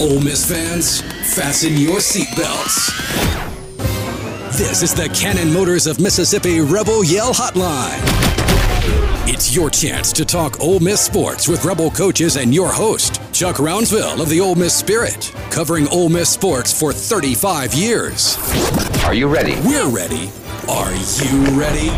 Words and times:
Ole 0.00 0.20
Miss 0.20 0.48
fans, 0.48 1.00
fasten 1.34 1.76
your 1.76 1.96
seatbelts. 1.96 2.86
This 4.56 4.80
is 4.80 4.94
the 4.94 5.08
Cannon 5.08 5.52
Motors 5.52 5.88
of 5.88 5.98
Mississippi 5.98 6.60
Rebel 6.60 7.02
Yell 7.02 7.34
Hotline. 7.34 7.98
It's 9.26 9.56
your 9.56 9.70
chance 9.70 10.12
to 10.12 10.24
talk 10.24 10.60
Ole 10.60 10.78
Miss 10.78 11.00
sports 11.00 11.48
with 11.48 11.64
Rebel 11.64 11.90
coaches 11.90 12.36
and 12.36 12.54
your 12.54 12.68
host, 12.68 13.20
Chuck 13.32 13.56
Rounsaville 13.56 14.20
of 14.20 14.28
the 14.28 14.40
Ole 14.40 14.54
Miss 14.54 14.72
Spirit, 14.72 15.32
covering 15.50 15.88
Ole 15.88 16.08
Miss 16.10 16.30
sports 16.30 16.78
for 16.78 16.92
35 16.92 17.74
years. 17.74 18.38
Are 19.04 19.14
you 19.14 19.26
ready? 19.26 19.56
We're 19.64 19.88
ready. 19.88 20.30
Are 20.68 20.94
you 20.94 21.58
ready? 21.58 21.88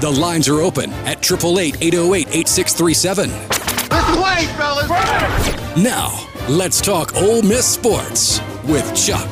The 0.00 0.10
lines 0.10 0.48
are 0.48 0.60
open 0.62 0.90
at 1.06 1.18
888 1.18 1.76
808 1.80 2.28
8637. 2.34 3.30
Let's 3.88 4.16
play, 4.16 4.46
fellas! 4.56 5.49
Now, 5.76 6.26
let's 6.48 6.80
talk 6.80 7.14
Ole 7.14 7.42
Miss 7.42 7.64
sports 7.64 8.40
with 8.64 8.84
Chuck. 8.96 9.28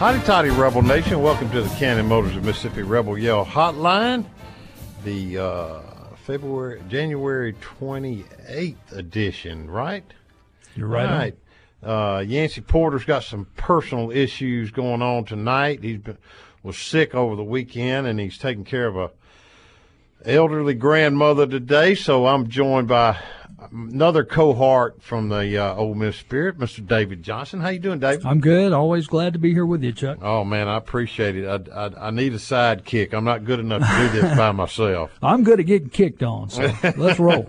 Hotty 0.00 0.24
toddy, 0.24 0.50
Rebel 0.50 0.82
Nation. 0.82 1.22
Welcome 1.22 1.48
to 1.52 1.62
the 1.62 1.68
Cannon 1.76 2.06
Motors 2.06 2.34
of 2.34 2.44
Mississippi 2.44 2.82
Rebel 2.82 3.16
Yell 3.16 3.46
Hotline. 3.46 4.26
The 5.04 5.38
uh, 5.38 5.80
February, 6.24 6.82
January 6.88 7.52
28th 7.52 8.90
edition, 8.90 9.70
right? 9.70 10.04
You're 10.74 10.88
right. 10.88 11.34
Right. 11.84 12.18
Uh, 12.18 12.18
Yancey 12.18 12.62
Porter's 12.62 13.04
got 13.04 13.22
some 13.22 13.46
personal 13.56 14.10
issues 14.10 14.72
going 14.72 15.02
on 15.02 15.24
tonight. 15.24 15.84
He 15.84 16.00
was 16.64 16.76
sick 16.76 17.14
over 17.14 17.36
the 17.36 17.44
weekend, 17.44 18.08
and 18.08 18.18
he's 18.18 18.38
taking 18.38 18.64
care 18.64 18.88
of 18.88 18.96
a 18.96 19.12
elderly 20.24 20.74
grandmother 20.74 21.46
today. 21.46 21.94
So 21.94 22.26
I'm 22.26 22.48
joined 22.48 22.88
by 22.88 23.18
another 23.72 24.24
cohort 24.24 25.02
from 25.02 25.28
the 25.28 25.58
uh, 25.58 25.74
Ole 25.74 25.94
Miss 25.94 26.16
Spirit, 26.16 26.58
Mr. 26.58 26.86
David 26.86 27.22
Johnson. 27.22 27.60
How 27.60 27.68
you 27.68 27.78
doing, 27.78 27.98
David? 27.98 28.24
I'm 28.26 28.40
good. 28.40 28.72
Always 28.72 29.06
glad 29.06 29.32
to 29.32 29.38
be 29.38 29.52
here 29.52 29.66
with 29.66 29.82
you, 29.82 29.92
Chuck. 29.92 30.18
Oh 30.22 30.44
man, 30.44 30.68
I 30.68 30.76
appreciate 30.76 31.36
it. 31.36 31.46
I, 31.46 31.86
I, 31.86 32.08
I 32.08 32.10
need 32.10 32.32
a 32.34 32.38
sidekick. 32.38 33.14
I'm 33.14 33.24
not 33.24 33.44
good 33.44 33.60
enough 33.60 33.82
to 33.82 33.96
do 33.96 34.20
this 34.20 34.36
by 34.36 34.52
myself. 34.52 35.10
I'm 35.22 35.44
good 35.44 35.60
at 35.60 35.66
getting 35.66 35.90
kicked 35.90 36.22
on, 36.22 36.50
so 36.50 36.72
let's 36.96 37.18
roll. 37.18 37.48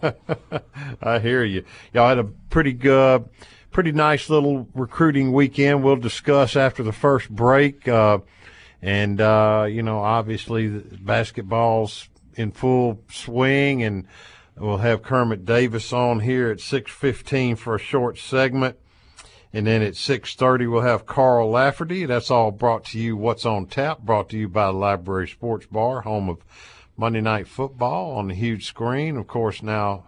I 1.01 1.19
hear 1.19 1.44
you. 1.44 1.66
Y'all 1.94 2.09
had 2.09 2.19
a 2.19 2.23
pretty 2.23 2.73
good, 2.73 3.29
pretty 3.72 3.91
nice 3.91 4.29
little 4.29 4.67
recruiting 4.73 5.33
weekend. 5.33 5.83
We'll 5.83 5.95
discuss 5.97 6.55
after 6.55 6.83
the 6.83 6.94
first 6.94 7.29
break. 7.29 7.88
Uh, 7.88 8.19
and 8.81 9.19
uh, 9.19 9.67
you 9.69 9.81
know, 9.83 9.99
obviously, 9.99 10.67
the 10.67 10.97
basketball's 10.97 12.07
in 12.35 12.51
full 12.51 13.00
swing, 13.09 13.84
and 13.84 14.06
we'll 14.57 14.78
have 14.78 15.03
Kermit 15.03 15.46
Davis 15.46 15.91
on 15.94 16.22
here 16.22 16.50
at 16.50 16.59
6:15 16.59 17.56
for 17.56 17.75
a 17.75 17.79
short 17.79 18.18
segment. 18.18 18.78
And 19.53 19.68
then 19.68 19.81
at 19.81 19.96
6:30 19.96 20.68
we'll 20.68 20.81
have 20.81 21.06
Carl 21.06 21.50
Lafferty. 21.50 22.06
That's 22.06 22.29
all 22.29 22.51
brought 22.51 22.85
to 22.85 23.00
you. 23.00 23.16
What's 23.16 23.46
on 23.46 23.68
tap? 23.68 24.00
Brought 24.01 24.29
to 24.29 24.38
you 24.38 24.50
by 24.50 24.68
the 24.68 24.73
Library 24.73 25.29
Sports 25.29 25.66
Bar, 25.68 26.01
home 26.01 26.29
of 26.29 26.40
Monday 26.97 27.22
Night 27.22 27.47
Football 27.47 28.16
on 28.16 28.28
the 28.28 28.35
huge 28.35 28.66
screen. 28.66 29.16
Of 29.16 29.28
course, 29.28 29.63
now 29.63 30.07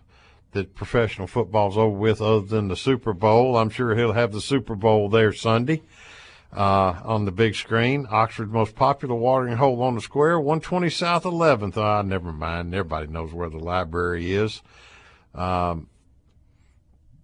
that 0.52 0.76
professional 0.76 1.28
football's 1.28 1.78
over 1.78 1.98
with, 1.98 2.22
other 2.22 2.46
than 2.46 2.68
the 2.68 2.76
Super 2.76 3.14
Bowl, 3.14 3.58
I'm 3.58 3.70
sure 3.70 3.96
he'll 3.96 4.14
have 4.14 4.34
the 4.34 4.42
Super 4.42 4.76
Bowl 4.76 5.08
there 5.08 5.32
Sunday 5.32 5.82
uh, 6.54 7.00
on 7.04 7.26
the 7.26 7.32
big 7.32 7.56
screen. 7.56 8.08
Oxford's 8.10 8.52
most 8.52 8.76
popular 8.76 9.16
watering 9.16 9.58
hole 9.58 9.82
on 9.82 9.96
the 9.96 10.02
square, 10.02 10.40
120 10.40 10.90
South 10.90 11.24
11th. 11.24 11.78
Ah, 11.78 12.02
never 12.02 12.32
mind. 12.32 12.74
Everybody 12.74 13.08
knows 13.08 13.34
where 13.34 13.50
the 13.50 13.60
library 13.60 14.32
is. 14.34 14.62
Um, 15.36 15.88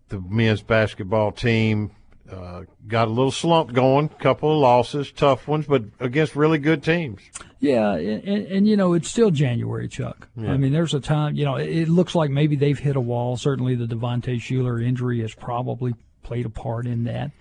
the 0.09 0.21
men's 0.21 0.61
basketball 0.61 1.31
team 1.31 1.91
uh, 2.31 2.63
got 2.87 3.07
a 3.07 3.11
little 3.11 3.31
slump 3.31 3.73
going, 3.73 4.09
couple 4.09 4.51
of 4.51 4.57
losses, 4.57 5.11
tough 5.11 5.47
ones, 5.47 5.65
but 5.67 5.83
against 5.99 6.35
really 6.35 6.57
good 6.57 6.83
teams. 6.83 7.21
Yeah, 7.59 7.93
and, 7.93 8.23
and, 8.23 8.47
and, 8.47 8.67
you 8.67 8.77
know 8.77 8.93
it's 8.93 9.09
still 9.09 9.31
January, 9.31 9.87
Chuck. 9.87 10.27
Yeah. 10.35 10.51
I 10.51 10.57
mean, 10.57 10.73
there's 10.73 10.93
a 10.93 10.99
time. 10.99 11.35
You 11.35 11.45
know, 11.45 11.55
it, 11.55 11.69
it 11.69 11.89
looks 11.89 12.13
like 12.15 12.29
maybe 12.29 12.55
they've 12.55 12.77
hit 12.77 12.95
a 12.95 13.01
wall. 13.01 13.37
Certainly, 13.37 13.75
the 13.75 13.85
Devontae 13.85 14.37
Shuler 14.37 14.85
injury 14.85 15.21
has 15.21 15.33
probably 15.33 15.95
played 16.23 16.45
a 16.45 16.49
part 16.49 16.87
in 16.87 17.05
that. 17.05 17.31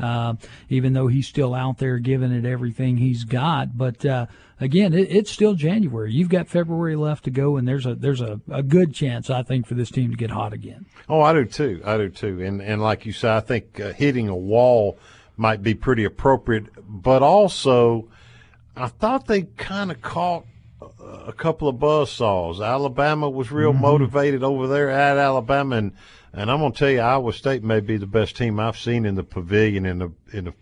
Uh, 0.00 0.34
even 0.68 0.92
though 0.94 1.06
he's 1.08 1.26
still 1.28 1.54
out 1.54 1.78
there 1.78 1.98
giving 1.98 2.32
it 2.32 2.44
everything 2.44 2.96
he's 2.96 3.24
got, 3.24 3.76
but 3.76 4.04
uh, 4.06 4.26
again, 4.60 4.94
it, 4.94 5.08
it's 5.10 5.30
still 5.30 5.54
January. 5.54 6.12
You've 6.12 6.28
got 6.30 6.48
February 6.48 6.96
left 6.96 7.24
to 7.24 7.30
go, 7.30 7.56
and 7.56 7.68
there's 7.68 7.84
a 7.86 7.94
there's 7.94 8.20
a, 8.20 8.40
a 8.50 8.62
good 8.62 8.94
chance 8.94 9.28
I 9.30 9.42
think 9.42 9.66
for 9.66 9.74
this 9.74 9.90
team 9.90 10.10
to 10.10 10.16
get 10.16 10.30
hot 10.30 10.52
again. 10.52 10.86
Oh, 11.08 11.20
I 11.20 11.32
do 11.32 11.44
too. 11.44 11.82
I 11.84 11.96
do 11.98 12.08
too. 12.08 12.42
And 12.42 12.62
and 12.62 12.80
like 12.80 13.04
you 13.04 13.12
said, 13.12 13.32
I 13.36 13.40
think 13.40 13.78
uh, 13.78 13.92
hitting 13.92 14.28
a 14.28 14.36
wall 14.36 14.98
might 15.36 15.62
be 15.62 15.74
pretty 15.74 16.04
appropriate, 16.04 16.66
but 16.88 17.22
also 17.22 18.08
I 18.76 18.86
thought 18.88 19.26
they 19.26 19.42
kind 19.42 19.90
of 19.90 20.00
caught 20.00 20.44
a 21.26 21.32
couple 21.32 21.68
of 21.68 21.78
buzz 21.78 22.10
saws. 22.10 22.60
Alabama 22.60 23.28
was 23.28 23.50
real 23.52 23.72
Mm-hmm. 23.72 23.82
motivated 23.82 24.42
over 24.42 24.66
there 24.66 24.88
at 24.90 25.18
Alabama, 25.18 25.76
and 25.76 25.92
and 26.32 26.50
I'm 26.50 26.60
gonna 26.60 26.72
tell 26.74 26.90
you, 26.90 27.00
Iowa 27.00 27.32
State 27.32 27.62
may 27.62 27.80
be 27.80 27.96
the 27.96 28.06
best 28.06 28.36
team 28.36 28.60
I've 28.60 28.78
seen 28.78 29.04
in 29.04 29.14
the 29.14 29.24
pavilion 29.24 29.86
in 29.86 29.98
the 29.98 30.12
in 30.32 30.44
the 30.44 30.54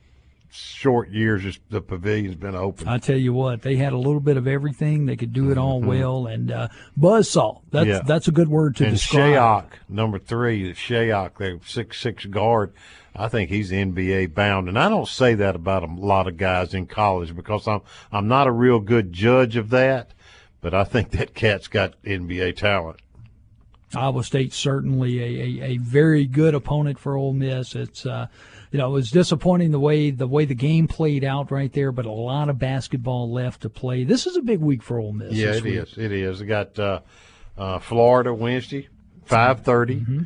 short 0.51 1.11
years 1.11 1.59
the 1.71 1.81
pavilion's 1.81 2.35
been 2.35 2.55
open. 2.55 2.89
I 2.89 2.99
tell 2.99 3.17
you 3.19 3.33
what, 3.33 3.63
they 3.63 3.77
had 3.77 3.93
a 3.93 3.99
little 3.99 4.21
bit 4.21 4.37
of 4.37 4.47
everything. 4.47 5.07
They 5.07 5.17
could 5.17 5.33
do 5.33 5.51
it 5.51 5.59
all 5.59 5.81
well, 5.81 6.27
and 6.27 6.51
uh, 6.51 6.69
buzzsaw. 6.99 7.61
That's 7.71 7.85
Mm-hmm. 7.85 7.91
Yeah. 7.91 8.01
that's 8.07 8.29
a 8.29 8.33
good 8.33 8.49
word 8.49 8.77
to 8.77 8.85
and 8.85 8.95
describe. 8.95 9.35
Shayok, 9.35 9.65
number 9.89 10.19
three, 10.19 10.73
Shayok, 10.73 11.37
their 11.39 11.59
six 11.65 12.01
six 12.01 12.25
guard. 12.27 12.73
I 13.15 13.29
think 13.29 13.51
he's 13.51 13.73
NBA 13.73 14.33
bound, 14.35 14.69
and 14.69 14.79
I 14.79 14.89
don't 14.89 15.09
say 15.09 15.35
that 15.35 15.57
about 15.57 15.83
a 15.83 15.87
lot 15.93 16.29
of 16.29 16.37
guys 16.37 16.73
in 16.73 16.87
college 16.87 17.35
because 17.35 17.67
I'm 17.67 17.83
I'm 18.13 18.29
not 18.29 18.47
a 18.47 18.53
real 18.53 18.81
good 18.81 19.13
judge 19.13 19.57
of 19.57 19.71
that, 19.71 20.13
but 20.61 20.73
I 20.73 20.85
think 20.85 21.11
that 21.11 21.35
cat's 21.35 21.69
got 21.69 22.01
NBA 22.05 22.57
talent. 22.57 23.01
Iowa 23.95 24.23
State 24.25 24.53
certainly 24.53 25.19
a, 25.21 25.63
a, 25.65 25.67
a 25.73 25.77
very 25.79 26.27
good 26.27 26.55
opponent 26.55 26.99
for 26.99 27.17
Ole 27.17 27.33
Miss. 27.33 27.75
It's 27.75 28.05
uh, 28.05 28.27
you 28.71 28.79
know 28.79 28.89
it 28.89 28.93
was 28.93 29.11
disappointing 29.11 29.71
the 29.71 29.81
way 29.81 30.11
the 30.11 30.27
way 30.27 30.45
the 30.45 30.55
game 30.55 30.89
played 30.89 31.25
out 31.25 31.51
right 31.51 31.73
there, 31.73 31.93
but 31.93 32.07
a 32.07 32.11
lot 32.13 32.49
of 32.49 32.59
basketball 32.59 33.33
left 33.33 33.63
to 33.63 33.71
play. 33.71 34.05
This 34.05 34.27
is 34.27 34.37
a 34.37 34.43
big 34.43 34.61
week 34.61 34.83
for 34.83 34.99
Ole 34.99 35.13
Miss. 35.13 35.33
Yeah, 35.33 35.55
it 35.55 35.63
week. 35.65 35.75
is. 35.75 35.97
It 35.99 36.13
is. 36.13 36.41
They 36.41 36.47
got 36.47 36.79
uh, 36.79 37.01
uh, 37.57 37.79
Florida 37.79 38.33
Wednesday, 38.35 38.89
five 39.25 39.63
Mm-hmm. 39.63 40.23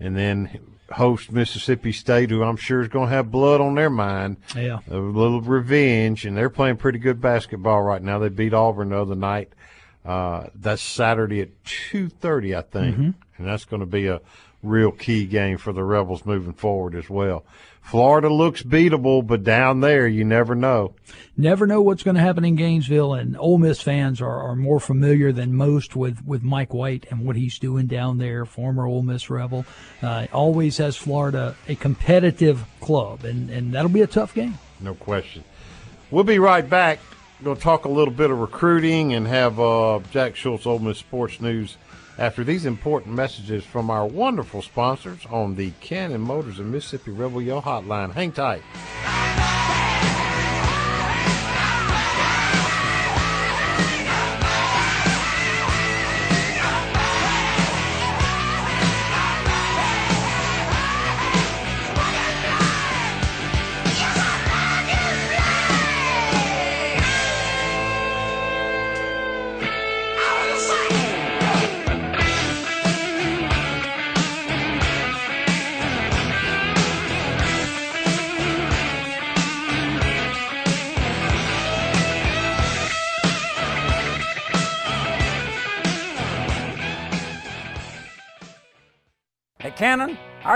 and 0.00 0.16
then 0.16 0.58
host 0.92 1.32
Mississippi 1.32 1.92
State, 1.92 2.30
who 2.30 2.42
I'm 2.42 2.56
sure 2.56 2.80
is 2.80 2.88
going 2.88 3.08
to 3.08 3.14
have 3.14 3.30
blood 3.30 3.60
on 3.60 3.74
their 3.74 3.90
mind. 3.90 4.36
Yeah. 4.54 4.78
a 4.90 4.96
little 4.96 5.40
revenge, 5.40 6.24
and 6.24 6.36
they're 6.36 6.50
playing 6.50 6.76
pretty 6.76 6.98
good 6.98 7.20
basketball 7.20 7.82
right 7.82 8.02
now. 8.02 8.18
They 8.18 8.28
beat 8.28 8.54
Auburn 8.54 8.90
the 8.90 9.00
other 9.00 9.16
night. 9.16 9.52
Uh, 10.06 10.46
that's 10.54 10.82
Saturday 10.82 11.40
at 11.40 11.64
two 11.64 12.08
thirty, 12.08 12.54
I 12.54 12.62
think. 12.62 12.96
and 12.96 13.14
that's 13.38 13.64
going 13.64 13.80
to 13.80 13.86
be 13.86 14.06
a 14.06 14.20
real 14.62 14.92
key 14.92 15.26
game 15.26 15.58
for 15.58 15.72
the 15.72 15.82
Rebels 15.84 16.24
moving 16.24 16.52
forward 16.52 16.94
as 16.94 17.10
well. 17.10 17.44
Florida 17.82 18.28
looks 18.28 18.64
beatable, 18.64 19.24
but 19.24 19.44
down 19.44 19.78
there, 19.80 20.08
you 20.08 20.24
never 20.24 20.56
know. 20.56 20.94
Never 21.36 21.68
know 21.68 21.80
what's 21.80 22.02
going 22.02 22.16
to 22.16 22.20
happen 22.20 22.44
in 22.44 22.56
Gainesville, 22.56 23.14
and 23.14 23.36
Ole 23.38 23.58
Miss 23.58 23.80
fans 23.80 24.20
are, 24.20 24.40
are 24.40 24.56
more 24.56 24.80
familiar 24.80 25.30
than 25.30 25.54
most 25.54 25.94
with, 25.94 26.24
with 26.26 26.42
Mike 26.42 26.74
White 26.74 27.06
and 27.10 27.24
what 27.24 27.36
he's 27.36 27.60
doing 27.60 27.86
down 27.86 28.18
there. 28.18 28.44
Former 28.44 28.86
Ole 28.86 29.02
Miss 29.02 29.30
Rebel, 29.30 29.64
uh, 30.02 30.26
always 30.32 30.78
has 30.78 30.96
Florida 30.96 31.54
a 31.68 31.76
competitive 31.76 32.64
club, 32.80 33.24
and, 33.24 33.50
and 33.50 33.72
that'll 33.72 33.88
be 33.88 34.02
a 34.02 34.08
tough 34.08 34.34
game. 34.34 34.58
No 34.80 34.94
question. 34.94 35.44
We'll 36.10 36.24
be 36.24 36.40
right 36.40 36.68
back. 36.68 36.98
Going 37.44 37.56
to 37.56 37.62
talk 37.62 37.84
a 37.84 37.90
little 37.90 38.14
bit 38.14 38.30
of 38.30 38.38
recruiting 38.38 39.12
and 39.12 39.26
have 39.26 39.60
uh, 39.60 40.00
Jack 40.10 40.36
Schultz, 40.36 40.64
Ole 40.64 40.78
Miss 40.78 40.96
Sports 40.96 41.38
News 41.38 41.76
after 42.16 42.42
these 42.42 42.64
important 42.64 43.14
messages 43.14 43.62
from 43.62 43.90
our 43.90 44.06
wonderful 44.06 44.62
sponsors 44.62 45.26
on 45.26 45.54
the 45.54 45.72
Cannon 45.82 46.22
Motors 46.22 46.58
and 46.58 46.72
Mississippi 46.72 47.10
Rebel 47.10 47.42
Yell 47.42 47.60
Hotline. 47.60 48.14
Hang 48.14 48.32
tight. 48.32 48.62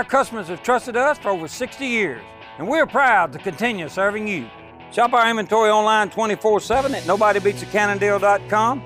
Our 0.01 0.05
customers 0.05 0.47
have 0.47 0.63
trusted 0.63 0.97
us 0.97 1.19
for 1.19 1.29
over 1.29 1.47
60 1.47 1.85
years, 1.85 2.23
and 2.57 2.67
we're 2.67 2.87
proud 2.87 3.31
to 3.31 3.37
continue 3.37 3.87
serving 3.87 4.27
you. 4.27 4.49
Shop 4.91 5.13
our 5.13 5.29
inventory 5.29 5.69
online 5.69 6.09
24 6.09 6.59
7 6.59 6.95
at 6.95 7.03
nobodybeatsacannondeal.com 7.03 8.83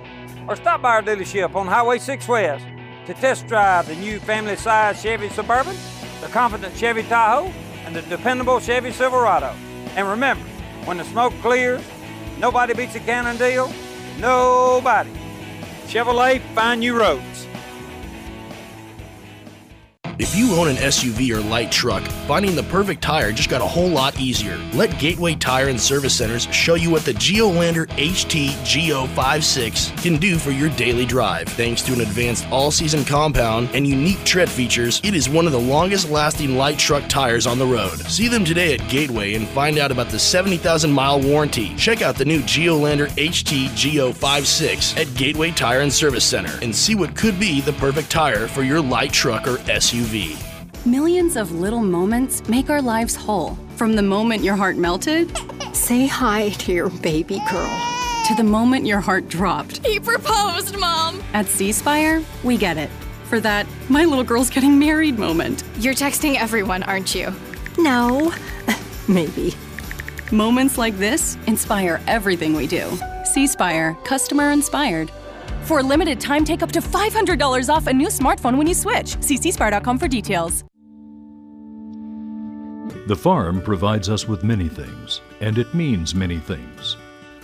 or 0.50 0.58
stop 0.58 0.82
by 0.82 0.90
our 0.90 1.02
dealership 1.02 1.56
on 1.56 1.68
Highway 1.68 2.00
6 2.00 2.28
West 2.28 2.66
to 3.06 3.14
test 3.14 3.48
drive 3.48 3.88
the 3.88 3.96
new 3.96 4.20
family 4.20 4.58
size 4.58 5.02
Chevy 5.02 5.30
Suburban, 5.30 5.78
the 6.20 6.28
confident 6.28 6.76
Chevy 6.76 7.04
Tahoe, 7.04 7.50
and 7.86 7.96
the 7.96 8.02
dependable 8.02 8.60
Chevy 8.60 8.92
Silverado. 8.92 9.56
And 9.96 10.10
remember, 10.10 10.44
when 10.84 10.98
the 10.98 11.06
smoke 11.06 11.34
clears, 11.42 11.82
nobody 12.40 12.74
beats 12.74 12.96
a 12.96 13.00
Cannon 13.00 13.38
deal. 13.38 13.72
Nobody. 14.20 15.12
Chevrolet, 15.86 16.42
find 16.54 16.82
new 16.82 17.00
roads. 17.00 17.35
If 20.18 20.34
you 20.34 20.54
own 20.56 20.70
an 20.70 20.78
SUV 20.78 21.36
or 21.36 21.42
light 21.42 21.74
truck, 21.74 22.02
finding 22.26 22.56
the 22.56 22.64
perfect 22.64 23.02
tire 23.02 23.34
just 23.34 23.50
got 23.50 23.62
a 23.62 23.66
whole 23.66 23.90
lot 23.90 24.18
easier. 24.18 24.58
Let 24.74 24.98
Gateway 24.98 25.36
Tire 25.36 25.68
and 25.68 25.80
Service 25.80 26.16
Centers 26.16 26.46
show 26.54 26.76
you 26.76 26.90
what 26.90 27.04
the 27.04 27.12
Geolandar 27.12 27.88
HT 27.98 28.52
Geo56 28.64 30.02
can 30.02 30.16
do 30.16 30.38
for 30.38 30.52
your 30.52 30.70
daily 30.70 31.06
drive. 31.06 31.50
Thanks 31.50 31.82
to 31.82 31.94
an 31.94 32.00
advanced 32.00 32.48
all-season 32.50 33.04
compound 33.04 33.70
and 33.74 33.86
unique 33.86 34.24
tread 34.24 34.50
features, 34.50 35.02
it 35.04 35.14
is 35.16 35.28
one 35.28 35.48
of 35.48 35.52
the 35.52 35.60
longest 35.60 36.10
lasting 36.10 36.56
light 36.56 36.80
truck 36.80 37.04
tires 37.10 37.46
on 37.46 37.60
the 37.60 37.66
road. 37.66 38.00
See 38.08 38.30
them 38.30 38.46
today 38.46 38.74
at 38.74 38.88
Gateway 38.90 39.34
and 39.34 39.46
find 39.50 39.78
out 39.78 39.92
about 39.92 40.08
the 40.08 40.20
70,000 40.20 40.94
mile 40.94 41.20
warranty. 41.20 41.76
Check 41.76 42.02
out 42.02 42.16
the 42.16 42.24
new 42.24 42.40
Geolandar 42.44 43.10
HT 43.18 43.68
Geo56 43.72 44.98
at 44.98 45.14
Gateway 45.18 45.52
Tire 45.52 45.82
and 45.82 45.92
Service 45.92 46.24
Center 46.24 46.58
and 46.62 46.74
see 46.74 46.96
what 46.96 47.18
could 47.18 47.38
be 47.38 47.60
the 47.60 47.74
perfect 47.74 48.10
tire 48.10 48.48
for 48.48 48.64
your 48.64 48.80
light 48.80 49.12
truck 49.12 49.46
or 49.46 49.58
SUV. 49.66 50.05
Millions 50.86 51.36
of 51.36 51.52
little 51.52 51.80
moments 51.80 52.48
make 52.48 52.70
our 52.70 52.82
lives 52.82 53.16
whole. 53.16 53.58
From 53.76 53.96
the 53.96 54.04
moment 54.04 54.44
your 54.44 54.56
heart 54.56 54.78
melted, 54.78 55.36
say 55.76 56.06
hi 56.06 56.50
to 56.60 56.72
your 56.72 56.90
baby 56.90 57.42
girl, 57.50 57.82
to 58.28 58.36
the 58.38 58.44
moment 58.44 58.86
your 58.86 59.00
heart 59.00 59.28
dropped. 59.30 59.84
He 59.84 60.00
proposed, 60.00 60.78
Mom! 60.78 61.24
At 61.34 61.48
C 61.48 61.72
Spire, 61.72 62.24
we 62.44 62.56
get 62.56 62.78
it. 62.78 62.92
For 63.24 63.40
that, 63.40 63.66
my 63.90 64.06
little 64.06 64.24
girl's 64.24 64.52
getting 64.52 64.78
married 64.78 65.18
moment. 65.18 65.64
You're 65.80 65.96
texting 65.96 66.36
everyone, 66.36 66.84
aren't 66.84 67.16
you? 67.16 67.34
No, 67.80 68.32
maybe. 69.08 69.56
Moments 70.32 70.78
like 70.78 70.98
this 71.00 71.36
inspire 71.48 72.00
everything 72.06 72.54
we 72.54 72.68
do. 72.68 72.92
C 73.24 73.48
Spire, 73.48 73.98
customer 74.06 74.52
inspired. 74.52 75.12
For 75.64 75.80
a 75.80 75.84
limited 75.84 76.20
time, 76.20 76.46
take 76.46 76.62
up 76.62 76.72
to 76.74 76.80
$500 76.80 77.70
off 77.74 77.88
a 77.88 77.94
new 77.94 78.08
smartphone 78.08 78.58
when 78.58 78.68
you 78.68 78.74
switch. 78.74 79.20
See 79.22 79.38
for 79.98 80.08
details. 80.08 80.64
The 83.08 83.16
farm 83.16 83.62
provides 83.62 84.10
us 84.10 84.28
with 84.28 84.44
many 84.44 84.68
things, 84.68 85.22
and 85.40 85.58
it 85.58 85.74
means 85.74 86.16
many 86.16 86.38
things. 86.38 86.98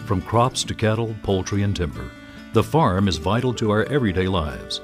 From 0.06 0.22
crops 0.22 0.64
to 0.64 0.74
cattle, 0.74 1.16
poultry, 1.24 1.64
and 1.64 1.76
timber, 1.76 2.10
the 2.54 2.64
farm 2.64 3.08
is 3.08 3.18
vital 3.18 3.54
to 3.56 3.72
our 3.72 3.84
everyday 3.86 4.28
lives. 4.28 4.82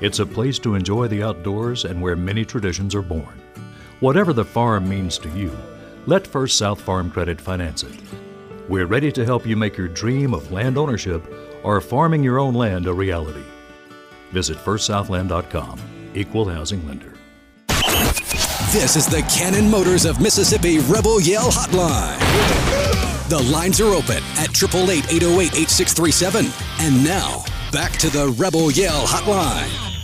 It's 0.00 0.18
a 0.18 0.26
place 0.26 0.58
to 0.60 0.74
enjoy 0.74 1.08
the 1.08 1.22
outdoors 1.22 1.84
and 1.84 2.00
where 2.02 2.16
many 2.16 2.44
traditions 2.44 2.94
are 2.94 3.02
born. 3.02 3.40
Whatever 4.00 4.32
the 4.32 4.44
farm 4.44 4.88
means 4.88 5.18
to 5.18 5.28
you, 5.30 5.56
let 6.06 6.26
First 6.26 6.58
South 6.58 6.80
Farm 6.80 7.10
Credit 7.10 7.40
finance 7.40 7.82
it. 7.82 7.98
We're 8.68 8.86
ready 8.86 9.12
to 9.12 9.24
help 9.24 9.46
you 9.46 9.56
make 9.56 9.76
your 9.76 9.88
dream 9.88 10.34
of 10.34 10.52
land 10.52 10.76
ownership 10.76 11.24
or 11.66 11.80
farming 11.80 12.22
your 12.22 12.38
own 12.38 12.54
land 12.54 12.86
a 12.86 12.94
reality. 12.94 13.42
Visit 14.30 14.56
firstsouthland.com, 14.56 15.80
equal 16.14 16.48
housing 16.48 16.86
lender. 16.86 17.12
This 18.70 18.96
is 18.96 19.06
the 19.06 19.22
Cannon 19.22 19.70
Motors 19.70 20.04
of 20.04 20.20
Mississippi 20.20 20.78
Rebel 20.78 21.20
Yell 21.20 21.50
Hotline. 21.50 22.18
The 23.28 23.42
lines 23.52 23.80
are 23.80 23.92
open 23.92 24.22
at 24.38 24.50
888 24.50 25.12
808 25.12 25.54
8637. 25.54 26.46
And 26.80 27.04
now, 27.04 27.44
back 27.72 27.92
to 27.92 28.10
the 28.10 28.28
Rebel 28.38 28.70
Yell 28.70 29.04
Hotline. 29.06 29.96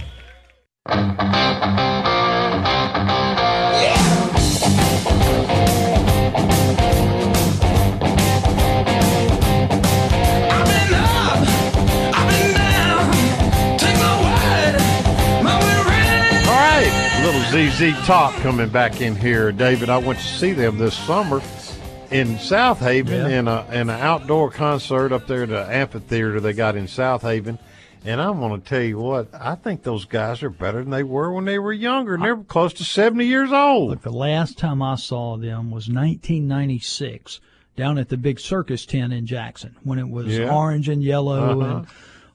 ZZ 17.52 17.92
Top 18.06 18.32
coming 18.40 18.70
back 18.70 19.02
in 19.02 19.14
here. 19.14 19.52
David, 19.52 19.90
I 19.90 19.98
went 19.98 20.18
to 20.18 20.24
see 20.24 20.52
them 20.54 20.78
this 20.78 20.94
summer 20.96 21.42
in 22.10 22.38
South 22.38 22.78
Haven 22.80 23.30
Yeah. 23.30 23.38
in 23.40 23.46
a 23.48 23.66
in 23.70 23.90
an 23.90 24.00
outdoor 24.00 24.50
concert 24.50 25.12
up 25.12 25.26
there 25.26 25.42
at 25.42 25.50
the 25.50 25.66
amphitheater 25.70 26.40
they 26.40 26.54
got 26.54 26.76
in 26.76 26.88
South 26.88 27.20
Haven. 27.20 27.58
And 28.06 28.22
I'm 28.22 28.40
going 28.40 28.58
to 28.60 28.66
tell 28.66 28.80
you 28.80 28.98
what, 28.98 29.28
I 29.38 29.54
think 29.54 29.82
those 29.82 30.06
guys 30.06 30.42
are 30.42 30.48
better 30.50 30.78
than 30.80 30.90
they 30.90 31.02
were 31.02 31.30
when 31.30 31.44
they 31.44 31.58
were 31.58 31.72
younger, 31.74 32.14
and 32.14 32.24
they're 32.24 32.36
close 32.38 32.72
to 32.74 32.84
70 32.84 33.26
years 33.26 33.52
old. 33.52 33.90
Look, 33.90 34.02
the 34.02 34.10
last 34.10 34.56
time 34.58 34.80
I 34.82 34.94
saw 34.96 35.36
them 35.36 35.70
was 35.70 35.88
1996 35.90 37.38
down 37.76 37.98
at 37.98 38.08
the 38.08 38.16
big 38.16 38.40
circus 38.40 38.86
tent 38.86 39.12
in 39.12 39.26
Jackson 39.26 39.76
when 39.84 39.98
it 39.98 40.08
was 40.08 40.26
Yeah. 40.38 40.48
orange 40.52 40.88
and 40.88 41.02
yellow 41.04 41.60
Uh-huh. 41.60 41.76
and 41.76 41.86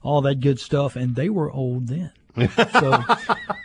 all 0.02 0.22
that 0.22 0.40
good 0.40 0.60
stuff, 0.60 0.94
and 0.96 1.16
they 1.16 1.28
were 1.28 1.50
old 1.50 1.88
then. 1.88 2.12
So 2.46 3.02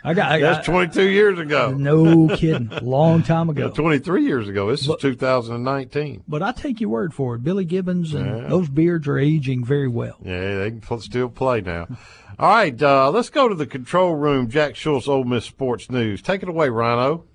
I 0.04 0.14
got 0.14 0.32
I 0.32 0.40
That's 0.40 0.58
got 0.60 0.66
22 0.66 1.10
years 1.10 1.40
ago. 1.40 1.72
no 1.72 2.28
kidding, 2.36 2.70
long 2.82 3.24
time 3.24 3.50
ago. 3.50 3.68
Yeah, 3.68 3.72
23 3.74 4.24
years 4.26 4.48
ago. 4.48 4.70
This 4.72 4.88
is 4.88 4.96
2019. 5.00 6.24
But 6.28 6.42
I 6.42 6.52
take 6.52 6.82
your 6.82 6.90
word 6.90 7.14
for 7.14 7.36
it. 7.36 7.44
Billy 7.44 7.66
Gibbons 7.66 8.14
and 8.14 8.26
Yeah. 8.44 8.48
those 8.50 8.70
beards 8.70 9.08
are 9.08 9.18
aging 9.20 9.64
very 9.64 9.88
well. 9.88 10.18
Yeah, 10.24 10.60
they 10.60 10.72
can 10.72 11.00
still 11.00 11.30
play 11.30 11.62
now. 11.62 11.88
All 12.40 12.50
right, 12.50 12.82
uh, 12.82 13.12
let's 13.12 13.30
go 13.30 13.48
to 13.48 13.54
the 13.56 13.68
control 13.68 14.16
room. 14.16 14.50
Jack 14.50 14.76
Schultz, 14.76 15.08
Ole 15.08 15.24
Miss 15.24 15.46
Sports 15.46 15.92
News. 15.92 16.22
Take 16.22 16.42
it 16.42 16.50
away, 16.50 16.70
Rhino. 16.70 17.26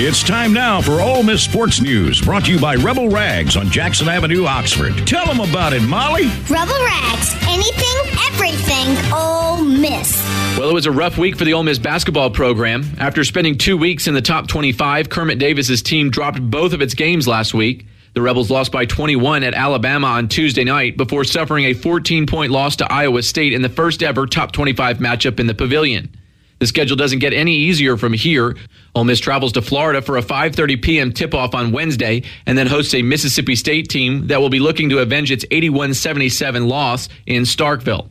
It's 0.00 0.22
time 0.22 0.52
now 0.52 0.80
for 0.80 1.00
Ole 1.00 1.22
Miss 1.24 1.42
Sports 1.42 1.80
News, 1.80 2.20
brought 2.20 2.44
to 2.44 2.52
you 2.52 2.60
by 2.60 2.76
Rebel 2.76 3.08
Rags 3.08 3.56
on 3.56 3.66
Jackson 3.68 4.08
Avenue, 4.08 4.44
Oxford. 4.44 4.94
Tell 5.06 5.26
them 5.26 5.40
about 5.40 5.72
it, 5.72 5.82
Molly. 5.82 6.28
Rebel 6.48 6.78
Rags. 6.84 7.34
Anything, 7.48 8.17
everything, 8.38 8.96
Ole 9.12 9.64
Miss. 9.64 10.16
Well, 10.56 10.70
it 10.70 10.74
was 10.74 10.86
a 10.86 10.92
rough 10.92 11.18
week 11.18 11.36
for 11.36 11.44
the 11.44 11.54
Ole 11.54 11.64
Miss 11.64 11.78
basketball 11.78 12.30
program. 12.30 12.84
After 12.98 13.24
spending 13.24 13.58
two 13.58 13.76
weeks 13.76 14.06
in 14.06 14.14
the 14.14 14.22
top 14.22 14.46
25, 14.46 15.08
Kermit 15.08 15.38
Davis's 15.38 15.82
team 15.82 16.10
dropped 16.10 16.40
both 16.40 16.72
of 16.72 16.80
its 16.80 16.94
games 16.94 17.26
last 17.26 17.52
week. 17.52 17.86
The 18.14 18.22
Rebels 18.22 18.50
lost 18.50 18.70
by 18.70 18.84
21 18.84 19.42
at 19.42 19.54
Alabama 19.54 20.06
on 20.08 20.28
Tuesday 20.28 20.64
night 20.64 20.96
before 20.96 21.24
suffering 21.24 21.64
a 21.66 21.74
14 21.74 22.26
point 22.26 22.52
loss 22.52 22.76
to 22.76 22.92
Iowa 22.92 23.22
State 23.22 23.52
in 23.52 23.62
the 23.62 23.68
first 23.68 24.02
ever 24.02 24.26
top 24.26 24.52
25 24.52 24.98
matchup 24.98 25.40
in 25.40 25.46
the 25.46 25.54
pavilion. 25.54 26.14
The 26.60 26.66
schedule 26.66 26.96
doesn't 26.96 27.20
get 27.20 27.32
any 27.32 27.54
easier 27.54 27.96
from 27.96 28.12
here. 28.12 28.56
Ole 28.94 29.04
Miss 29.04 29.20
travels 29.20 29.52
to 29.52 29.62
Florida 29.62 30.00
for 30.00 30.16
a 30.16 30.22
5:30 30.22 30.82
p.m. 30.82 31.12
tip-off 31.12 31.54
on 31.54 31.72
Wednesday 31.72 32.22
and 32.46 32.56
then 32.56 32.66
hosts 32.66 32.94
a 32.94 33.02
Mississippi 33.02 33.56
State 33.56 33.88
team 33.88 34.28
that 34.28 34.40
will 34.40 34.48
be 34.48 34.58
looking 34.58 34.88
to 34.90 34.98
avenge 34.98 35.30
its 35.30 35.44
81-77 35.46 36.68
loss 36.68 37.08
in 37.26 37.42
Starkville. 37.42 38.08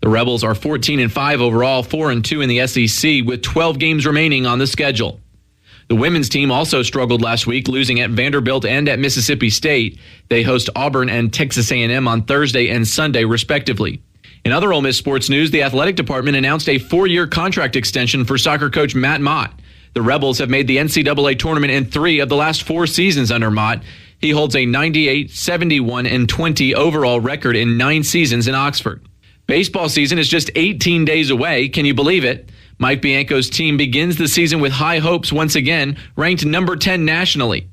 The 0.00 0.08
Rebels 0.08 0.42
are 0.42 0.54
14 0.54 0.98
and 0.98 1.12
5 1.12 1.40
overall, 1.40 1.82
4 1.82 2.10
and 2.10 2.24
2 2.24 2.40
in 2.40 2.48
the 2.48 2.66
SEC 2.66 3.22
with 3.24 3.42
12 3.42 3.78
games 3.78 4.06
remaining 4.06 4.46
on 4.46 4.58
the 4.58 4.66
schedule. 4.66 5.20
The 5.88 5.96
women's 5.96 6.28
team 6.28 6.50
also 6.50 6.82
struggled 6.82 7.20
last 7.20 7.46
week, 7.46 7.68
losing 7.68 8.00
at 8.00 8.10
Vanderbilt 8.10 8.64
and 8.64 8.88
at 8.88 8.98
Mississippi 8.98 9.50
State. 9.50 9.98
They 10.28 10.42
host 10.42 10.70
Auburn 10.76 11.10
and 11.10 11.32
Texas 11.32 11.70
A&M 11.70 12.06
on 12.08 12.22
Thursday 12.22 12.70
and 12.70 12.86
Sunday 12.86 13.24
respectively. 13.24 14.00
In 14.44 14.52
other 14.52 14.72
Ole 14.72 14.80
Miss 14.80 14.96
sports 14.96 15.28
news, 15.28 15.50
the 15.50 15.64
athletic 15.64 15.96
department 15.96 16.36
announced 16.36 16.68
a 16.68 16.78
four-year 16.78 17.26
contract 17.26 17.76
extension 17.76 18.24
for 18.24 18.38
soccer 18.38 18.70
coach 18.70 18.94
Matt 18.94 19.20
Mott. 19.20 19.52
The 19.92 20.00
Rebels 20.00 20.38
have 20.38 20.48
made 20.48 20.66
the 20.66 20.78
NCAA 20.78 21.38
tournament 21.38 21.72
in 21.72 21.84
three 21.84 22.20
of 22.20 22.28
the 22.28 22.36
last 22.36 22.62
four 22.62 22.86
seasons 22.86 23.30
under 23.30 23.50
Mott. 23.50 23.82
He 24.18 24.30
holds 24.30 24.54
a 24.54 24.64
98, 24.64 25.30
71, 25.30 26.06
and 26.06 26.28
20 26.28 26.74
overall 26.74 27.20
record 27.20 27.56
in 27.56 27.76
nine 27.76 28.04
seasons 28.04 28.46
in 28.46 28.54
Oxford. 28.54 29.02
Baseball 29.50 29.88
season 29.88 30.20
is 30.20 30.28
just 30.28 30.48
18 30.54 31.04
days 31.04 31.28
away. 31.28 31.68
Can 31.68 31.84
you 31.84 31.92
believe 31.92 32.24
it? 32.24 32.50
Mike 32.78 33.02
Bianco's 33.02 33.50
team 33.50 33.76
begins 33.76 34.14
the 34.14 34.28
season 34.28 34.60
with 34.60 34.70
high 34.70 35.00
hopes 35.00 35.32
once 35.32 35.56
again, 35.56 35.96
ranked 36.14 36.46
number 36.46 36.76
10 36.76 37.04
nationally. 37.04 37.68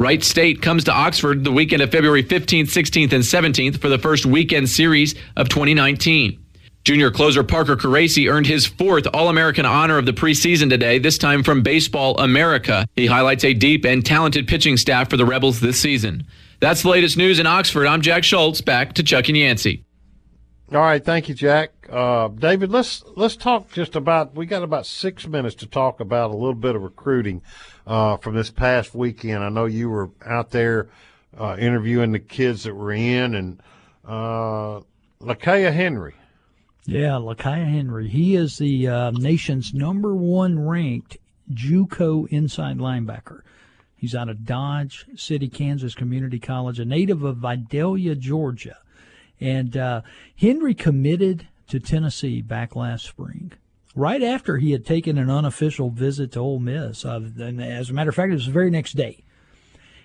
Wright 0.00 0.24
State 0.24 0.60
comes 0.60 0.82
to 0.82 0.92
Oxford 0.92 1.44
the 1.44 1.52
weekend 1.52 1.82
of 1.82 1.92
February 1.92 2.24
15th, 2.24 2.64
16th, 2.64 3.12
and 3.12 3.22
17th 3.22 3.80
for 3.80 3.88
the 3.88 3.96
first 3.96 4.26
weekend 4.26 4.68
series 4.68 5.14
of 5.36 5.48
2019. 5.48 6.44
Junior 6.82 7.12
closer 7.12 7.44
Parker 7.44 7.76
Caracci 7.76 8.28
earned 8.28 8.48
his 8.48 8.66
fourth 8.66 9.06
All 9.14 9.28
American 9.28 9.64
honor 9.64 9.98
of 9.98 10.06
the 10.06 10.12
preseason 10.12 10.68
today, 10.68 10.98
this 10.98 11.16
time 11.16 11.44
from 11.44 11.62
Baseball 11.62 12.18
America. 12.18 12.88
He 12.96 13.06
highlights 13.06 13.44
a 13.44 13.54
deep 13.54 13.84
and 13.84 14.04
talented 14.04 14.48
pitching 14.48 14.76
staff 14.76 15.08
for 15.08 15.16
the 15.16 15.24
Rebels 15.24 15.60
this 15.60 15.80
season. 15.80 16.26
That's 16.58 16.82
the 16.82 16.88
latest 16.88 17.16
news 17.16 17.38
in 17.38 17.46
Oxford. 17.46 17.86
I'm 17.86 18.00
Jack 18.00 18.24
Schultz. 18.24 18.60
Back 18.60 18.94
to 18.94 19.04
Chuck 19.04 19.28
and 19.28 19.36
Yancey. 19.36 19.84
All 20.72 20.78
right, 20.78 21.04
thank 21.04 21.28
you, 21.28 21.34
Jack. 21.34 21.72
Uh, 21.90 22.28
David, 22.28 22.70
let's 22.70 23.02
let's 23.16 23.34
talk 23.34 23.72
just 23.72 23.96
about. 23.96 24.36
We 24.36 24.46
got 24.46 24.62
about 24.62 24.86
six 24.86 25.26
minutes 25.26 25.56
to 25.56 25.66
talk 25.66 25.98
about 25.98 26.30
a 26.30 26.34
little 26.34 26.54
bit 26.54 26.76
of 26.76 26.82
recruiting 26.82 27.42
uh, 27.88 28.18
from 28.18 28.36
this 28.36 28.50
past 28.50 28.94
weekend. 28.94 29.42
I 29.42 29.48
know 29.48 29.64
you 29.64 29.90
were 29.90 30.10
out 30.24 30.50
there 30.50 30.88
uh, 31.36 31.56
interviewing 31.58 32.12
the 32.12 32.20
kids 32.20 32.62
that 32.62 32.74
were 32.74 32.92
in, 32.92 33.34
and 33.34 33.60
uh, 34.04 34.82
Lakia 35.20 35.72
Henry. 35.72 36.14
Yeah, 36.86 37.18
Lakia 37.18 37.68
Henry. 37.68 38.06
He 38.06 38.36
is 38.36 38.58
the 38.58 38.86
uh, 38.86 39.10
nation's 39.10 39.74
number 39.74 40.14
one 40.14 40.64
ranked 40.64 41.16
JUCO 41.52 42.28
inside 42.28 42.78
linebacker. 42.78 43.40
He's 43.96 44.14
out 44.14 44.28
of 44.28 44.44
Dodge 44.44 45.06
City, 45.16 45.48
Kansas 45.48 45.96
Community 45.96 46.38
College, 46.38 46.78
a 46.78 46.84
native 46.84 47.24
of 47.24 47.38
Vidalia, 47.38 48.14
Georgia. 48.14 48.78
And 49.40 49.76
uh, 49.76 50.02
Henry 50.36 50.74
committed 50.74 51.48
to 51.68 51.80
Tennessee 51.80 52.42
back 52.42 52.76
last 52.76 53.06
spring, 53.06 53.52
right 53.94 54.22
after 54.22 54.58
he 54.58 54.72
had 54.72 54.84
taken 54.84 55.18
an 55.18 55.30
unofficial 55.30 55.90
visit 55.90 56.32
to 56.32 56.40
Ole 56.40 56.58
Miss. 56.58 57.04
Uh, 57.04 57.20
and 57.38 57.62
as 57.62 57.90
a 57.90 57.92
matter 57.92 58.10
of 58.10 58.16
fact, 58.16 58.30
it 58.30 58.34
was 58.34 58.46
the 58.46 58.52
very 58.52 58.70
next 58.70 58.96
day 58.96 59.24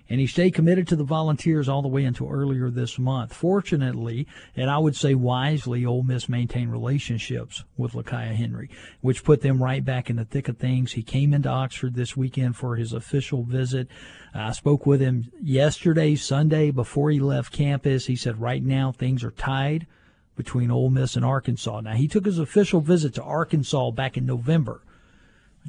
and 0.10 0.20
he 0.20 0.28
stayed 0.28 0.54
committed 0.54 0.88
to 0.88 0.96
the 0.96 1.04
Volunteers 1.04 1.68
all 1.68 1.82
the 1.82 1.88
way 1.88 2.04
until 2.04 2.30
earlier 2.30 2.70
this 2.70 3.00
month. 3.00 3.34
Fortunately, 3.34 4.28
and 4.56 4.70
I 4.70 4.78
would 4.78 4.96
say 4.96 5.16
wisely, 5.16 5.86
Ole 5.86 6.04
Miss 6.04 6.30
maintained 6.30 6.72
relationships 6.72 7.64
with 7.76 7.94
Lakia 7.94 8.36
Henry, 8.36 8.70
which 9.02 9.24
put 9.24 9.42
them 9.42 9.64
right 9.64 9.84
back 9.84 10.10
in 10.10 10.16
the 10.16 10.26
thick 10.26 10.48
of 10.48 10.58
things. 10.58 10.94
He 10.94 11.04
came 11.04 11.34
into 11.34 11.50
Oxford 11.50 11.96
this 11.96 12.16
weekend 12.16 12.56
for 12.56 12.76
his 12.76 12.94
official 12.94 13.44
visit. 13.44 13.88
I 14.34 14.52
spoke 14.52 14.86
with 14.86 15.02
him 15.02 15.32
yesterday, 15.42 16.16
Sunday, 16.16 16.70
before 16.72 17.10
he 17.10 17.20
left 17.20 17.52
campus. 17.52 18.06
He 18.06 18.16
said 18.16 18.40
right 18.40 18.64
now 18.64 18.92
things 18.92 19.24
are 19.24 19.32
tied 19.32 19.88
between 20.36 20.70
Ole 20.70 20.90
Miss 20.90 21.16
and 21.16 21.26
Arkansas. 21.26 21.82
Now, 21.82 21.94
he 21.94 22.08
took 22.08 22.26
his 22.26 22.40
official 22.40 22.82
visit 22.82 23.14
to 23.16 23.24
Arkansas 23.24 23.92
back 23.92 24.18
in 24.18 24.26
November. 24.26 24.82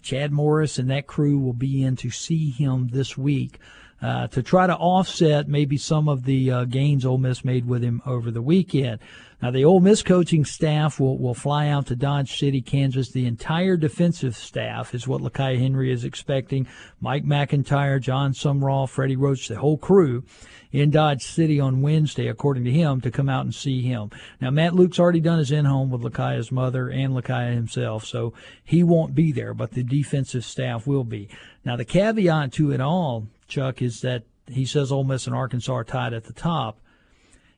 Chad 0.02 0.30
Morris 0.32 0.78
and 0.78 0.90
that 0.90 1.06
crew 1.06 1.38
will 1.38 1.54
be 1.54 1.82
in 1.82 1.96
to 1.96 2.10
see 2.10 2.50
him 2.50 2.88
this 2.88 3.16
week 3.16 3.58
uh, 4.02 4.26
to 4.28 4.42
try 4.42 4.66
to 4.66 4.76
offset 4.76 5.48
maybe 5.48 5.76
some 5.76 6.08
of 6.08 6.24
the 6.24 6.50
uh, 6.50 6.64
gains 6.64 7.04
Ole 7.04 7.18
Miss 7.18 7.44
made 7.44 7.66
with 7.66 7.82
him 7.82 8.02
over 8.04 8.30
the 8.30 8.42
weekend. 8.42 9.00
Now, 9.42 9.50
the 9.50 9.66
Ole 9.66 9.80
Miss 9.80 10.02
coaching 10.02 10.46
staff 10.46 10.98
will, 10.98 11.18
will 11.18 11.34
fly 11.34 11.68
out 11.68 11.86
to 11.88 11.96
Dodge 11.96 12.38
City, 12.38 12.62
Kansas. 12.62 13.10
The 13.10 13.26
entire 13.26 13.76
defensive 13.76 14.34
staff 14.34 14.94
is 14.94 15.06
what 15.06 15.20
Lakia 15.20 15.58
Henry 15.58 15.92
is 15.92 16.04
expecting. 16.04 16.66
Mike 17.00 17.24
MacIntyre, 17.24 17.98
Jon 17.98 18.32
Sumrall, 18.32 18.88
Freddie 18.88 19.16
Roach, 19.16 19.48
the 19.48 19.58
whole 19.58 19.76
crew 19.76 20.24
in 20.72 20.90
Dodge 20.90 21.22
City 21.22 21.60
on 21.60 21.82
Wednesday, 21.82 22.28
according 22.28 22.64
to 22.64 22.72
him, 22.72 23.02
to 23.02 23.10
come 23.10 23.28
out 23.28 23.44
and 23.44 23.54
see 23.54 23.82
him. 23.82 24.10
Now, 24.40 24.50
Matt 24.50 24.74
Luke's 24.74 24.98
already 24.98 25.20
done 25.20 25.38
his 25.38 25.50
in-home 25.50 25.90
with 25.90 26.02
Lakia's 26.02 26.50
mother 26.50 26.88
and 26.88 27.14
Lakaya 27.14 27.52
himself, 27.54 28.06
so 28.06 28.32
he 28.64 28.82
won't 28.82 29.14
be 29.14 29.32
there, 29.32 29.52
but 29.52 29.72
the 29.72 29.82
defensive 29.82 30.44
staff 30.46 30.86
will 30.86 31.04
be. 31.04 31.28
Now, 31.62 31.76
the 31.76 31.84
caveat 31.84 32.52
to 32.54 32.72
it 32.72 32.80
all 32.80 33.26
Chuck, 33.48 33.82
is 33.82 34.00
that 34.00 34.24
he 34.46 34.64
says 34.64 34.92
Ole 34.92 35.04
Miss 35.04 35.26
and 35.26 35.34
Arkansas 35.34 35.72
are 35.72 35.84
tied 35.84 36.12
at 36.12 36.24
the 36.24 36.32
top. 36.32 36.78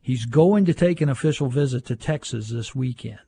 He's 0.01 0.25
going 0.25 0.65
to 0.65 0.75
take 0.75 1.01
an 1.01 1.09
official 1.09 1.49
visit 1.49 1.85
to 1.87 1.97
Texas 1.97 2.49
this 2.49 2.75
weekend. 2.75 3.19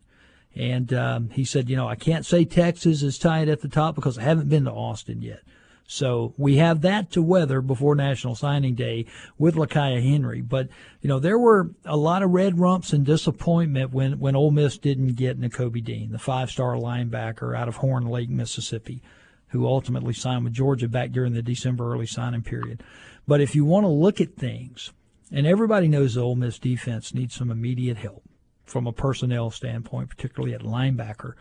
And 0.55 0.93
um, 0.93 1.31
he 1.31 1.45
said, 1.45 1.69
you 1.69 1.77
know, 1.77 1.89
I 1.89 1.95
can't 1.95 2.27
say 2.27 2.45
Texas 2.45 3.03
is 3.03 3.19
tied 3.19 3.49
at 3.49 3.61
the 3.61 3.69
top 3.69 3.95
because 3.95 4.19
I 4.19 4.23
haven't 4.23 4.49
been 4.49 4.65
to 4.65 4.73
Austin 4.73 5.23
yet. 5.23 5.43
So 5.87 6.35
we 6.37 6.57
have 6.57 6.83
that 6.83 7.11
to 7.13 7.23
weather 7.23 7.61
before 7.61 7.97
National 7.97 8.37
Signing 8.37 8.75
Day 8.77 9.07
with 9.39 9.57
Lakia 9.57 10.01
Henry. 10.01 10.41
But, 10.41 10.69
you 11.01 11.09
know, 11.09 11.19
there 11.19 11.39
were 11.39 11.71
a 11.85 11.97
lot 11.97 12.23
of 12.23 12.31
red 12.31 12.61
rumps 12.61 12.93
and 12.93 13.05
disappointment 13.05 13.93
when, 13.93 14.21
when 14.21 14.37
Ole 14.37 14.53
Miss 14.53 14.79
didn't 14.79 15.15
get 15.15 15.41
Nakobe 15.41 15.83
Dean, 15.85 16.13
the 16.13 16.19
five 16.19 16.51
star 16.51 16.75
linebacker 16.77 17.57
out 17.57 17.67
of 17.67 17.77
Horn 17.77 18.07
Lake, 18.07 18.31
Mississippi 18.31 19.03
who 19.51 19.67
ultimately 19.67 20.15
signed 20.15 20.45
with 20.45 20.53
Georgia 20.53 20.89
back 20.89 21.13
during 21.13 21.33
the 21.33 21.43
December 21.43 21.93
early 21.93 22.07
signing 22.07 22.43
period. 22.43 22.83
But 23.27 23.41
if 23.41 23.55
you 23.55 23.65
want 23.65 23.85
to 23.85 23.89
look 23.89 24.21
at 24.21 24.37
things, 24.37 24.93
and 25.33 25.47
everybody 25.47 25.89
knows 25.89 26.15
the 26.15 26.23
Ole 26.23 26.37
Miss 26.37 26.59
defense 26.59 27.15
needs 27.15 27.35
some 27.35 27.51
immediate 27.51 27.99
help 27.99 28.25
from 28.65 28.87
a 28.87 28.93
personnel 28.93 29.51
standpoint, 29.51 30.09
particularly 30.09 30.55
at 30.55 30.63
linebacker. 30.63 31.35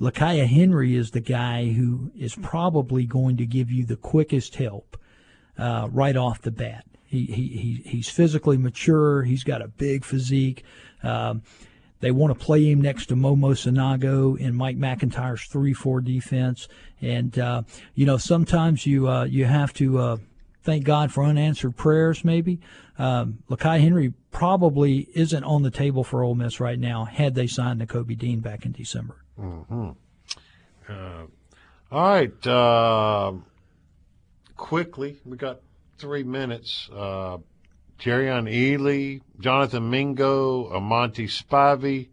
Lakia 0.00 0.46
Henry 0.46 0.96
is 0.96 1.10
the 1.10 1.20
guy 1.20 1.72
who 1.72 2.10
is 2.16 2.34
probably 2.36 3.04
going 3.04 3.36
to 3.36 3.46
give 3.46 3.70
you 3.70 3.84
the 3.84 3.96
quickest 3.96 4.56
help 4.56 4.96
uh, 5.58 5.88
right 5.90 6.16
off 6.16 6.40
the 6.40 6.50
bat. 6.50 6.86
He, 7.04 7.26
he, 7.26 7.48
he, 7.48 7.82
he's 7.84 8.08
physically 8.08 8.56
mature. 8.56 9.24
He's 9.24 9.44
got 9.44 9.60
a 9.60 9.68
big 9.68 10.04
physique. 10.04 10.64
Um, 11.02 11.42
they 12.00 12.10
want 12.10 12.36
to 12.36 12.44
play 12.44 12.70
him 12.70 12.80
next 12.80 13.06
to 13.06 13.14
Momo 13.14 13.52
Sanogo 13.52 14.38
in 14.38 14.54
Mike 14.54 14.76
MacIntyre's 14.76 15.44
three-four 15.44 16.00
defense, 16.00 16.68
and 17.00 17.38
uh, 17.38 17.62
you 17.94 18.06
know 18.06 18.16
sometimes 18.16 18.86
you 18.86 19.08
uh, 19.08 19.24
you 19.24 19.44
have 19.44 19.72
to 19.74 19.98
uh, 19.98 20.16
thank 20.62 20.84
God 20.84 21.12
for 21.12 21.24
unanswered 21.24 21.76
prayers. 21.76 22.24
Maybe 22.24 22.60
um, 22.98 23.42
Lakia 23.50 23.80
Henry 23.80 24.14
probably 24.30 25.08
isn't 25.14 25.44
on 25.44 25.62
the 25.62 25.70
table 25.70 26.04
for 26.04 26.22
Ole 26.22 26.34
Miss 26.34 26.60
right 26.60 26.78
now. 26.78 27.04
Had 27.04 27.34
they 27.34 27.46
signed 27.46 27.80
Nakobe 27.80 28.16
Dean 28.16 28.40
back 28.40 28.64
in 28.64 28.72
December. 28.72 29.16
Mm-hmm. 29.38 29.90
Uh, 30.88 31.26
all 31.92 32.10
right, 32.10 32.46
uh, 32.46 33.32
quickly 34.56 35.18
we 35.24 35.36
got 35.36 35.60
three 35.98 36.22
minutes. 36.22 36.88
Jerrion 38.00 38.48
Ealy, 38.50 39.20
Jonathan 39.38 39.90
Mingo, 39.90 40.70
Amonte 40.70 41.28
Spivey, 41.28 42.08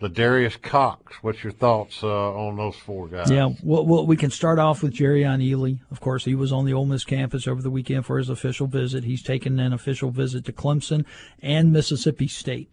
Ladarius 0.00 0.60
Cox. 0.60 1.16
What's 1.22 1.42
your 1.42 1.52
thoughts 1.52 2.02
uh, 2.02 2.32
on 2.32 2.56
those 2.56 2.76
four 2.76 3.08
guys? 3.08 3.30
Yeah, 3.30 3.50
well, 3.62 3.84
well, 3.84 4.06
we 4.06 4.16
can 4.16 4.30
start 4.30 4.58
off 4.58 4.82
with 4.82 4.94
Jerrion 4.94 5.42
Ealy. 5.42 5.80
Of 5.90 6.00
course, 6.00 6.24
he 6.24 6.34
was 6.34 6.52
on 6.52 6.66
the 6.66 6.72
Ole 6.72 6.86
Miss 6.86 7.04
campus 7.04 7.48
over 7.48 7.62
the 7.62 7.70
weekend 7.70 8.06
for 8.06 8.18
his 8.18 8.28
official 8.28 8.66
visit. 8.66 9.04
He's 9.04 9.22
taken 9.22 9.58
an 9.58 9.72
official 9.72 10.10
visit 10.10 10.44
to 10.44 10.52
Clemson 10.52 11.04
and 11.42 11.72
Mississippi 11.72 12.28
State. 12.28 12.70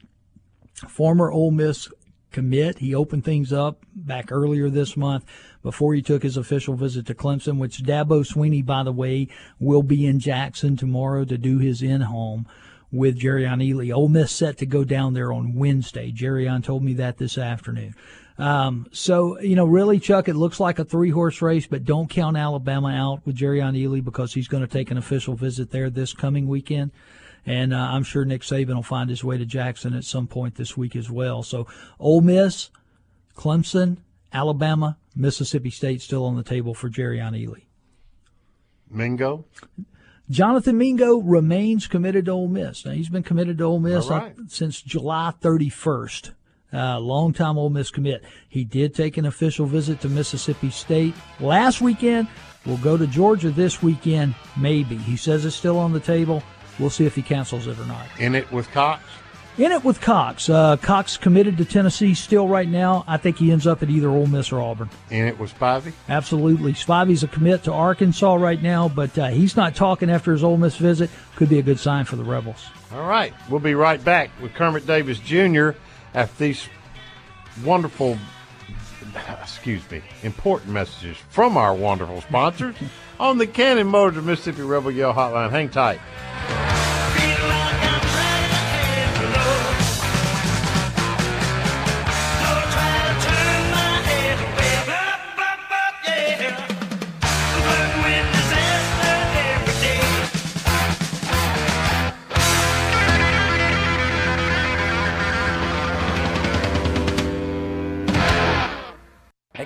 Former 0.87 1.31
Ole 1.31 1.51
Miss 1.51 1.89
commit. 2.31 2.79
He 2.79 2.93
opened 2.93 3.23
things 3.23 3.51
up 3.51 3.83
back 3.95 4.31
earlier 4.31 4.69
this 4.69 4.95
month 4.95 5.25
before 5.63 5.93
he 5.93 6.01
took 6.01 6.23
his 6.23 6.37
official 6.37 6.75
visit 6.75 7.05
to 7.07 7.15
Clemson, 7.15 7.57
which 7.57 7.83
Dabo 7.83 8.25
Swinney, 8.25 8.65
by 8.65 8.83
the 8.83 8.91
way, 8.91 9.27
will 9.59 9.83
be 9.83 10.05
in 10.05 10.19
Jackson 10.19 10.75
tomorrow 10.75 11.25
to 11.25 11.37
do 11.37 11.59
his 11.59 11.81
in 11.81 12.01
home 12.01 12.47
with 12.91 13.19
Jerrion 13.19 13.63
Ealy. 13.63 13.93
Ole 13.95 14.09
Miss 14.09 14.31
set 14.31 14.57
to 14.57 14.65
go 14.65 14.83
down 14.83 15.13
there 15.13 15.31
on 15.31 15.55
Wednesday. 15.55 16.11
Jerrion 16.11 16.63
told 16.63 16.83
me 16.83 16.93
that 16.93 17.17
this 17.17 17.37
afternoon. 17.37 17.95
Um, 18.37 18.87
so, 18.91 19.39
you 19.39 19.55
know, 19.55 19.65
really, 19.65 19.99
Chuck, 19.99 20.27
it 20.27 20.35
looks 20.35 20.59
like 20.59 20.79
a 20.79 20.85
three 20.85 21.11
horse 21.11 21.41
race, 21.41 21.67
but 21.67 21.85
don't 21.85 22.09
count 22.09 22.37
Alabama 22.37 22.89
out 22.89 23.25
with 23.25 23.37
Jerrion 23.37 23.77
Ealy 23.77 24.03
because 24.03 24.33
he's 24.33 24.47
going 24.47 24.65
to 24.65 24.71
take 24.71 24.89
an 24.91 24.97
official 24.97 25.35
visit 25.35 25.71
there 25.71 25.89
this 25.89 26.13
coming 26.13 26.47
weekend. 26.47 26.91
And 27.45 27.73
uh, 27.73 27.77
I'm 27.77 28.03
sure 28.03 28.25
Nick 28.25 28.41
Saban 28.41 28.75
will 28.75 28.83
find 28.83 29.09
his 29.09 29.23
way 29.23 29.37
to 29.37 29.45
Jackson 29.45 29.93
at 29.93 30.03
some 30.03 30.27
point 30.27 30.55
this 30.55 30.75
week 30.77 30.95
as 30.95 31.09
well. 31.09 31.43
So, 31.43 31.67
Ole 31.99 32.21
Miss, 32.21 32.69
Clemson, 33.35 33.97
Alabama, 34.33 34.97
Mississippi 35.15 35.69
State 35.69 36.01
still 36.01 36.25
on 36.25 36.35
the 36.35 36.43
table 36.43 36.73
for 36.73 36.89
Jerrion 36.89 37.33
Ealy. 37.33 37.63
Mingo? 38.89 39.45
Jonathan 40.29 40.77
Mingo 40.77 41.17
remains 41.17 41.87
committed 41.87 42.25
to 42.25 42.31
Ole 42.31 42.47
Miss. 42.47 42.85
Now, 42.85 42.91
he's 42.91 43.09
been 43.09 43.23
committed 43.23 43.57
to 43.57 43.65
Ole 43.65 43.79
Miss 43.79 44.07
right. 44.07 44.33
since 44.47 44.81
July 44.81 45.33
31st. 45.41 46.33
Uh, 46.73 46.99
longtime 46.99 47.57
Ole 47.57 47.69
Miss 47.69 47.91
commit. 47.91 48.23
He 48.47 48.63
did 48.63 48.95
take 48.95 49.17
an 49.17 49.25
official 49.25 49.65
visit 49.65 49.99
to 50.01 50.09
Mississippi 50.09 50.69
State 50.69 51.13
last 51.41 51.81
weekend. 51.81 52.29
We'll 52.65 52.77
go 52.77 52.95
to 52.95 53.07
Georgia 53.07 53.49
this 53.49 53.83
weekend, 53.83 54.35
maybe. 54.55 54.95
He 54.95 55.17
says 55.17 55.43
it's 55.43 55.55
still 55.55 55.77
on 55.77 55.91
the 55.91 55.99
table. 55.99 56.43
We'll 56.79 56.89
see 56.89 57.05
if 57.05 57.15
he 57.15 57.21
cancels 57.21 57.67
it 57.67 57.77
or 57.77 57.85
not. 57.85 58.07
In 58.19 58.35
it 58.35 58.49
with 58.53 58.71
Cox? 58.71 59.03
In 59.57 59.71
it 59.71 59.83
with 59.83 59.99
Cox. 59.99 60.49
Uh, 60.49 60.77
Cox 60.77 61.17
committed 61.17 61.57
to 61.57 61.65
Tennessee 61.65 62.13
still 62.13 62.47
right 62.47 62.67
now. 62.67 63.03
I 63.05 63.17
think 63.17 63.37
he 63.37 63.51
ends 63.51 63.67
up 63.67 63.83
at 63.83 63.89
either 63.89 64.09
Ole 64.09 64.27
Miss 64.27 64.51
or 64.51 64.61
Auburn. 64.61 64.89
In 65.09 65.27
it 65.27 65.37
with 65.37 65.57
Spivey? 65.57 65.91
Absolutely. 66.07 66.73
Spivey's 66.73 67.23
a 67.23 67.27
commit 67.27 67.63
to 67.65 67.73
Arkansas 67.73 68.35
right 68.35 68.61
now, 68.61 68.87
but 68.87 69.17
uh, 69.17 69.27
he's 69.27 69.57
not 69.57 69.75
talking 69.75 70.09
after 70.09 70.31
his 70.31 70.43
Ole 70.43 70.57
Miss 70.57 70.77
visit. 70.77 71.09
Could 71.35 71.49
be 71.49 71.59
a 71.59 71.63
good 71.63 71.79
sign 71.79 72.05
for 72.05 72.15
the 72.15 72.23
Rebels. 72.23 72.65
All 72.93 73.07
right. 73.07 73.33
We'll 73.49 73.59
be 73.59 73.75
right 73.75 74.03
back 74.03 74.31
with 74.41 74.53
Kermit 74.53 74.87
Davis 74.87 75.19
Jr. 75.19 75.71
after 76.13 76.43
these 76.43 76.67
wonderful, 77.63 78.17
excuse 79.41 79.89
me, 79.91 80.01
important 80.23 80.71
messages 80.71 81.17
from 81.29 81.57
our 81.57 81.75
wonderful 81.75 82.21
sponsors 82.21 82.75
on 83.19 83.37
the 83.37 83.47
Cannon 83.47 83.87
Motors 83.87 84.17
of 84.17 84.25
Mississippi 84.25 84.61
Rebel 84.61 84.91
Yell 84.91 85.13
Hotline. 85.13 85.51
Hang 85.51 85.69
tight. 85.69 85.99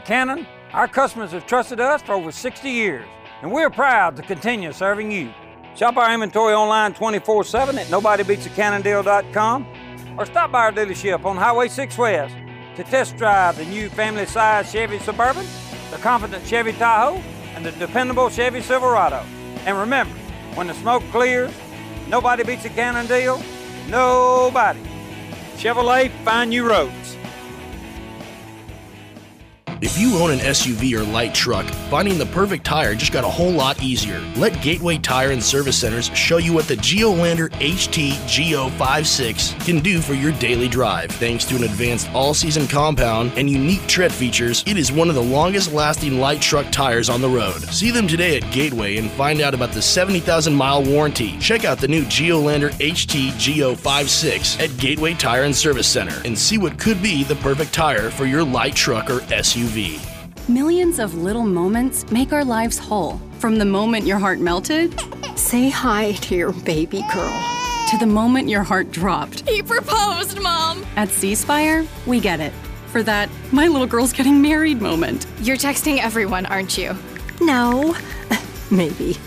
Cannon, 0.06 0.46
our 0.72 0.88
customers 0.88 1.32
have 1.32 1.48
trusted 1.48 1.80
us 1.80 2.02
for 2.04 2.14
over 2.14 2.32
60 2.32 2.70
years, 2.70 3.08
and 3.42 3.52
we're 3.52 3.72
proud 3.72 4.16
to 4.18 4.22
continue 4.22 4.72
serving 4.72 5.12
you. 5.12 5.34
Shop 5.76 5.98
our 5.98 6.14
inventory 6.14 6.54
online 6.54 6.94
24 6.94 7.44
7 7.44 7.78
at 7.78 7.88
nobodybeatsacannondeal.com 7.88 9.68
or 10.18 10.26
stop 10.26 10.52
by 10.52 10.60
our 10.60 10.72
dealership 10.72 11.26
on 11.26 11.36
Highway 11.36 11.68
6 11.68 11.98
West 11.98 12.36
to 12.76 12.84
test 12.84 13.18
drive 13.18 13.58
the 13.58 13.66
new 13.66 13.90
family 13.90 14.26
size 14.26 14.72
Chevy 14.72 15.00
Suburban, 15.00 15.46
the 15.90 15.98
confident 15.98 16.46
Chevy 16.46 16.72
Tahoe, 16.74 17.22
and 17.56 17.66
the 17.66 17.72
dependable 17.72 18.30
Chevy 18.30 18.62
Silverado. 18.62 19.26
And 19.66 19.78
remember, 19.78 20.14
when 20.54 20.68
the 20.68 20.74
smoke 20.76 21.04
clears, 21.12 21.52
nobody 22.08 22.44
beats 22.44 22.64
a 22.66 22.70
Cannon 22.70 23.08
deal. 23.08 23.42
Nobody. 23.90 24.80
Chevrolet, 25.58 26.12
find 26.24 26.52
new 26.52 26.70
roads. 26.70 27.05
If 29.82 29.98
you 29.98 30.16
own 30.20 30.32
an 30.32 30.40
SUV 30.40 30.98
or 30.98 31.04
light 31.04 31.34
truck, 31.34 31.66
finding 31.90 32.18
the 32.18 32.26
perfect 32.28 32.64
tire 32.64 32.96
just 32.96 33.12
got 33.12 33.26
a 33.26 33.30
whole 33.30 33.52
lot 33.52 33.84
easier. 33.84 34.22
Let 34.38 34.62
Gateway 34.62 34.98
Tire 34.98 35.32
and 35.32 35.44
Service 35.44 35.78
Centers 35.78 36.08
show 36.16 36.38
you 36.38 36.54
what 36.54 36.66
the 36.70 36.78
Geolandar 36.78 37.50
HT 37.50 38.12
Go56 38.26 39.66
can 39.66 39.80
do 39.82 40.00
for 40.00 40.14
your 40.14 40.32
daily 40.34 40.70
drive. 40.70 41.12
Thanks 41.12 41.44
to 41.46 41.58
an 41.58 41.66
advanced 41.66 42.10
all-season 42.14 42.68
compound 42.68 43.34
and 43.36 43.50
unique 43.50 43.86
tread 43.86 44.14
features, 44.14 44.64
it 44.66 44.78
is 44.78 44.94
one 44.94 45.10
of 45.10 45.16
the 45.16 45.24
longest-lasting 45.24 46.22
light 46.22 46.40
truck 46.40 46.72
tires 46.72 47.10
on 47.10 47.20
the 47.20 47.30
road. 47.30 47.60
See 47.64 47.92
them 47.92 48.08
today 48.08 48.38
at 48.38 48.52
Gateway 48.54 48.96
and 48.96 49.12
find 49.12 49.42
out 49.42 49.54
about 49.54 49.74
the 49.74 49.82
70,000-mile 49.82 50.86
warranty. 50.86 51.38
Check 51.40 51.66
out 51.66 51.80
the 51.80 51.88
new 51.90 52.04
Geolandar 52.06 52.72
HT 52.76 53.32
Go56 53.32 54.64
at 54.64 54.78
Gateway 54.80 55.16
Tire 55.16 55.44
and 55.44 55.56
Service 55.56 55.88
Center 55.88 56.22
and 56.24 56.38
see 56.38 56.58
what 56.58 56.80
could 56.80 57.04
be 57.04 57.26
the 57.26 57.36
perfect 57.36 57.74
tire 57.74 58.10
for 58.10 58.26
your 58.26 58.44
light 58.44 58.74
truck 58.74 59.10
or 59.10 59.20
SUV. 59.20 59.65
Millions 60.48 61.00
of 61.00 61.16
little 61.16 61.44
moments 61.44 62.10
make 62.12 62.32
our 62.32 62.46
lives 62.46 62.78
whole. 62.78 63.20
From 63.40 63.58
the 63.58 63.66
moment 63.66 64.06
your 64.06 64.20
heart 64.20 64.40
melted, 64.40 64.94
say 65.36 65.70
hi 65.70 66.12
to 66.12 66.36
your 66.36 66.54
baby 66.54 67.04
girl, 67.12 67.44
to 67.90 67.98
the 68.00 68.06
moment 68.06 68.48
your 68.48 68.62
heart 68.62 68.92
dropped. 68.92 69.48
He 69.50 69.64
proposed, 69.64 70.40
Mom! 70.40 70.86
At 70.96 71.10
C 71.10 71.34
Spire, 71.34 71.84
we 72.06 72.20
get 72.20 72.40
it. 72.40 72.54
For 72.92 73.02
that, 73.04 73.28
my 73.52 73.68
little 73.68 73.88
girl's 73.88 74.14
getting 74.14 74.40
married 74.40 74.82
moment. 74.82 75.26
You're 75.42 75.58
texting 75.58 75.98
everyone, 75.98 76.46
aren't 76.46 76.78
you? 76.78 76.96
No, 77.42 77.96
maybe. 78.72 79.18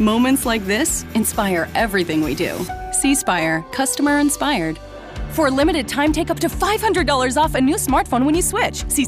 Moments 0.00 0.44
like 0.44 0.64
this 0.64 1.04
inspire 1.14 1.68
everything 1.76 2.22
we 2.22 2.34
do. 2.34 2.58
C 2.92 3.14
Spire, 3.14 3.64
customer 3.70 4.18
inspired. 4.18 4.80
For 5.32 5.46
a 5.46 5.50
limited 5.50 5.86
time, 5.86 6.12
take 6.12 6.28
up 6.28 6.40
to 6.40 6.48
$500 6.48 7.36
off 7.36 7.54
a 7.54 7.60
new 7.60 7.76
smartphone 7.76 8.26
when 8.26 8.34
you 8.34 8.42
switch. 8.42 8.84
See 8.90 9.04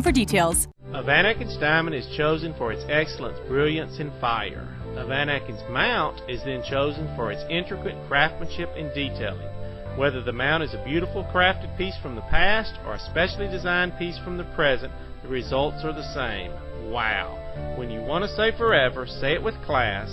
for 0.00 0.12
details. 0.12 0.68
A 0.94 1.02
Van 1.02 1.26
diamond 1.58 1.96
is 1.96 2.06
chosen 2.16 2.54
for 2.56 2.70
its 2.72 2.84
excellence, 2.88 3.36
brilliance, 3.48 3.98
and 3.98 4.12
fire. 4.20 4.68
A 4.96 5.04
Van 5.04 5.28
Atkins 5.28 5.60
mount 5.68 6.22
is 6.30 6.40
then 6.44 6.62
chosen 6.70 7.12
for 7.16 7.32
its 7.32 7.42
intricate 7.50 7.96
craftsmanship 8.06 8.70
and 8.76 8.94
detailing. 8.94 9.50
Whether 9.98 10.22
the 10.22 10.32
mount 10.32 10.62
is 10.62 10.72
a 10.72 10.84
beautiful 10.84 11.24
crafted 11.34 11.76
piece 11.76 11.96
from 12.00 12.14
the 12.14 12.28
past 12.30 12.74
or 12.86 12.94
a 12.94 13.00
specially 13.00 13.48
designed 13.48 13.98
piece 13.98 14.18
from 14.18 14.38
the 14.38 14.46
present, 14.54 14.92
the 15.22 15.28
results 15.28 15.82
are 15.82 15.92
the 15.92 16.14
same. 16.14 16.52
Wow. 16.92 17.74
When 17.76 17.90
you 17.90 18.02
want 18.02 18.22
to 18.22 18.36
say 18.36 18.56
forever, 18.56 19.04
say 19.04 19.34
it 19.34 19.42
with 19.42 19.60
class, 19.64 20.08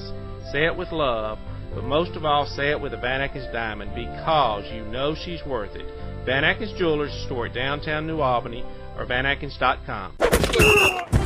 say 0.51 0.65
it 0.65 0.75
with 0.75 0.91
love, 0.91 1.37
but 1.73 1.83
most 1.83 2.15
of 2.15 2.25
all, 2.25 2.45
say 2.45 2.71
it 2.71 2.79
with 2.79 2.93
a 2.93 2.97
Van 2.97 3.27
diamond 3.51 3.95
because 3.95 4.65
you 4.71 4.83
know 4.85 5.15
she's 5.15 5.43
worth 5.45 5.75
it. 5.75 5.85
Van 6.25 6.43
Jewelers, 6.77 7.13
store 7.25 7.47
at 7.47 7.53
downtown 7.53 8.07
New 8.07 8.21
Albany 8.21 8.63
or 8.97 9.05
VanAtkins.com. 9.05 10.13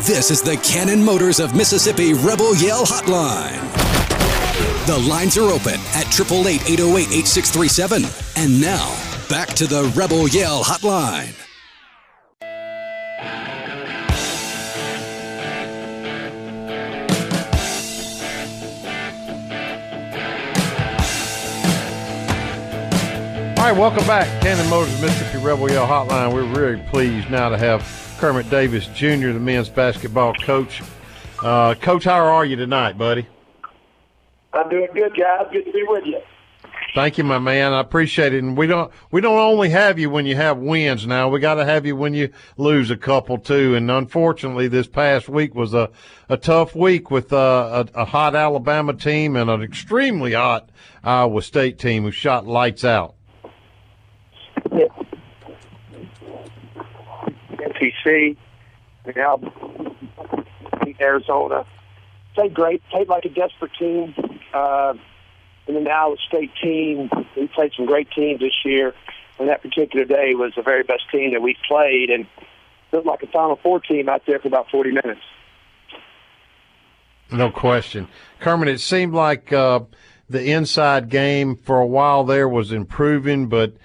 This 0.06 0.32
is 0.32 0.42
the 0.42 0.58
Cannon 0.64 1.04
Motors 1.04 1.40
of 1.40 1.56
Mississippi 1.56 2.14
Rebel 2.14 2.56
Yell 2.56 2.86
Hotline. 2.86 3.88
The 4.88 4.98
lines 5.10 5.38
are 5.38 5.50
open 5.52 5.80
at 5.94 6.08
888 6.08 6.62
808 6.70 7.08
8637. 7.12 8.04
And 8.38 8.62
now, 8.62 8.88
back 9.30 9.50
to 9.50 9.68
the 9.68 9.92
Rebel 9.96 10.28
Yell 10.30 10.64
Hotline. 10.64 11.47
Right, 23.72 23.78
welcome 23.78 24.08
back. 24.08 24.42
Cannon 24.42 24.70
Motors 24.70 25.02
Mississippi 25.02 25.44
Rebel 25.44 25.70
Yell 25.70 25.86
Hotline. 25.86 26.34
We're 26.34 26.46
really 26.46 26.82
pleased 26.90 27.30
now 27.30 27.50
to 27.50 27.58
have 27.58 27.82
Kermit 28.18 28.50
Davis 28.50 28.88
Jr., 28.88 29.34
the 29.34 29.40
men's 29.42 29.68
basketball 29.68 30.34
coach. 30.36 30.82
Uh, 31.44 31.74
coach, 31.74 32.06
how 32.06 32.26
are 32.26 32.46
you 32.46 32.56
tonight, 32.56 32.98
buddy? 32.98 33.28
I'm 34.54 34.70
doing 34.70 34.88
good, 34.94 35.14
guys. 35.18 35.48
Good 35.52 35.66
to 35.66 35.72
be 35.74 35.84
with 35.86 36.06
you. 36.06 36.22
Thank 36.96 37.18
you, 37.18 37.26
my 37.26 37.40
man. 37.40 37.74
I 37.74 37.82
appreciate 37.82 38.34
it. 38.34 38.42
And 38.42 38.58
we 38.58 38.68
don't 38.68 38.90
we 39.12 39.20
don't 39.20 39.38
only 39.38 39.70
have 39.70 40.00
you 40.00 40.10
when 40.10 40.26
you 40.26 40.38
have 40.38 40.58
wins. 40.58 41.06
Now 41.06 41.28
we 41.28 41.42
got 41.42 41.56
to 41.56 41.66
have 41.66 41.86
you 41.86 41.98
when 41.98 42.14
you 42.14 42.32
lose 42.56 42.90
a 42.90 42.98
couple 42.98 43.38
too. 43.38 43.76
And 43.76 43.92
unfortunately, 43.92 44.70
this 44.70 44.88
past 44.88 45.28
week 45.28 45.54
was 45.54 45.74
a 45.74 45.90
a 46.30 46.38
tough 46.38 46.74
week 46.74 47.12
with 47.12 47.34
uh, 47.34 47.86
a, 47.94 48.02
a 48.02 48.06
hot 48.06 48.34
Alabama 48.34 48.94
team 48.94 49.36
and 49.36 49.50
an 49.50 49.62
extremely 49.62 50.34
hot 50.34 50.70
Iowa 51.04 51.42
State 51.42 51.78
team 51.78 52.04
who 52.04 52.12
shot 52.12 52.48
lights 52.48 52.86
out. 52.86 53.17
NPC, 57.78 58.38
now 59.16 59.40
Arizona. 61.00 61.66
Played 62.36 62.54
great. 62.54 62.84
Played 62.90 63.08
like 63.08 63.26
a 63.26 63.30
desperate 63.30 63.72
team. 63.80 64.14
Uh, 64.54 64.94
and 65.68 65.76
then 65.76 65.84
the 65.84 65.90
Iowa 65.90 66.16
State 66.28 66.52
team, 66.62 67.10
we 67.36 67.48
played 67.48 67.72
some 67.76 67.86
great 67.86 68.10
teams 68.12 68.40
this 68.40 68.54
year. 68.64 68.94
And 69.40 69.50
that 69.50 69.62
particular 69.62 70.06
day 70.06 70.34
was 70.34 70.54
the 70.56 70.62
very 70.62 70.84
best 70.84 71.04
team 71.12 71.34
that 71.34 71.42
we 71.42 71.56
played. 71.68 72.10
And 72.10 72.28
looked 72.92 73.06
like 73.06 73.24
a 73.24 73.28
Final 73.28 73.58
Four 73.58 73.80
team 73.80 74.10
out 74.10 74.24
there 74.26 74.40
for 74.40 74.48
about 74.48 74.70
40 74.70 74.92
minutes. 74.92 75.22
No 77.32 77.52
question. 77.52 78.08
Kermit, 78.40 78.70
it 78.70 78.80
seemed 78.80 79.14
like 79.14 79.52
uh, 79.52 79.82
the 80.30 80.52
inside 80.52 81.10
game 81.10 81.58
for 81.58 81.80
a 81.80 81.86
while 81.86 82.24
there 82.24 82.48
was 82.48 82.72
improving, 82.72 83.48
but 83.48 83.76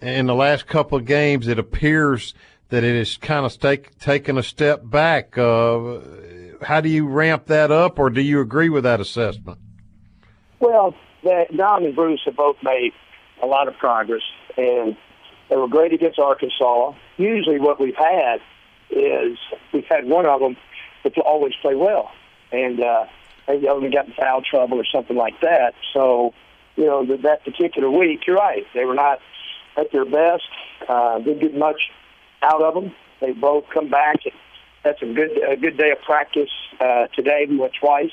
in 0.00 0.26
the 0.26 0.34
last 0.34 0.68
couple 0.68 0.98
of 0.98 1.04
games, 1.04 1.48
it 1.48 1.58
appears 1.58 2.32
that 2.72 2.84
it 2.84 2.96
has 2.96 3.18
kind 3.18 3.44
of 3.44 3.58
take, 3.60 3.98
taken 3.98 4.38
a 4.38 4.42
step 4.42 4.80
back. 4.82 5.36
Uh, 5.36 5.98
how 6.62 6.80
do 6.80 6.88
you 6.88 7.06
ramp 7.06 7.44
that 7.46 7.70
up, 7.70 7.98
or 7.98 8.08
do 8.08 8.22
you 8.22 8.40
agree 8.40 8.70
with 8.70 8.84
that 8.84 8.98
assessment? 8.98 9.58
Well, 10.58 10.94
that 11.22 11.54
Dom 11.54 11.84
and 11.84 11.94
Bruce 11.94 12.22
have 12.24 12.34
both 12.34 12.56
made 12.62 12.92
a 13.42 13.46
lot 13.46 13.68
of 13.68 13.76
progress, 13.76 14.22
and 14.56 14.96
they 15.50 15.56
were 15.56 15.68
great 15.68 15.92
against 15.92 16.18
Arkansas. 16.18 16.94
Usually, 17.18 17.60
what 17.60 17.78
we've 17.78 17.94
had 17.94 18.40
is 18.88 19.36
we've 19.74 19.84
had 19.84 20.06
one 20.06 20.24
of 20.24 20.40
them 20.40 20.56
that 21.04 21.18
always 21.18 21.52
play 21.60 21.74
well, 21.74 22.10
and 22.52 22.80
uh, 22.80 23.04
they 23.48 23.68
only 23.68 23.90
got 23.90 24.06
in 24.06 24.14
foul 24.14 24.40
trouble 24.40 24.80
or 24.80 24.86
something 24.86 25.16
like 25.16 25.38
that. 25.42 25.74
So, 25.92 26.32
you 26.76 26.86
know, 26.86 27.04
that, 27.04 27.20
that 27.20 27.44
particular 27.44 27.90
week, 27.90 28.26
you're 28.26 28.36
right. 28.36 28.64
They 28.72 28.86
were 28.86 28.94
not 28.94 29.20
at 29.76 29.92
their 29.92 30.06
best. 30.06 30.48
Uh, 30.88 31.18
didn't 31.18 31.40
get 31.40 31.54
much 31.54 31.90
out 32.42 32.62
of 32.62 32.74
them. 32.74 32.92
They 33.20 33.32
both 33.32 33.64
come 33.72 33.88
back. 33.88 34.16
That's 34.84 35.00
a 35.02 35.06
good 35.06 35.30
a 35.48 35.56
good 35.56 35.76
day 35.76 35.92
of 35.92 36.00
practice 36.04 36.50
uh, 36.80 37.06
today. 37.14 37.46
We 37.48 37.56
went 37.56 37.72
twice 37.80 38.10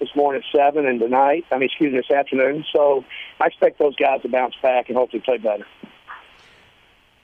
this 0.00 0.08
morning 0.14 0.42
at 0.44 0.58
seven 0.58 0.86
and 0.86 1.00
tonight. 1.00 1.44
I 1.50 1.58
mean, 1.58 1.68
excuse 1.68 1.92
me, 1.92 1.98
this 1.98 2.10
afternoon. 2.10 2.64
So 2.74 3.04
I 3.40 3.46
expect 3.46 3.78
those 3.78 3.96
guys 3.96 4.22
to 4.22 4.28
bounce 4.28 4.54
back 4.62 4.88
and 4.88 4.96
hopefully 4.96 5.22
play 5.24 5.38
better. 5.38 5.66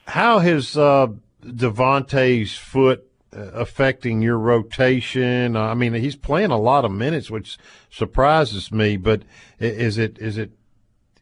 How 0.07 0.39
has 0.39 0.77
uh, 0.77 1.07
Devontae's 1.41 2.55
foot 2.55 3.09
uh, 3.35 3.39
affecting 3.53 4.21
your 4.21 4.37
rotation? 4.37 5.57
I 5.57 5.73
mean, 5.73 5.93
he's 5.93 6.15
playing 6.15 6.51
a 6.51 6.59
lot 6.59 6.85
of 6.85 6.91
minutes, 6.91 7.29
which 7.29 7.57
surprises 7.89 8.71
me. 8.71 8.97
But 8.97 9.23
is 9.59 9.97
it 9.97 10.17
is 10.19 10.37
it 10.37 10.51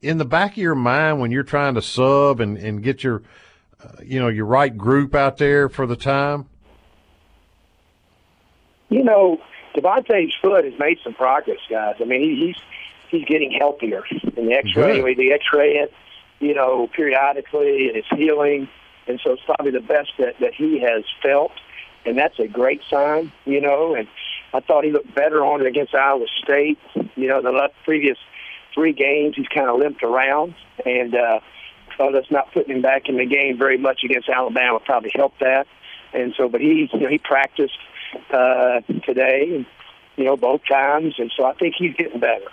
in 0.02 0.17
the 0.17 0.26
back 0.26 0.52
of 0.52 0.58
your 0.58 0.76
mind 0.76 1.22
when 1.22 1.32
you're 1.32 1.43
trying 1.43 1.76
to 1.76 1.82
sub 1.82 2.39
and, 2.39 2.58
and 2.58 2.84
get 2.84 3.04
your 3.04 3.17
uh, 3.17 3.22
you 4.04 4.19
know 4.19 4.28
your 4.28 4.46
right 4.46 4.76
group 4.76 5.15
out 5.15 5.38
there 5.38 5.69
for 5.69 5.86
the 5.86 5.96
time? 5.96 6.48
You 8.89 9.04
know, 9.04 9.39
Devontae's 9.76 10.34
foot 10.41 10.65
has 10.65 10.74
made 10.78 11.00
some 11.04 11.13
progress, 11.13 11.60
guys. 11.69 11.96
I 12.00 12.04
mean, 12.06 12.22
he, 12.22 12.48
he's 12.48 12.56
he's 13.10 13.26
getting 13.26 13.52
healthier 13.52 14.04
in 14.36 14.48
the 14.48 14.54
X-ray. 14.54 15.02
Good. 15.02 15.17
The 15.17 15.34
X-ray 15.34 15.78
it, 15.78 15.93
you 16.39 16.54
know, 16.54 16.88
periodically, 16.96 17.88
and 17.88 17.98
it's 17.98 18.08
healing, 18.10 18.67
and 19.08 19.19
so 19.24 19.32
it's 19.34 19.41
probably 19.46 19.72
the 19.72 19.80
best 19.80 20.12
that 20.19 20.39
that 20.39 20.54
he 20.54 20.80
has 20.82 21.04
felt, 21.22 21.52
and 22.06 22.17
that's 22.17 22.38
a 22.39 22.48
great 22.48 22.82
sign, 22.89 23.32
you 23.46 23.62
know. 23.62 23.96
And 23.96 24.08
I 24.54 24.60
thought 24.60 24.84
he 24.84 24.91
looked 24.91 25.13
better 25.15 25.43
on 25.43 25.62
it 25.62 25.67
against 25.67 25.96
Iowa 25.96 26.26
State. 26.43 26.80
You 27.15 27.28
know, 27.28 27.41
the 27.41 27.52
last 27.52 27.74
previous 27.86 28.17
three 28.74 28.93
games 28.93 29.36
he's 29.36 29.48
kind 29.48 29.69
of 29.69 29.80
limped 29.80 30.04
around, 30.04 30.56
and 30.86 31.15
uh, 31.15 31.39
so 31.97 32.12
that's 32.12 32.32
not 32.32 32.51
putting 32.53 32.75
him 32.75 32.82
back 32.82 33.10
in 33.10 33.17
the 33.17 33.25
game 33.25 33.58
very 33.58 33.77
much 33.77 34.01
against 34.03 34.29
Alabama 34.29 34.79
probably 34.84 35.12
helped 35.13 35.39
that. 35.39 35.67
And 36.13 36.34
so, 36.38 36.47
but 36.47 36.62
he, 36.62 36.89
you 36.91 36.99
know, 36.99 37.10
he 37.10 37.17
practiced 37.17 37.77
uh, 38.32 38.82
today, 39.06 39.65
you 40.15 40.23
know, 40.23 40.38
both 40.38 40.62
times, 40.69 41.15
and 41.17 41.32
so 41.36 41.45
I 41.45 41.53
think 41.53 41.75
he's 41.77 41.95
getting 41.95 42.19
better. 42.19 42.45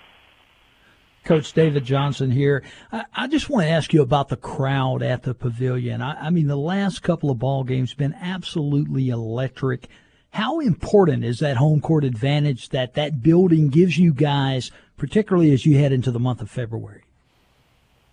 Coach 1.24 1.53
David 1.53 1.85
Johnson 1.85 2.31
here. 2.31 2.64
I, 2.90 3.05
I, 3.14 3.29
just 3.29 3.50
want 3.50 3.66
to 3.66 3.70
ask 3.70 3.92
you 3.92 4.00
about 4.00 4.29
the 4.29 4.37
crowd 4.37 5.03
at 5.03 5.22
the 5.22 5.35
pavilion. 5.35 6.00
I, 6.00 6.26
I 6.26 6.31
mean, 6.31 6.46
the 6.46 6.57
last 6.57 7.03
couple 7.03 7.31
of 7.31 7.38
ball 7.38 7.62
games 7.62 7.92
been 7.92 8.14
absolutely 8.14 9.11
electric. 9.11 9.88
How 10.31 10.61
important 10.61 11.24
is 11.24 11.40
that 11.40 11.59
home 11.59 11.81
court 11.81 12.05
advantage 12.05 12.70
that 12.70 12.94
that 12.94 13.22
building 13.22 13.68
gives 13.68 13.98
you 13.98 14.14
guys, 14.14 14.70
particularly 14.96 15.53
as 15.53 15.66
you 15.66 15.76
head 15.76 15.92
into 15.92 16.11
the 16.11 16.20
month 16.20 16.40
of 16.40 16.50
February? 16.50 17.03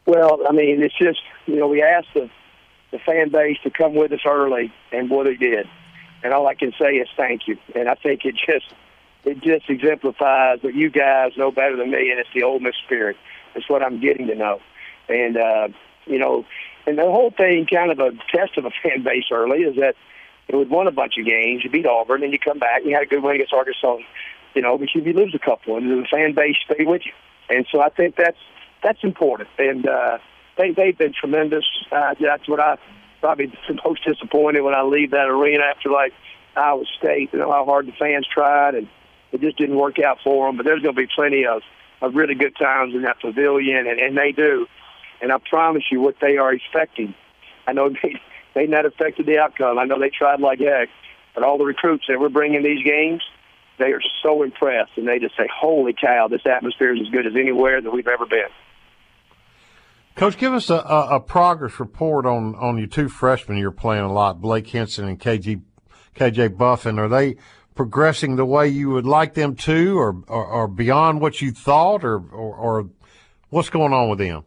Well, 0.07 0.39
I 0.47 0.53
mean, 0.53 0.81
it's 0.81 0.97
just 0.97 1.19
you 1.45 1.57
know 1.57 1.67
we 1.67 1.83
asked 1.83 2.07
the 2.13 2.29
the 2.91 2.99
fan 2.99 3.29
base 3.29 3.57
to 3.63 3.69
come 3.69 3.93
with 3.93 4.13
us 4.13 4.21
early, 4.25 4.73
and 4.93 5.09
boy, 5.09 5.25
they 5.25 5.35
did. 5.35 5.67
And 6.23 6.33
all 6.33 6.47
I 6.47 6.55
can 6.55 6.71
say 6.79 6.93
is 6.95 7.09
thank 7.15 7.47
you. 7.47 7.57
And 7.75 7.89
I 7.89 7.95
think 7.95 8.23
it 8.23 8.35
just 8.35 8.73
it 9.25 9.41
just 9.41 9.69
exemplifies 9.69 10.63
what 10.63 10.73
you 10.73 10.89
guys 10.89 11.33
know 11.35 11.51
better 11.51 11.75
than 11.75 11.91
me, 11.91 12.09
and 12.09 12.19
it's 12.19 12.29
the 12.33 12.43
Ole 12.43 12.59
Miss 12.59 12.75
spirit. 12.85 13.17
It's 13.53 13.69
what 13.69 13.83
I'm 13.83 13.99
getting 13.99 14.27
to 14.27 14.35
know. 14.35 14.61
And 15.09 15.35
uh, 15.35 15.67
you 16.05 16.17
know, 16.17 16.45
and 16.87 16.97
the 16.97 17.03
whole 17.03 17.31
thing, 17.31 17.67
kind 17.69 17.91
of 17.91 17.99
a 17.99 18.11
test 18.33 18.57
of 18.57 18.63
a 18.63 18.71
fan 18.81 19.03
base 19.03 19.25
early, 19.29 19.59
is 19.59 19.75
that 19.75 19.95
it 20.47 20.55
would 20.55 20.69
won 20.69 20.87
a 20.87 20.91
bunch 20.91 21.17
of 21.17 21.25
games. 21.25 21.65
You 21.65 21.69
beat 21.69 21.85
Auburn, 21.85 22.23
and 22.23 22.31
you 22.31 22.39
come 22.39 22.59
back 22.59 22.79
and 22.79 22.89
you 22.89 22.95
had 22.95 23.03
a 23.03 23.07
good 23.07 23.21
win 23.21 23.35
against 23.35 23.51
Arkansas. 23.51 23.97
You 24.55 24.61
know, 24.61 24.77
but 24.77 24.87
you 24.95 25.01
lose 25.01 25.35
a 25.35 25.39
couple, 25.39 25.75
and 25.75 25.91
the 25.91 26.07
fan 26.09 26.33
base 26.33 26.55
stay 26.63 26.85
with 26.85 27.05
you. 27.05 27.11
And 27.49 27.67
so 27.71 27.81
I 27.81 27.89
think 27.89 28.15
that's 28.15 28.37
that's 28.83 29.03
important. 29.03 29.49
And 29.57 29.87
uh, 29.87 30.17
they 30.57 30.71
they've 30.71 30.97
been 30.97 31.13
tremendous. 31.13 31.65
Uh, 31.91 32.15
that's 32.19 32.47
what 32.47 32.59
I 32.59 32.77
probably 33.21 33.47
the 33.67 33.79
most 33.85 34.03
disappointed 34.05 34.61
when 34.61 34.73
I 34.73 34.83
leave 34.83 35.11
that 35.11 35.27
arena 35.27 35.63
after 35.63 35.89
like 35.89 36.13
Iowa 36.55 36.85
State. 36.97 37.29
You 37.33 37.39
know 37.39 37.51
how 37.51 37.65
hard 37.65 37.87
the 37.87 37.93
fans 37.93 38.27
tried, 38.31 38.75
and 38.75 38.87
it 39.31 39.41
just 39.41 39.57
didn't 39.57 39.77
work 39.77 39.99
out 39.99 40.19
for 40.23 40.47
them. 40.47 40.57
But 40.57 40.65
there's 40.65 40.81
going 40.81 40.95
to 40.95 41.01
be 41.01 41.07
plenty 41.13 41.45
of 41.45 41.61
of 42.01 42.15
really 42.15 42.35
good 42.35 42.55
times 42.55 42.93
in 42.93 43.01
that 43.03 43.19
pavilion, 43.19 43.87
and, 43.87 43.99
and 43.99 44.17
they 44.17 44.31
do. 44.31 44.67
And 45.19 45.31
I 45.31 45.37
promise 45.39 45.83
you, 45.91 45.99
what 45.99 46.15
they 46.21 46.37
are 46.37 46.53
expecting. 46.53 47.15
I 47.65 47.73
know 47.73 47.89
they 48.03 48.19
they 48.53 48.67
not 48.67 48.85
affected 48.85 49.25
the 49.25 49.37
outcome. 49.39 49.77
I 49.77 49.85
know 49.85 49.99
they 49.99 50.09
tried 50.09 50.39
like 50.39 50.59
heck, 50.59 50.89
but 51.35 51.43
all 51.43 51.57
the 51.57 51.65
recruits 51.65 52.05
that 52.07 52.19
we're 52.19 52.29
bringing 52.29 52.63
these 52.63 52.83
games, 52.83 53.21
they 53.77 53.93
are 53.93 54.01
so 54.23 54.43
impressed, 54.43 54.91
and 54.95 55.07
they 55.07 55.19
just 55.19 55.35
say, 55.37 55.47
"Holy 55.53 55.93
cow, 55.93 56.27
this 56.27 56.45
atmosphere 56.45 56.95
is 56.95 57.01
as 57.01 57.09
good 57.09 57.27
as 57.27 57.35
anywhere 57.35 57.81
that 57.81 57.91
we've 57.91 58.07
ever 58.07 58.25
been." 58.25 58.49
Coach, 60.17 60.39
give 60.39 60.51
us 60.51 60.71
a, 60.71 60.77
a, 60.77 61.17
a, 61.17 61.19
progress 61.19 61.79
report 61.79 62.25
on, 62.25 62.55
on 62.55 62.79
your 62.79 62.87
two 62.87 63.07
freshmen 63.07 63.55
you're 63.59 63.69
playing 63.69 64.03
a 64.03 64.11
lot, 64.11 64.41
Blake 64.41 64.65
Hinson 64.65 65.07
and 65.07 65.19
KG, 65.19 65.61
KJ 66.15 66.57
Buffen. 66.57 66.97
Are 66.97 67.07
they 67.07 67.35
progressing 67.75 68.35
the 68.35 68.43
way 68.43 68.67
you 68.67 68.89
would 68.89 69.05
like 69.05 69.35
them 69.35 69.55
to, 69.57 69.99
or, 69.99 70.23
or, 70.27 70.43
or 70.43 70.67
beyond 70.67 71.21
what 71.21 71.39
you 71.39 71.51
thought, 71.51 72.03
or, 72.03 72.15
or, 72.15 72.55
or, 72.55 72.89
what's 73.51 73.69
going 73.69 73.93
on 73.93 74.09
with 74.09 74.17
them? 74.17 74.43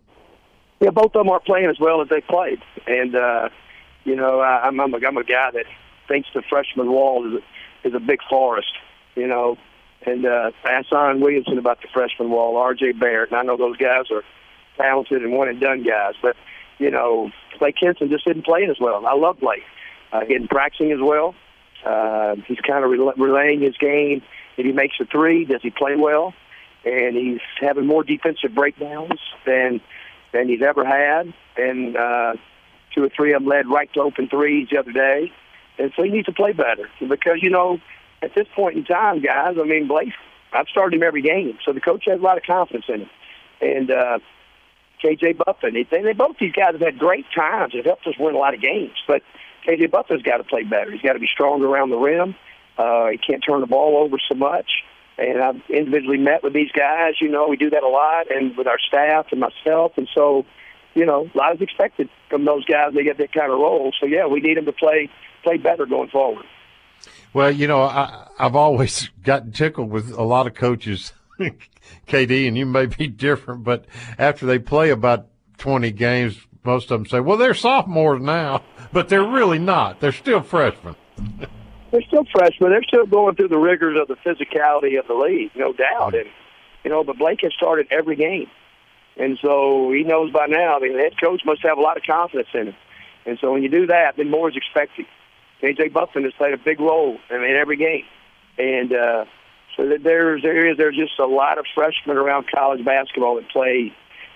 Yeah, 0.80 0.90
both 0.90 1.14
of 1.14 1.24
them 1.24 1.28
are 1.28 1.38
playing 1.38 1.70
as 1.70 1.78
well 1.78 2.02
as 2.02 2.09
they 2.09 2.20
played, 2.20 2.59
and 2.88 3.14
uh, 3.14 3.48
you 4.02 4.16
know 4.16 4.40
I, 4.40 4.66
I'm 4.66 4.80
I'm 4.80 4.92
a, 4.92 4.96
I'm 5.06 5.16
a 5.18 5.24
guy 5.24 5.52
that 5.52 5.66
thinks 6.09 6.28
the 6.35 6.42
freshman 6.50 6.90
wall 6.90 7.28
is 7.28 7.42
a, 7.85 7.88
is 7.88 7.94
a 7.94 8.00
big 8.00 8.18
forest, 8.28 8.72
you 9.14 9.28
know, 9.28 9.56
and 10.04 10.26
uh, 10.26 10.50
I 10.64 10.72
asked 10.72 10.90
Zion 10.90 11.20
Williamson 11.20 11.59
about 11.59 11.80
the 11.80 11.88
freshman 11.94 12.30
wall, 12.30 12.56
R.J. 12.56 12.92
Barrett, 12.92 13.30
and 13.30 13.38
I 13.38 13.42
know 13.42 13.56
those 13.56 13.76
guys 13.76 14.06
are 14.11 14.24
talented 14.80 15.22
and 15.22 15.32
one 15.32 15.48
and 15.48 15.60
done 15.60 15.82
guys. 15.82 16.14
But 16.20 16.36
you 16.78 16.90
know, 16.90 17.30
Blake 17.58 17.76
Hinson 17.78 18.10
just 18.10 18.26
isn't 18.26 18.44
playing 18.44 18.70
as 18.70 18.78
well. 18.80 19.06
I 19.06 19.14
love 19.14 19.40
Blake. 19.40 19.62
Uh, 20.12 20.24
getting 20.24 20.48
practicing 20.48 20.90
as 20.92 20.98
well. 21.00 21.34
Uh, 21.84 22.36
he's 22.46 22.58
kind 22.60 22.84
of 22.84 22.90
rel- 22.90 23.12
relaying 23.16 23.60
his 23.60 23.76
game. 23.76 24.22
If 24.56 24.66
he 24.66 24.72
makes 24.72 24.96
a 25.00 25.04
three, 25.04 25.44
does 25.44 25.62
he 25.62 25.70
play 25.70 25.94
well? 25.96 26.34
And 26.84 27.16
he's 27.16 27.40
having 27.60 27.86
more 27.86 28.02
defensive 28.02 28.54
breakdowns 28.54 29.20
than 29.46 29.80
than 30.32 30.48
he's 30.48 30.62
ever 30.62 30.84
had. 30.84 31.32
And 31.56 31.96
uh, 31.96 32.34
two 32.94 33.04
or 33.04 33.08
three 33.08 33.32
of 33.32 33.42
them 33.42 33.48
led 33.48 33.68
right 33.68 33.92
to 33.94 34.00
open 34.00 34.28
threes 34.28 34.68
the 34.70 34.78
other 34.78 34.92
day. 34.92 35.32
And 35.78 35.92
so 35.96 36.02
he 36.02 36.10
needs 36.10 36.26
to 36.26 36.32
play 36.32 36.52
better 36.52 36.88
because 37.00 37.38
you 37.42 37.50
know 37.50 37.78
at 38.22 38.34
this 38.34 38.46
point 38.54 38.76
in 38.76 38.84
time, 38.84 39.20
guys. 39.20 39.56
I 39.58 39.64
mean, 39.64 39.86
Blake. 39.86 40.12
I've 40.52 40.66
started 40.68 40.96
him 40.96 41.04
every 41.04 41.22
game, 41.22 41.56
so 41.64 41.72
the 41.72 41.80
coach 41.80 42.04
has 42.06 42.18
a 42.18 42.22
lot 42.22 42.36
of 42.36 42.42
confidence 42.42 42.86
in 42.88 43.02
him. 43.02 43.10
And 43.60 43.90
uh, 43.90 44.18
KJ 45.02 45.38
Buffen. 45.44 45.74
They, 45.74 45.84
they 45.84 46.12
both 46.12 46.36
these 46.38 46.52
guys 46.52 46.72
have 46.72 46.80
had 46.80 46.98
great 46.98 47.26
times. 47.34 47.74
It 47.74 47.86
helped 47.86 48.06
us 48.06 48.14
win 48.18 48.34
a 48.34 48.38
lot 48.38 48.54
of 48.54 48.60
games. 48.60 48.96
But 49.06 49.22
KJ 49.66 49.90
Buffen's 49.90 50.22
got 50.22 50.38
to 50.38 50.44
play 50.44 50.62
better. 50.64 50.90
He's 50.90 51.02
got 51.02 51.14
to 51.14 51.18
be 51.18 51.26
stronger 51.26 51.66
around 51.66 51.90
the 51.90 51.96
rim. 51.96 52.34
Uh, 52.78 53.08
he 53.08 53.18
can't 53.18 53.42
turn 53.46 53.60
the 53.60 53.66
ball 53.66 54.02
over 54.02 54.16
so 54.28 54.34
much. 54.34 54.70
And 55.18 55.42
I've 55.42 55.60
individually 55.68 56.16
met 56.16 56.42
with 56.42 56.54
these 56.54 56.72
guys. 56.72 57.14
You 57.20 57.28
know, 57.28 57.48
we 57.48 57.56
do 57.56 57.70
that 57.70 57.82
a 57.82 57.88
lot, 57.88 58.30
and 58.30 58.56
with 58.56 58.66
our 58.66 58.78
staff 58.78 59.26
and 59.32 59.40
myself. 59.40 59.92
And 59.96 60.08
so, 60.14 60.46
you 60.94 61.04
know, 61.04 61.30
a 61.34 61.36
lot 61.36 61.56
is 61.56 61.60
expected 61.60 62.08
from 62.30 62.46
those 62.46 62.64
guys. 62.64 62.94
They 62.94 63.04
get 63.04 63.18
that 63.18 63.32
kind 63.32 63.52
of 63.52 63.58
role. 63.58 63.92
So 64.00 64.06
yeah, 64.06 64.26
we 64.26 64.40
need 64.40 64.56
them 64.56 64.64
to 64.64 64.72
play 64.72 65.10
play 65.42 65.58
better 65.58 65.84
going 65.84 66.08
forward. 66.08 66.46
Well, 67.32 67.50
you 67.50 67.66
know, 67.66 67.82
I, 67.82 68.28
I've 68.38 68.56
always 68.56 69.08
gotten 69.22 69.52
tickled 69.52 69.90
with 69.90 70.10
a 70.10 70.22
lot 70.22 70.46
of 70.46 70.54
coaches 70.54 71.12
KD, 72.07 72.48
and 72.48 72.57
you 72.57 72.66
may 72.66 72.87
be 72.87 73.07
different, 73.09 73.64
but 73.64 73.87
after 74.18 74.46
they 74.46 74.59
play 74.59 74.90
about 74.90 75.26
20 75.59 75.90
games, 75.92 76.38
most 76.64 76.90
of 76.90 76.98
them 76.98 77.07
say, 77.07 77.20
well, 77.20 77.37
they're 77.37 77.55
sophomores 77.55 78.22
now, 78.22 78.62
but 78.92 79.09
they're 79.09 79.24
really 79.24 79.59
not. 79.59 80.00
They're 80.00 80.12
still 80.12 80.42
freshmen. 80.42 80.96
they're 81.90 82.03
still 82.03 82.24
freshmen. 82.33 82.70
They're 82.70 82.83
still 82.83 83.07
going 83.07 83.37
through 83.37 83.48
the 83.48 83.59
rigors 83.59 83.98
of 84.00 84.09
the 84.09 84.16
physicality 84.16 84.98
of 84.98 85.07
the 85.07 85.14
league, 85.14 85.50
no 85.55 85.72
doubt. 85.72 86.14
And, 86.14 86.29
you 86.85 86.90
know, 86.90 87.05
but 87.05 87.18
Blake 87.18 87.40
has 87.42 87.53
started 87.55 87.88
every 87.90 88.16
game. 88.16 88.48
And 89.16 89.38
so 89.42 89.92
he 89.92 90.03
knows 90.03 90.33
by 90.33 90.46
now, 90.46 90.76
I 90.76 90.81
mean, 90.81 90.94
the 90.94 91.00
head 91.00 91.14
coach 91.22 91.42
must 91.44 91.62
have 91.62 91.79
a 91.79 91.81
lot 91.81 91.96
of 91.96 92.03
confidence 92.05 92.48
in 92.55 92.68
him. 92.68 92.76
And 93.26 93.38
so 93.40 93.53
when 93.53 93.62
you 93.62 93.68
do 93.68 93.87
that, 93.88 94.16
then 94.16 94.31
more 94.31 94.48
is 94.48 94.57
expected. 94.57 95.07
KJ 95.62 95.92
Buffen 95.92 96.24
has 96.24 96.33
played 96.38 96.55
a 96.55 96.59
big 96.59 96.81
role 96.81 97.18
I 97.29 97.35
mean, 97.35 97.50
in 97.50 97.57
every 97.57 97.76
game. 97.76 98.05
And, 98.57 98.92
uh, 98.92 99.24
there's 99.86 100.42
there 100.42 100.70
is 100.70 100.76
there's 100.76 100.96
just 100.96 101.18
a 101.18 101.26
lot 101.26 101.58
of 101.58 101.66
freshmen 101.74 102.16
around 102.16 102.46
college 102.54 102.84
basketball 102.84 103.36
that 103.36 103.48
play 103.50 103.94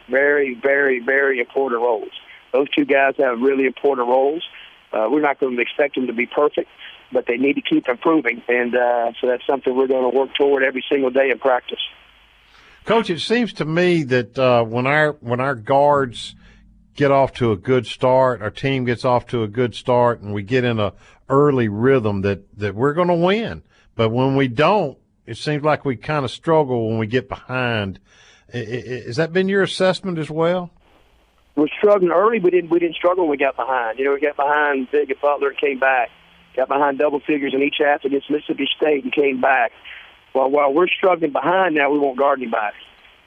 very 0.09 0.54
very 0.54 1.00
very 1.00 1.40
important 1.40 1.80
roles. 1.80 2.11
Those 2.52 2.68
two 2.70 2.85
guys 2.85 3.14
have 3.18 3.40
really 3.40 3.66
important 3.66 4.09
roles. 4.09 4.42
Uh, 4.92 5.09
we're 5.11 5.20
not 5.20 5.40
going 5.40 5.57
to 5.57 5.62
expect 5.62 5.96
them 5.96 6.07
to 6.07 6.12
be 6.12 6.26
perfect, 6.26 6.68
but 7.12 7.26
they 7.26 7.37
need 7.37 7.54
to 7.54 7.62
keep 7.62 7.88
improving, 7.88 8.42
and 8.48 8.74
uh, 8.76 9.12
so 9.20 9.26
that's 9.26 9.44
something 9.46 9.74
we're 9.76 9.88
going 9.88 10.11
to 10.11 10.16
work 10.16 10.35
toward 10.35 10.62
every 10.62 10.85
single 10.88 11.11
day 11.11 11.30
in 11.30 11.38
practice. 11.38 11.80
Coach, 12.85 13.11
it 13.11 13.20
seems 13.20 13.52
to 13.54 13.64
me 13.64 14.02
that 14.04 14.38
uh, 14.38 14.62
when 14.62 14.87
our 14.87 15.12
when 15.20 15.40
our 15.40 15.54
guards 15.54 16.35
get 16.94 17.11
off 17.11 17.33
to 17.35 17.50
a 17.50 17.57
good 17.57 17.87
start, 17.87 18.40
our 18.40 18.50
team 18.50 18.85
gets 18.85 19.04
off 19.04 19.26
to 19.28 19.42
a 19.42 19.48
good 19.48 19.74
start, 19.74 20.20
and 20.20 20.33
we 20.33 20.42
get 20.42 20.64
in 20.64 20.78
a 20.78 20.92
early 21.28 21.68
rhythm 21.68 22.20
that 22.20 22.59
that 22.59 22.74
we're 22.74 22.92
going 22.92 23.09
to 23.09 23.14
win. 23.14 23.62
But 23.96 24.11
when 24.11 24.37
we 24.37 24.48
don't, 24.48 24.98
it 25.26 25.37
seems 25.37 25.62
like 25.62 25.84
we 25.84 25.96
kind 25.96 26.24
of 26.24 26.30
struggle 26.30 26.88
when 26.88 26.98
we 26.98 27.06
get 27.06 27.28
behind. 27.28 27.98
Has 28.52 29.16
that 29.16 29.32
been 29.32 29.48
your 29.48 29.62
assessment 29.62 30.18
as 30.18 30.30
well? 30.30 30.70
We're 31.56 31.68
struggling 31.78 32.10
early. 32.10 32.40
We 32.40 32.50
didn't 32.50 32.70
we 32.70 32.78
didn't 32.78 32.96
struggle 32.96 33.24
when 33.24 33.30
we 33.30 33.37
got 33.37 33.56
behind. 33.56 33.98
You 33.98 34.06
know, 34.06 34.14
we 34.14 34.20
got 34.20 34.37
behind 34.37 34.90
big 34.90 35.12
Butler 35.20 35.48
and 35.48 35.58
came 35.58 35.78
back. 35.78 36.10
Got 36.56 36.68
behind 36.68 36.98
double 36.98 37.20
figures 37.20 37.52
in 37.54 37.62
each 37.62 37.76
half 37.78 38.04
against 38.04 38.30
Mississippi 38.30 38.68
State 38.76 39.04
and 39.04 39.12
came 39.12 39.40
back. 39.40 39.72
Well, 40.34 40.50
while 40.50 40.72
we're 40.72 40.88
struggling 40.88 41.32
behind 41.32 41.74
now, 41.74 41.90
we 41.90 41.98
won't 41.98 42.18
guard 42.18 42.40
anybody. 42.40 42.76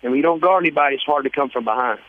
And 0.03 0.15
you 0.15 0.21
don't 0.21 0.41
guard 0.41 0.63
anybody, 0.63 0.95
it's 0.95 1.03
hard 1.05 1.23
to 1.23 1.29
come 1.29 1.49
from 1.49 1.63
behind. 1.63 1.99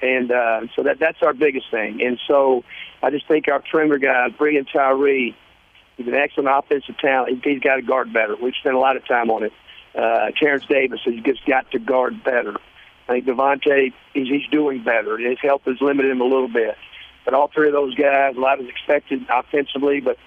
And 0.00 0.30
uh, 0.30 0.62
so 0.74 0.82
that 0.84 0.98
that's 0.98 1.18
our 1.22 1.32
biggest 1.34 1.70
thing. 1.70 2.00
And 2.02 2.18
so 2.26 2.64
I 3.02 3.10
just 3.10 3.26
think 3.28 3.48
our 3.48 3.60
perimeter 3.60 3.98
guy, 3.98 4.28
Breein 4.36 4.66
Tyree, 4.72 5.36
he's 5.96 6.06
an 6.06 6.14
excellent 6.14 6.48
offensive 6.50 6.96
talent. 6.98 7.44
He's 7.44 7.60
got 7.60 7.76
to 7.76 7.82
guard 7.82 8.12
better. 8.12 8.36
We've 8.36 8.54
spent 8.54 8.74
a 8.74 8.78
lot 8.78 8.96
of 8.96 9.06
time 9.06 9.30
on 9.30 9.44
it. 9.44 9.52
Uh, 9.94 10.30
Terence 10.38 10.64
Davis 10.66 11.00
has 11.04 11.14
just 11.24 11.44
got 11.46 11.70
to 11.70 11.78
guard 11.78 12.24
better. 12.24 12.56
I 13.08 13.12
think 13.12 13.26
Devontae, 13.26 13.92
he's, 14.12 14.28
he's 14.28 14.48
doing 14.50 14.82
better. 14.82 15.18
His 15.18 15.38
help 15.40 15.64
has 15.64 15.80
limited 15.80 16.10
him 16.10 16.20
a 16.20 16.24
little 16.24 16.48
bit. 16.48 16.76
But 17.24 17.34
all 17.34 17.48
three 17.48 17.68
of 17.68 17.72
those 17.72 17.94
guys, 17.94 18.36
a 18.36 18.40
lot 18.40 18.60
is 18.60 18.68
expected 18.68 19.24
offensively, 19.30 20.00
but, 20.00 20.18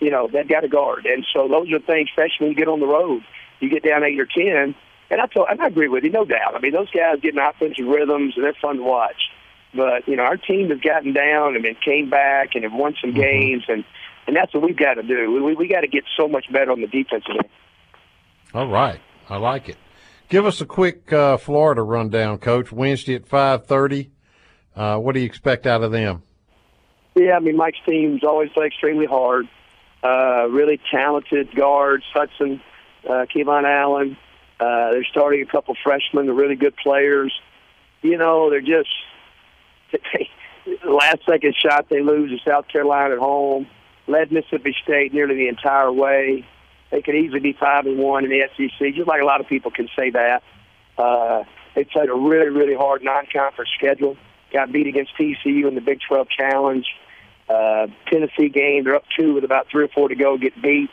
you 0.00 0.10
know, 0.10 0.28
they've 0.28 0.48
got 0.48 0.60
to 0.60 0.68
guard. 0.68 1.06
And 1.06 1.26
so 1.32 1.48
those 1.48 1.72
are 1.72 1.78
things, 1.78 2.08
especially 2.10 2.46
when 2.46 2.50
you 2.50 2.56
get 2.56 2.68
on 2.68 2.80
the 2.80 2.86
road 2.86 3.22
you 3.62 3.70
get 3.70 3.84
down 3.84 4.02
eight 4.02 4.18
or 4.18 4.26
ten, 4.26 4.74
and 5.08 5.20
I 5.20 5.26
told, 5.26 5.46
and 5.48 5.60
I 5.62 5.68
agree 5.68 5.88
with 5.88 6.04
you, 6.04 6.10
no 6.10 6.24
doubt. 6.24 6.54
I 6.54 6.58
mean, 6.58 6.72
those 6.72 6.90
guys 6.90 7.20
getting 7.20 7.40
offensive 7.40 7.86
rhythms 7.86 8.34
and 8.34 8.44
they're 8.44 8.54
fun 8.60 8.78
to 8.78 8.82
watch. 8.82 9.30
But 9.72 10.06
you 10.08 10.16
know, 10.16 10.24
our 10.24 10.36
team 10.36 10.70
has 10.70 10.80
gotten 10.80 11.12
down 11.12 11.54
and 11.54 11.64
then 11.64 11.76
came 11.82 12.10
back 12.10 12.54
and 12.54 12.64
have 12.64 12.74
won 12.74 12.94
some 13.00 13.10
mm-hmm. 13.10 13.20
games, 13.20 13.64
and 13.68 13.84
and 14.26 14.36
that's 14.36 14.52
what 14.54 14.62
we've 14.62 14.76
got 14.76 14.94
to 14.94 15.02
do. 15.02 15.32
We 15.32 15.40
we, 15.40 15.54
we 15.54 15.68
got 15.68 15.80
to 15.80 15.88
get 15.88 16.04
so 16.16 16.28
much 16.28 16.50
better 16.52 16.72
on 16.72 16.80
the 16.80 16.86
defensive 16.86 17.30
end. 17.30 17.48
All 18.54 18.68
right, 18.68 19.00
I 19.28 19.36
like 19.36 19.68
it. 19.68 19.76
Give 20.28 20.46
us 20.46 20.60
a 20.60 20.66
quick 20.66 21.12
uh, 21.12 21.36
Florida 21.36 21.82
rundown, 21.82 22.38
Coach. 22.38 22.72
Wednesday 22.72 23.14
at 23.14 23.26
five 23.26 23.66
thirty. 23.66 24.10
Uh, 24.74 24.96
what 24.98 25.14
do 25.14 25.20
you 25.20 25.26
expect 25.26 25.66
out 25.66 25.82
of 25.82 25.92
them? 25.92 26.22
Yeah, 27.14 27.36
I 27.36 27.40
mean, 27.40 27.56
Mike's 27.56 27.78
teams 27.86 28.24
always 28.24 28.50
play 28.50 28.66
extremely 28.66 29.06
hard. 29.06 29.46
Uh, 30.02 30.48
really 30.48 30.80
talented 30.90 31.54
guards, 31.54 32.04
Hudson, 32.12 32.60
uh, 33.04 33.26
KeVaughn 33.34 33.64
Allen. 33.64 34.16
Uh, 34.58 34.92
they're 34.92 35.04
starting 35.04 35.42
a 35.42 35.46
couple 35.46 35.76
freshmen. 35.82 36.26
They're 36.26 36.34
really 36.34 36.56
good 36.56 36.76
players. 36.76 37.32
You 38.00 38.16
know, 38.16 38.50
they're 38.50 38.60
just 38.60 38.88
they, 39.92 40.30
last 40.88 41.18
second 41.28 41.54
shot 41.54 41.88
they 41.88 42.00
lose 42.00 42.30
to 42.30 42.50
South 42.50 42.68
Carolina 42.68 43.14
at 43.14 43.20
home. 43.20 43.66
Led 44.06 44.32
Mississippi 44.32 44.74
State 44.82 45.12
nearly 45.14 45.36
the 45.36 45.48
entire 45.48 45.92
way. 45.92 46.46
They 46.90 47.02
could 47.02 47.14
easily 47.14 47.40
be 47.40 47.52
five 47.52 47.86
and 47.86 47.98
one 47.98 48.24
in 48.24 48.30
the 48.30 48.42
SEC, 48.56 48.94
just 48.94 49.08
like 49.08 49.22
a 49.22 49.24
lot 49.24 49.40
of 49.40 49.48
people 49.48 49.70
can 49.70 49.88
say 49.96 50.10
that. 50.10 50.42
Uh, 50.98 51.44
they 51.74 51.84
played 51.84 52.10
a 52.10 52.14
really, 52.14 52.50
really 52.50 52.74
hard 52.74 53.02
non-conference 53.02 53.70
schedule. 53.76 54.16
Got 54.52 54.70
beat 54.72 54.86
against 54.86 55.16
TCU 55.16 55.66
in 55.66 55.74
the 55.74 55.80
Big 55.80 56.00
12 56.06 56.28
Challenge. 56.28 56.86
Uh, 57.48 57.86
Tennessee 58.10 58.48
game, 58.48 58.84
they're 58.84 58.94
up 58.94 59.04
two 59.18 59.34
with 59.34 59.44
about 59.44 59.68
three 59.70 59.84
or 59.84 59.88
four 59.88 60.08
to 60.08 60.14
go, 60.14 60.36
get 60.36 60.60
beat. 60.60 60.90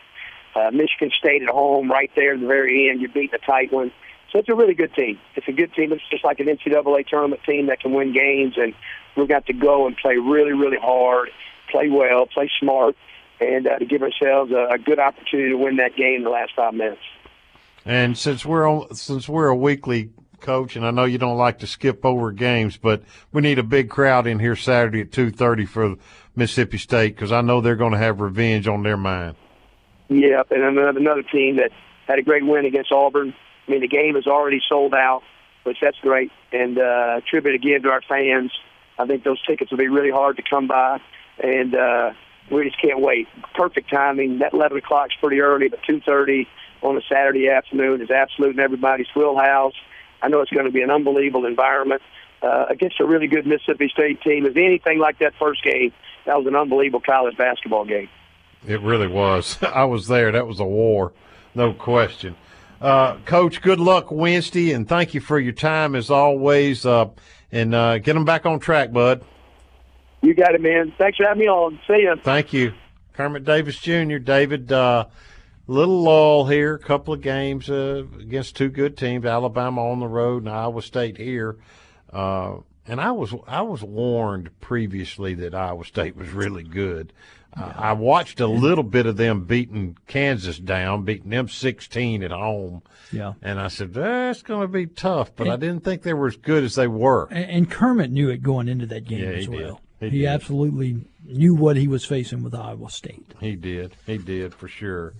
Uh, 0.55 0.71
Michigan 0.71 1.11
State 1.17 1.43
at 1.43 1.49
home, 1.49 1.91
right 1.91 2.11
there 2.15 2.33
at 2.33 2.39
the 2.39 2.47
very 2.47 2.89
end, 2.89 3.01
you're 3.01 3.11
beating 3.11 3.35
a 3.35 3.45
tight 3.45 3.71
one. 3.71 3.91
So 4.31 4.39
it's 4.39 4.49
a 4.49 4.55
really 4.55 4.73
good 4.73 4.93
team. 4.93 5.19
It's 5.35 5.47
a 5.47 5.51
good 5.51 5.73
team. 5.73 5.91
It's 5.91 6.03
just 6.09 6.23
like 6.23 6.39
an 6.39 6.47
NCAA 6.47 7.07
tournament 7.07 7.41
team 7.45 7.67
that 7.67 7.79
can 7.79 7.93
win 7.93 8.13
games, 8.13 8.55
and 8.57 8.73
we've 9.15 9.27
got 9.27 9.45
to 9.47 9.53
go 9.53 9.87
and 9.87 9.95
play 9.97 10.17
really, 10.17 10.53
really 10.53 10.77
hard, 10.77 11.29
play 11.71 11.89
well, 11.89 12.25
play 12.25 12.49
smart, 12.59 12.95
and 13.39 13.67
uh, 13.67 13.79
to 13.79 13.85
give 13.85 14.01
ourselves 14.01 14.51
a, 14.51 14.73
a 14.73 14.77
good 14.77 14.99
opportunity 14.99 15.49
to 15.49 15.57
win 15.57 15.77
that 15.77 15.95
game 15.95 16.17
in 16.17 16.23
the 16.23 16.29
last 16.29 16.51
five 16.55 16.73
minutes. 16.73 17.01
And 17.85 18.17
since 18.17 18.45
we're 18.45 18.87
since 18.93 19.29
we're 19.29 19.47
a 19.47 19.55
weekly 19.55 20.11
coach, 20.41 20.75
and 20.75 20.85
I 20.85 20.91
know 20.91 21.05
you 21.05 21.17
don't 21.17 21.37
like 21.37 21.59
to 21.59 21.67
skip 21.67 22.05
over 22.05 22.31
games, 22.31 22.77
but 22.77 23.03
we 23.31 23.41
need 23.41 23.59
a 23.59 23.63
big 23.63 23.89
crowd 23.89 24.27
in 24.27 24.39
here 24.39 24.55
Saturday 24.55 25.01
at 25.01 25.11
two 25.11 25.31
thirty 25.31 25.65
for 25.65 25.95
Mississippi 26.35 26.77
State 26.77 27.15
because 27.15 27.31
I 27.31 27.41
know 27.41 27.61
they're 27.61 27.75
going 27.75 27.93
to 27.93 27.97
have 27.97 28.21
revenge 28.21 28.67
on 28.67 28.83
their 28.83 28.97
mind. 28.97 29.35
Yep, 30.09 30.51
and 30.51 30.63
another, 30.63 30.97
another 30.97 31.23
team 31.23 31.57
that 31.57 31.71
had 32.07 32.17
a 32.17 32.23
great 32.23 32.45
win 32.45 32.65
against 32.65 32.91
Auburn. 32.91 33.33
I 33.67 33.71
mean, 33.71 33.81
the 33.81 33.87
game 33.87 34.15
is 34.15 34.25
already 34.25 34.59
sold 34.67 34.95
out, 34.95 35.21
which 35.63 35.77
that's 35.81 35.99
great. 36.01 36.31
And 36.51 36.79
uh, 36.79 37.21
tribute 37.29 37.53
again 37.53 37.83
to 37.83 37.89
our 37.89 38.01
fans. 38.01 38.51
I 38.97 39.05
think 39.05 39.23
those 39.23 39.41
tickets 39.45 39.69
will 39.69 39.77
be 39.77 39.87
really 39.87 40.09
hard 40.09 40.37
to 40.37 40.43
come 40.43 40.67
by, 40.67 40.99
and 41.39 41.75
uh, 41.75 42.11
we 42.51 42.63
just 42.63 42.81
can't 42.81 42.99
wait. 42.99 43.27
Perfect 43.55 43.89
timing. 43.89 44.39
That 44.39 44.53
11 44.53 44.77
o'clock's 44.77 45.15
pretty 45.19 45.39
early, 45.41 45.67
but 45.67 45.81
2:30 45.83 46.47
on 46.81 46.97
a 46.97 47.01
Saturday 47.09 47.49
afternoon 47.49 48.01
is 48.01 48.09
absolute 48.09 48.51
in 48.51 48.59
everybody's 48.59 49.07
wheelhouse. 49.15 49.73
I 50.21 50.27
know 50.27 50.41
it's 50.41 50.51
going 50.51 50.65
to 50.65 50.71
be 50.71 50.81
an 50.81 50.91
unbelievable 50.91 51.45
environment 51.45 52.01
uh, 52.41 52.65
against 52.69 52.99
a 52.99 53.05
really 53.05 53.27
good 53.27 53.45
Mississippi 53.45 53.89
State 53.89 54.21
team. 54.21 54.45
If 54.45 54.55
anything 54.57 54.99
like 54.99 55.19
that 55.19 55.33
first 55.39 55.63
game, 55.63 55.93
that 56.25 56.37
was 56.37 56.47
an 56.47 56.55
unbelievable 56.55 57.01
college 57.01 57.37
basketball 57.37 57.85
game. 57.85 58.09
It 58.67 58.81
really 58.81 59.07
was. 59.07 59.57
I 59.63 59.85
was 59.85 60.07
there. 60.07 60.31
That 60.31 60.47
was 60.47 60.59
a 60.59 60.65
war, 60.65 61.13
no 61.55 61.73
question. 61.73 62.35
Uh, 62.81 63.17
Coach, 63.25 63.61
good 63.61 63.79
luck 63.79 64.09
Wednesday, 64.09 64.71
and 64.71 64.87
thank 64.87 65.13
you 65.13 65.19
for 65.19 65.37
your 65.37 65.53
time 65.53 65.95
as 65.95 66.09
always. 66.09 66.85
Uh, 66.85 67.09
and 67.51 67.73
uh, 67.73 67.97
get 67.97 68.13
them 68.13 68.25
back 68.25 68.45
on 68.45 68.59
track, 68.59 68.91
bud. 68.93 69.23
You 70.21 70.33
got 70.33 70.55
it, 70.55 70.61
man. 70.61 70.93
Thanks 70.97 71.17
for 71.17 71.25
having 71.25 71.39
me 71.39 71.47
on. 71.47 71.79
See 71.87 72.01
you. 72.01 72.15
Thank 72.21 72.53
you. 72.53 72.73
Kermit 73.13 73.45
Davis 73.45 73.77
Jr., 73.77 74.17
David, 74.17 74.71
uh, 74.71 75.05
little 75.67 76.03
lull 76.03 76.45
here, 76.45 76.75
a 76.75 76.79
couple 76.79 77.13
of 77.13 77.21
games 77.21 77.69
uh, 77.69 78.03
against 78.19 78.55
two 78.55 78.69
good 78.69 78.97
teams, 78.97 79.25
Alabama 79.25 79.89
on 79.89 79.99
the 79.99 80.07
road 80.07 80.43
and 80.43 80.51
Iowa 80.51 80.81
State 80.81 81.17
here. 81.17 81.57
Uh, 82.11 82.57
and 82.87 82.99
I 82.99 83.11
was 83.11 83.33
I 83.47 83.61
was 83.61 83.83
warned 83.83 84.49
previously 84.61 85.35
that 85.35 85.53
Iowa 85.53 85.85
State 85.85 86.15
was 86.15 86.29
really 86.29 86.63
good. 86.63 87.13
Uh, 87.55 87.73
I 87.75 87.93
watched 87.93 88.39
a 88.39 88.47
little 88.47 88.83
bit 88.83 89.05
of 89.05 89.17
them 89.17 89.45
beating 89.45 89.97
Kansas 90.07 90.59
down, 90.59 91.03
beating 91.03 91.31
them 91.31 91.49
16 91.49 92.23
at 92.23 92.31
home. 92.31 92.83
Yeah. 93.11 93.33
And 93.41 93.59
I 93.59 93.69
said, 93.69 93.93
that's 93.93 94.43
going 94.43 94.61
to 94.61 94.67
be 94.67 94.85
tough, 94.85 95.35
but 95.35 95.47
and, 95.47 95.53
I 95.53 95.55
didn't 95.55 95.83
think 95.83 96.03
they 96.03 96.13
were 96.13 96.27
as 96.27 96.35
good 96.35 96.63
as 96.63 96.75
they 96.75 96.87
were. 96.87 97.27
And, 97.31 97.49
and 97.49 97.71
Kermit 97.71 98.11
knew 98.11 98.29
it 98.29 98.43
going 98.43 98.67
into 98.67 98.85
that 98.87 99.05
game 99.05 99.23
yeah, 99.23 99.29
as 99.31 99.49
well. 99.49 99.75
Did. 99.75 99.88
He, 99.99 100.09
he 100.09 100.27
absolutely 100.27 101.05
knew 101.25 101.53
what 101.55 101.75
he 101.75 101.87
was 101.87 102.05
facing 102.05 102.43
with 102.43 102.55
Iowa 102.55 102.89
State. 102.89 103.33
He 103.39 103.55
did. 103.55 103.95
He 104.05 104.17
did 104.17 104.53
for 104.53 104.67
sure. 104.67 105.13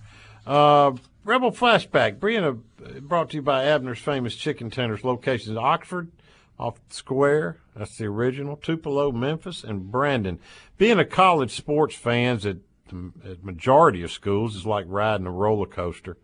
Uh, 0.46 0.92
Rebel 1.24 1.52
Flashback, 1.52 2.18
Brianna, 2.18 2.58
brought 3.02 3.30
to 3.30 3.36
you 3.36 3.42
by 3.42 3.64
Abner's 3.64 3.98
Famous 3.98 4.34
Chicken 4.34 4.70
Tenders, 4.70 5.04
locations 5.04 5.50
in 5.50 5.58
Oxford, 5.58 6.10
off 6.58 6.76
the 6.88 6.94
square. 6.94 7.58
That's 7.76 7.96
the 7.98 8.06
original. 8.06 8.56
Tupelo, 8.56 9.12
Memphis, 9.12 9.62
and 9.62 9.90
Brandon. 9.90 10.38
Being 10.78 10.98
a 10.98 11.04
college 11.04 11.50
sports 11.50 11.94
fan 11.94 12.36
at 12.46 12.56
the 12.88 13.38
majority 13.42 14.02
of 14.02 14.10
schools 14.10 14.56
is 14.56 14.66
like 14.66 14.86
riding 14.88 15.26
a 15.26 15.30
roller 15.30 15.66
coaster. 15.66 16.16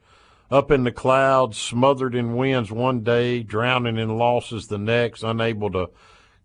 Up 0.51 0.71
in 0.71 0.85
the 0.85 0.93
clouds, 0.93 1.59
smothered 1.59 2.15
in 2.15 2.37
winds 2.37 2.71
one 2.71 3.01
day, 3.01 3.43
drowning 3.43 3.99
in 3.99 4.17
losses 4.17 4.69
the 4.69 4.79
next, 4.79 5.23
unable 5.23 5.71
to 5.73 5.91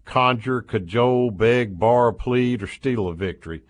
conjure, 0.06 0.62
cajole, 0.62 1.32
beg, 1.32 1.78
borrow, 1.80 2.12
plead, 2.12 2.64
or 2.64 2.68
steal 2.68 3.08
a 3.08 3.14
victory. 3.14 3.62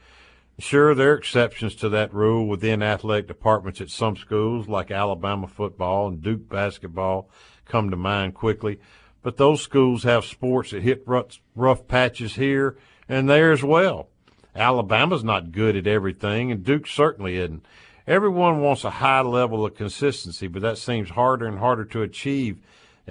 Sure, 0.59 0.93
there 0.93 1.13
are 1.13 1.17
exceptions 1.17 1.75
to 1.75 1.89
that 1.89 2.13
rule 2.13 2.47
within 2.47 2.83
athletic 2.83 3.27
departments 3.27 3.81
at 3.81 3.89
some 3.89 4.15
schools, 4.15 4.67
like 4.67 4.91
Alabama 4.91 5.47
football 5.47 6.07
and 6.07 6.21
Duke 6.21 6.47
basketball 6.47 7.29
come 7.65 7.89
to 7.89 7.97
mind 7.97 8.35
quickly 8.35 8.79
but 9.23 9.37
those 9.37 9.61
schools 9.61 10.03
have 10.03 10.25
sports 10.25 10.71
that 10.71 10.83
hit 10.83 11.03
rough, 11.05 11.39
rough 11.55 11.87
patches 11.87 12.35
here 12.35 12.77
and 13.07 13.29
there 13.29 13.51
as 13.51 13.63
well. 13.63 14.09
Alabama's 14.55 15.23
not 15.23 15.51
good 15.51 15.75
at 15.75 15.87
everything, 15.87 16.51
and 16.51 16.63
Duke 16.63 16.87
certainly 16.87 17.37
isn't. 17.37 17.65
Everyone 18.07 18.59
wants 18.61 18.83
a 18.83 18.89
high 18.89 19.21
level 19.21 19.65
of 19.65 19.75
consistency, 19.75 20.47
but 20.47 20.61
that 20.63 20.77
seems 20.77 21.11
harder 21.11 21.45
and 21.45 21.59
harder 21.59 21.85
to 21.85 22.01
achieve 22.01 22.59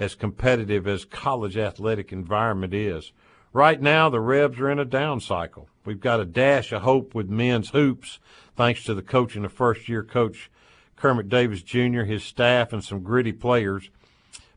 as 0.01 0.15
competitive 0.15 0.87
as 0.87 1.05
college 1.05 1.55
athletic 1.55 2.11
environment 2.11 2.73
is. 2.73 3.11
Right 3.53 3.79
now, 3.79 4.09
the 4.09 4.19
Rebs 4.19 4.59
are 4.59 4.71
in 4.71 4.79
a 4.79 4.85
down 4.85 5.19
cycle. 5.19 5.69
We've 5.85 5.99
got 5.99 6.19
a 6.19 6.25
dash 6.25 6.71
of 6.71 6.81
hope 6.81 7.13
with 7.13 7.29
men's 7.29 7.69
hoops, 7.69 8.17
thanks 8.55 8.83
to 8.85 8.95
the 8.95 9.03
coaching 9.03 9.45
of 9.45 9.53
first 9.53 9.87
year 9.87 10.03
coach 10.03 10.49
Kermit 10.95 11.29
Davis 11.29 11.61
Jr., 11.61 12.01
his 12.01 12.23
staff, 12.23 12.73
and 12.73 12.83
some 12.83 13.03
gritty 13.03 13.31
players. 13.31 13.91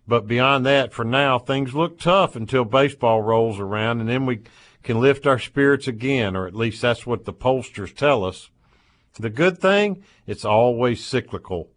But 0.08 0.26
beyond 0.26 0.64
that, 0.64 0.94
for 0.94 1.04
now, 1.04 1.38
things 1.38 1.74
look 1.74 1.98
tough 1.98 2.36
until 2.36 2.64
baseball 2.64 3.20
rolls 3.20 3.60
around, 3.60 4.00
and 4.00 4.08
then 4.08 4.24
we 4.24 4.40
can 4.82 4.98
lift 4.98 5.26
our 5.26 5.38
spirits 5.38 5.86
again, 5.86 6.34
or 6.36 6.46
at 6.46 6.54
least 6.54 6.80
that's 6.80 7.06
what 7.06 7.26
the 7.26 7.34
pollsters 7.34 7.94
tell 7.94 8.24
us. 8.24 8.48
The 9.18 9.30
good 9.30 9.58
thing, 9.58 10.04
it's 10.26 10.44
always 10.46 11.04
cyclical. 11.04 11.68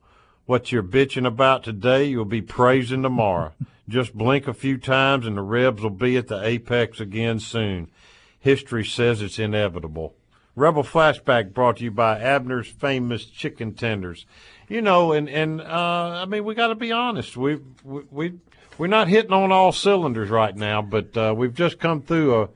What 0.48 0.72
you're 0.72 0.82
bitching 0.82 1.28
about 1.28 1.66
today, 1.66 2.06
you'll 2.06 2.24
be 2.24 2.42
praising 2.42 3.04
tomorrow. 3.04 3.52
Just 3.90 4.14
blink 4.14 4.48
a 4.48 4.54
few 4.54 4.78
times 4.78 5.28
and 5.28 5.36
the 5.36 5.42
Rebs 5.42 5.84
will 5.84 5.90
be 5.90 6.16
at 6.16 6.30
the 6.30 6.42
apex 6.42 7.02
again 7.02 7.42
soon. 7.42 7.92
History 8.40 8.86
says 8.86 9.22
it's 9.22 9.40
inevitable. 9.40 10.16
Rebel 10.56 10.84
Flashback 10.84 11.54
brought 11.54 11.78
to 11.78 11.84
you 11.84 11.92
by 11.92 12.22
Abner's 12.22 12.70
Famous 12.70 13.26
Chicken 13.26 13.74
Tenders. 13.74 14.26
You 14.70 14.82
know, 14.82 15.12
and, 15.12 15.28
and, 15.28 15.60
uh, 15.60 16.22
I 16.22 16.26
mean, 16.26 16.46
we 16.46 16.56
gotta 16.56 16.76
be 16.76 16.94
honest. 16.94 17.36
We, 17.36 17.60
we, 17.84 18.04
we, 18.10 18.34
we're 18.78 18.88
not 18.88 19.10
hitting 19.10 19.34
on 19.34 19.52
all 19.52 19.74
cylinders 19.74 20.30
right 20.30 20.56
now, 20.56 20.82
but, 20.82 21.18
uh, 21.18 21.34
we've 21.36 21.54
just 21.54 21.78
come 21.78 22.02
through 22.02 22.42
a 22.42 22.50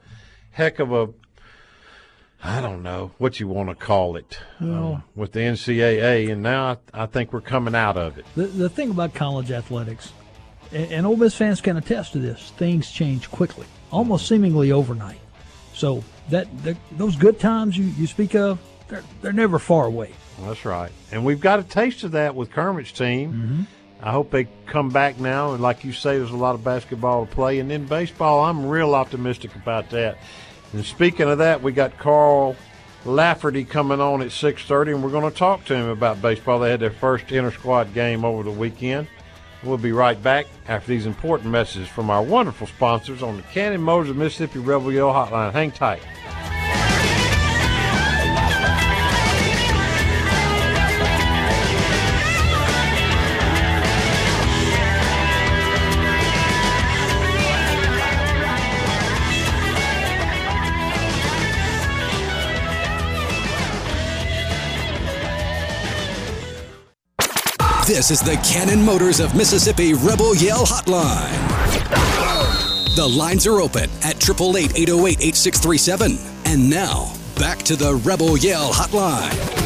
heck 0.51 0.79
of 0.79 0.93
a, 0.93 1.09
I 2.43 2.59
don't 2.59 2.81
know 2.81 3.11
what 3.19 3.39
you 3.39 3.47
want 3.47 3.69
to 3.69 3.75
call 3.75 4.15
it, 4.15 4.39
Well- 4.59 4.95
uh, 4.95 5.01
with 5.15 5.31
the 5.33 5.41
NCAA, 5.41 6.31
and 6.31 6.41
now 6.41 6.77
I, 6.93 7.03
I 7.03 7.05
think 7.05 7.33
we're 7.33 7.41
coming 7.41 7.75
out 7.75 7.97
of 7.97 8.17
it. 8.17 8.25
The, 8.35 8.47
the 8.47 8.69
thing 8.69 8.89
about 8.89 9.13
college 9.13 9.51
athletics, 9.51 10.11
and, 10.71 10.91
and 10.91 11.05
Ole 11.05 11.17
Miss 11.17 11.35
fans 11.35 11.61
can 11.61 11.77
attest 11.77 12.13
to 12.13 12.19
this, 12.19 12.51
things 12.57 12.89
change 12.91 13.29
quickly, 13.29 13.67
almost 13.91 14.27
seemingly 14.27 14.71
overnight. 14.71 15.19
So 15.73 16.03
that 16.29 16.47
the, 16.63 16.75
those 16.93 17.15
good 17.15 17.39
times 17.39 17.77
you, 17.77 17.85
you 17.85 18.07
speak 18.07 18.35
of, 18.35 18.59
they're, 18.87 19.03
they're 19.21 19.33
never 19.33 19.59
far 19.59 19.85
away. 19.85 20.11
That's 20.41 20.65
right. 20.65 20.91
And 21.11 21.23
we've 21.23 21.39
got 21.39 21.59
a 21.59 21.63
taste 21.63 22.03
of 22.03 22.11
that 22.13 22.35
with 22.35 22.51
Kermit's 22.51 22.91
team. 22.91 23.67
I 24.01 24.11
hope 24.11 24.31
they 24.31 24.47
come 24.65 24.89
back 24.89 25.19
now. 25.19 25.53
And 25.53 25.61
like 25.61 25.83
you 25.83 25.93
say, 25.93 26.17
there's 26.17 26.31
a 26.31 26.35
lot 26.35 26.55
of 26.55 26.63
basketball 26.63 27.25
to 27.27 27.31
play. 27.31 27.59
And 27.59 27.69
then 27.69 27.85
baseball, 27.85 28.43
I'm 28.43 28.65
real 28.65 28.95
optimistic 28.95 29.55
about 29.55 29.91
that. 29.91 30.17
And 30.73 30.85
speaking 30.85 31.29
of 31.29 31.39
that, 31.39 31.61
we 31.61 31.71
got 31.71 31.97
Carl 31.97 32.55
Lafferty 33.03 33.65
coming 33.65 33.99
on 33.99 34.21
at 34.21 34.29
6.30, 34.29 34.95
and 34.95 35.03
we're 35.03 35.09
going 35.09 35.29
to 35.29 35.37
talk 35.37 35.65
to 35.65 35.75
him 35.75 35.89
about 35.89 36.21
baseball. 36.21 36.59
They 36.59 36.71
had 36.71 36.79
their 36.79 36.91
first 36.91 37.31
inter-squad 37.31 37.93
game 37.93 38.23
over 38.23 38.43
the 38.43 38.51
weekend. 38.51 39.07
We'll 39.63 39.77
be 39.77 39.91
right 39.91 40.21
back 40.21 40.47
after 40.67 40.87
these 40.87 41.05
important 41.05 41.51
messages 41.51 41.87
from 41.87 42.09
our 42.09 42.23
wonderful 42.23 42.67
sponsors 42.67 43.21
on 43.21 43.37
the 43.37 43.43
Cannon 43.43 43.81
Motors 43.81 44.09
of 44.09 44.17
Mississippi 44.17 44.59
Rebel 44.59 44.91
Yell 44.91 45.13
Hotline. 45.13 45.51
Hang 45.51 45.71
tight. 45.71 46.01
This 67.91 68.09
is 68.09 68.21
the 68.21 68.37
Cannon 68.37 68.81
Motors 68.81 69.19
of 69.19 69.35
Mississippi 69.35 69.93
Rebel 69.93 70.33
Yell 70.33 70.65
Hotline. 70.65 71.35
The 72.95 73.05
lines 73.05 73.45
are 73.45 73.59
open 73.59 73.89
at 74.01 74.15
888 74.15 74.77
808 74.77 75.19
8637. 75.19 76.17
And 76.45 76.69
now, 76.69 77.13
back 77.37 77.57
to 77.63 77.75
the 77.75 77.95
Rebel 77.95 78.37
Yell 78.37 78.71
Hotline. 78.71 79.60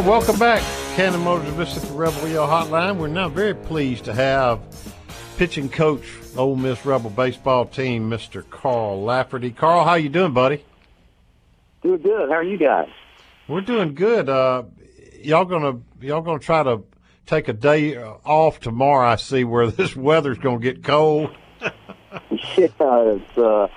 Right, 0.00 0.08
welcome 0.08 0.38
back. 0.38 0.62
Cannon 0.94 1.20
Motors 1.20 1.48
of 1.48 1.58
Mississippi 1.58 1.94
Rebel 1.94 2.28
Yell 2.28 2.46
Hotline. 2.46 2.96
We're 2.96 3.08
now 3.08 3.28
very 3.28 3.54
pleased 3.54 4.04
to 4.04 4.14
have 4.14 4.60
pitching 5.36 5.68
coach 5.68 6.04
Ole 6.36 6.56
Miss 6.56 6.84
Rebel 6.86 7.10
baseball 7.10 7.66
team, 7.66 8.08
Mr. 8.08 8.48
Carl 8.48 9.02
Lafferty. 9.02 9.50
Carl, 9.50 9.84
how 9.84 9.94
you 9.94 10.08
doing, 10.08 10.32
buddy? 10.32 10.64
Doing 11.82 12.00
good. 12.00 12.30
How 12.30 12.36
are 12.36 12.42
you 12.42 12.56
guys? 12.56 12.88
We're 13.48 13.60
doing 13.60 13.94
good. 13.94 14.28
Uh, 14.28 14.64
y'all 15.20 15.44
gonna 15.44 15.80
y'all 16.00 16.22
gonna 16.22 16.38
try 16.38 16.62
to 16.62 16.82
take 17.26 17.48
a 17.48 17.52
day 17.52 17.96
off 17.98 18.60
tomorrow? 18.60 19.06
I 19.06 19.16
see 19.16 19.44
where 19.44 19.66
this 19.70 19.94
weather's 19.94 20.38
gonna 20.38 20.60
get 20.60 20.82
cold. 20.82 21.30
yeah, 21.60 21.70
it's, 22.56 23.38
uh, 23.38 23.68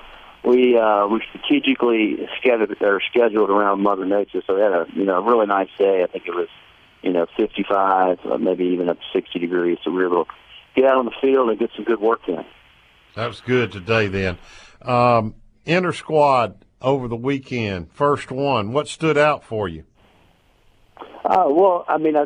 we 0.43 0.77
uh, 0.77 1.07
we 1.07 1.21
strategically 1.29 2.27
scheduled 2.39 2.75
or 2.81 3.01
scheduled 3.09 3.49
around 3.49 3.81
Mother 3.81 4.05
Nature, 4.05 4.41
so 4.45 4.55
we 4.55 4.61
had 4.61 4.71
a 4.71 4.85
you 4.93 5.05
know 5.05 5.17
a 5.17 5.21
really 5.21 5.47
nice 5.47 5.69
day. 5.77 6.03
I 6.03 6.07
think 6.07 6.27
it 6.27 6.35
was 6.35 6.49
you 7.01 7.11
know 7.11 7.27
55, 7.37 8.19
uh, 8.25 8.37
maybe 8.37 8.65
even 8.65 8.89
up 8.89 8.97
to 8.97 9.05
60 9.13 9.39
degrees. 9.39 9.77
So 9.83 9.91
we 9.91 9.97
were 9.97 10.05
able 10.07 10.25
to 10.25 10.31
get 10.75 10.85
out 10.85 10.97
on 10.97 11.05
the 11.05 11.13
field 11.21 11.49
and 11.49 11.59
get 11.59 11.69
some 11.75 11.85
good 11.85 12.01
work 12.01 12.27
in. 12.27 12.43
That 13.15 13.27
was 13.27 13.41
good 13.41 13.71
today. 13.71 14.07
Then, 14.07 14.37
um, 14.81 15.35
inter 15.65 15.93
squad 15.93 16.65
over 16.81 17.07
the 17.07 17.15
weekend, 17.15 17.91
first 17.93 18.31
one. 18.31 18.73
What 18.73 18.87
stood 18.87 19.17
out 19.17 19.43
for 19.43 19.67
you? 19.69 19.85
Uh, 21.23 21.45
well, 21.47 21.85
I 21.87 21.97
mean, 21.97 22.17
I, 22.17 22.25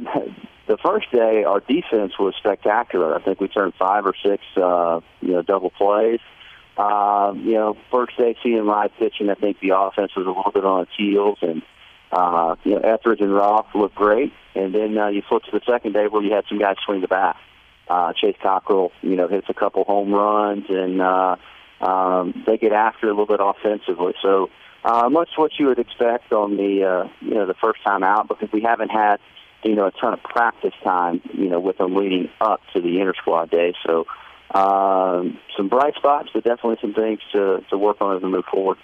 the 0.68 0.78
first 0.84 1.12
day 1.12 1.44
our 1.44 1.60
defense 1.60 2.14
was 2.20 2.34
spectacular. 2.40 3.16
I 3.16 3.22
think 3.22 3.40
we 3.40 3.48
turned 3.48 3.74
five 3.78 4.06
or 4.06 4.14
six, 4.24 4.44
uh, 4.56 5.02
you 5.22 5.34
know, 5.34 5.42
double 5.44 5.70
plays. 5.70 6.20
Uh, 6.20 6.37
you 6.78 7.54
know, 7.54 7.78
first 7.92 8.18
day 8.18 8.36
seeing 8.44 8.66
live 8.66 8.92
pitching, 9.00 9.30
I 9.30 9.36
think 9.36 9.60
the 9.60 9.76
offense 9.76 10.12
was 10.16 10.26
a 10.26 10.30
little 10.30 10.52
bit 10.52 10.66
on 10.66 10.84
its 10.84 10.92
heels, 10.98 11.40
and 11.42 11.62
uh, 12.12 12.56
you 12.63 12.76
know, 12.76 12.80
Ethridge 12.80 13.20
and 13.22 13.34
Roth 13.34 13.68
looked 13.76 13.96
great. 13.96 14.32
And 14.56 14.74
then 14.74 14.98
uh, 14.98 15.08
you 15.08 15.22
flip 15.28 15.44
to 15.44 15.52
the 15.52 15.62
second 15.66 15.94
day 15.94 16.08
where 16.08 16.24
you 16.24 16.34
had 16.34 16.46
some 16.50 16.60
guys 16.60 16.76
swing 16.86 17.02
the 17.02 17.08
bat. 17.08 17.38
Uh, 17.88 18.12
Chase 18.13 18.36
Cockrell, 18.42 18.92
you 19.02 19.16
know, 19.16 19.28
hits 19.28 19.48
a 19.50 19.54
couple 19.54 19.84
home 19.84 20.12
runs, 20.12 20.66
and 20.70 21.02
uh, 21.02 21.36
um, 21.80 22.44
they 22.46 22.58
get 22.58 22.74
after 22.74 23.08
a 23.08 23.12
little 23.12 23.26
bit 23.26 23.40
offensively. 23.42 24.13
So 24.22 24.50
uh, 24.84 25.10
much 25.10 25.30
what 25.38 25.52
you 25.58 25.68
would 25.68 25.80
expect 25.80 26.34
on 26.34 26.58
the 26.58 26.84
uh, 26.84 27.10
you 27.22 27.36
know 27.36 27.46
the 27.46 27.54
first 27.54 27.84
time 27.84 28.04
out, 28.04 28.28
because 28.28 28.52
we 28.52 28.62
haven't 28.62 28.90
had 28.90 29.18
you 29.63 29.76
know 29.76 29.86
a 29.86 29.92
ton 29.92 30.13
of 30.13 30.22
practice 30.24 30.74
time, 30.84 31.22
you 31.34 31.50
know, 31.50 31.60
with 31.60 31.78
them 31.78 31.96
leading 31.96 32.30
up 32.42 32.62
to 32.74 32.82
the 32.82 33.00
inter 33.00 33.13
squad 33.16 33.52
day. 33.52 33.74
So 33.86 34.06
um, 34.54 35.40
some 35.56 35.68
bright 35.68 35.96
spots, 35.96 36.30
but 36.34 36.44
definitely 36.44 36.78
some 36.82 36.94
things 36.94 37.20
to 37.34 37.64
to 37.70 37.78
work 37.78 38.02
on 38.02 38.16
as 38.16 38.24
we 38.24 38.30
move 38.30 38.46
forward. 38.46 38.78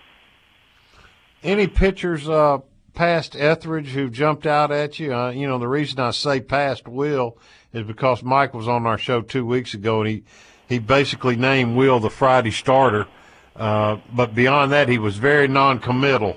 Any 1.41 1.67
pitchers 1.67 2.27
uh, 2.27 2.59
past 2.93 3.35
Ethridge 3.35 3.89
who 3.89 4.09
jumped 4.09 4.45
out 4.45 4.71
at 4.71 4.99
you? 4.99 5.13
Uh, 5.13 5.31
you 5.31 5.47
know, 5.47 5.59
the 5.59 5.67
reason 5.67 5.99
I 5.99 6.11
say 6.11 6.41
past 6.41 6.87
Will 6.87 7.37
is 7.73 7.85
because 7.85 8.23
Mike 8.23 8.53
was 8.53 8.67
on 8.67 8.85
our 8.85 8.97
show 8.97 9.21
two 9.21 9.45
weeks 9.45 9.73
ago, 9.73 10.01
and 10.01 10.09
he 10.09 10.23
he 10.67 10.79
basically 10.79 11.35
named 11.35 11.75
Will 11.75 11.99
the 11.99 12.09
Friday 12.09 12.51
starter. 12.51 13.07
Uh, 13.55 13.97
but 14.11 14.33
beyond 14.33 14.71
that, 14.71 14.89
he 14.89 14.97
was 14.97 15.17
very 15.17 15.47
non-committal. 15.47 16.35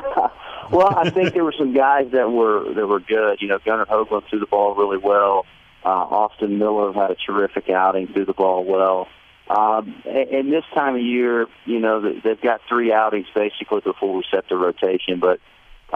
well, 0.72 0.94
I 0.96 1.08
think 1.10 1.34
there 1.34 1.44
were 1.44 1.54
some 1.56 1.72
guys 1.72 2.10
that 2.12 2.30
were 2.30 2.74
that 2.74 2.86
were 2.86 3.00
good. 3.00 3.40
You 3.40 3.48
know, 3.48 3.58
Gunnar 3.64 3.86
Hoglund 3.86 4.28
threw 4.28 4.40
the 4.40 4.46
ball 4.46 4.74
really 4.74 4.98
well. 4.98 5.46
Uh, 5.88 6.04
Austin 6.04 6.58
Miller 6.58 6.92
had 6.92 7.10
a 7.10 7.14
terrific 7.14 7.70
outing, 7.70 8.08
threw 8.08 8.26
the 8.26 8.34
ball 8.34 8.62
well. 8.62 9.08
Um, 9.48 10.02
and, 10.04 10.28
and 10.28 10.52
this 10.52 10.64
time 10.74 10.96
of 10.96 11.00
year, 11.00 11.46
you 11.64 11.78
know, 11.78 12.12
they've 12.22 12.40
got 12.42 12.60
three 12.68 12.92
outings 12.92 13.26
basically 13.34 13.80
before 13.80 14.14
we 14.14 14.22
set 14.30 14.46
the 14.50 14.56
rotation, 14.56 15.18
but 15.18 15.40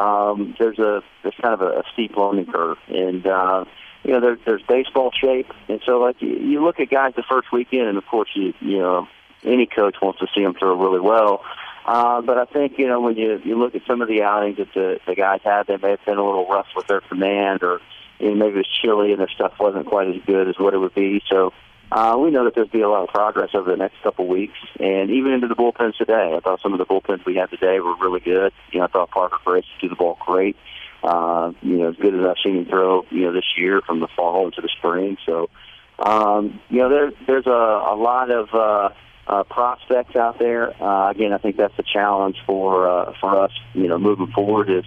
um, 0.03 0.55
there's 0.59 0.79
a 0.79 1.03
there's 1.23 1.35
kind 1.43 1.53
of 1.53 1.61
a, 1.61 1.81
a 1.81 1.83
steep 1.93 2.17
learning 2.17 2.47
curve, 2.47 2.79
and 2.89 3.27
uh, 3.27 3.67
you 4.03 4.13
know, 4.13 4.21
there, 4.21 4.39
there's 4.47 4.63
baseball 4.63 5.11
shape, 5.13 5.53
and 5.69 5.83
so 5.85 5.99
like 5.99 6.23
you, 6.23 6.39
you 6.39 6.65
look 6.65 6.81
at 6.81 6.89
guys 6.89 7.13
the 7.15 7.23
first 7.23 7.53
weekend, 7.53 7.89
and 7.89 7.99
of 7.99 8.07
course 8.07 8.31
you 8.35 8.55
you 8.63 8.79
know 8.79 9.07
any 9.45 9.67
coach 9.67 9.97
wants 10.01 10.21
to 10.21 10.27
see 10.35 10.43
them 10.43 10.55
throw 10.55 10.75
really 10.75 11.01
well. 11.01 11.45
Uh, 11.85 12.23
but 12.23 12.39
I 12.39 12.47
think 12.47 12.79
you 12.79 12.89
know 12.89 13.03
when 13.03 13.17
you 13.17 13.43
you 13.45 13.59
look 13.59 13.75
at 13.75 13.83
some 13.87 14.01
of 14.01 14.09
the 14.09 14.23
outings 14.23 14.57
that 14.57 14.73
the 14.73 15.01
the 15.07 15.15
guys 15.15 15.41
had, 15.45 15.67
they 15.67 15.77
may 15.77 15.91
have 15.91 16.05
been 16.07 16.17
a 16.17 16.25
little 16.25 16.49
rough 16.49 16.69
with 16.75 16.87
their 16.87 17.03
command, 17.03 17.63
or 17.63 17.83
you 18.23 18.31
know, 18.31 18.35
maybe 18.37 18.55
it 18.55 18.59
was 18.59 18.79
chilly 18.83 19.13
and 19.13 19.21
their 19.21 19.29
stuff 19.29 19.53
wasn't 19.59 19.87
quite 19.87 20.09
as 20.09 20.17
good 20.27 20.49
as 20.49 20.59
what 20.59 20.75
it 20.75 20.79
would 20.79 20.95
be. 20.95 21.21
So 21.29 21.53
uh, 21.91 22.17
we 22.17 22.31
know 22.31 22.45
that 22.45 22.55
there'll 22.55 22.71
be 22.71 22.81
a 22.81 22.89
lot 22.89 23.03
of 23.03 23.09
progress 23.09 23.51
over 23.55 23.71
the 23.71 23.77
next 23.77 23.97
couple 24.03 24.27
weeks, 24.27 24.57
and 24.81 25.11
even 25.11 25.33
into 25.33 25.49
the 25.49 25.55
bullpens 25.55 25.97
today. 25.99 26.33
I 26.35 26.41
thought 26.41 26.61
some 26.63 26.73
of 26.73 26.79
the 26.79 26.87
bullpens 26.87 27.27
we 27.27 27.35
had 27.35 27.51
today 27.51 27.81
were 27.81 27.97
really 27.97 28.21
good. 28.21 28.53
You 28.71 28.79
know, 28.79 28.87
I 28.87 28.89
thought 28.89 29.11
Parker 29.11 29.39
Grace 29.45 29.65
threw 29.79 29.91
the 29.91 29.97
ball 29.97 30.17
great. 30.25 30.57
Uh, 31.03 31.53
you 31.61 31.79
know, 31.79 31.91
as 31.91 31.97
good 31.97 32.15
as 32.15 32.25
I've 32.25 32.37
seen 32.43 32.59
him 32.59 32.65
throw, 32.67 33.05
you 33.11 33.23
know, 33.23 33.33
this 33.33 33.45
year 33.59 33.83
from 33.83 34.01
the 34.01 34.09
fall 34.17 34.47
into 34.47 34.61
the 34.61 34.71
spring. 34.79 35.19
So, 35.27 35.51
um, 35.99 36.61
you 36.71 36.79
know, 36.79 36.89
there, 36.89 37.13
there's 37.27 37.47
a, 37.47 37.51
a 37.51 37.97
lot 37.97 38.31
of 38.31 38.55
uh, 38.55 38.91
uh, 39.27 39.43
prospects 39.43 40.17
out 40.17 40.39
there. 40.39 40.81
Uh, 40.83 41.11
again, 41.11 41.33
I 41.33 41.39
think 41.39 41.57
that's 41.57 41.77
the 41.77 41.83
challenge 41.83 42.37
for 42.47 42.89
uh, 42.89 43.13
for 43.21 43.37
us. 43.39 43.53
You 43.75 43.89
know, 43.89 43.99
moving 43.99 44.29
forward 44.29 44.71
is 44.71 44.85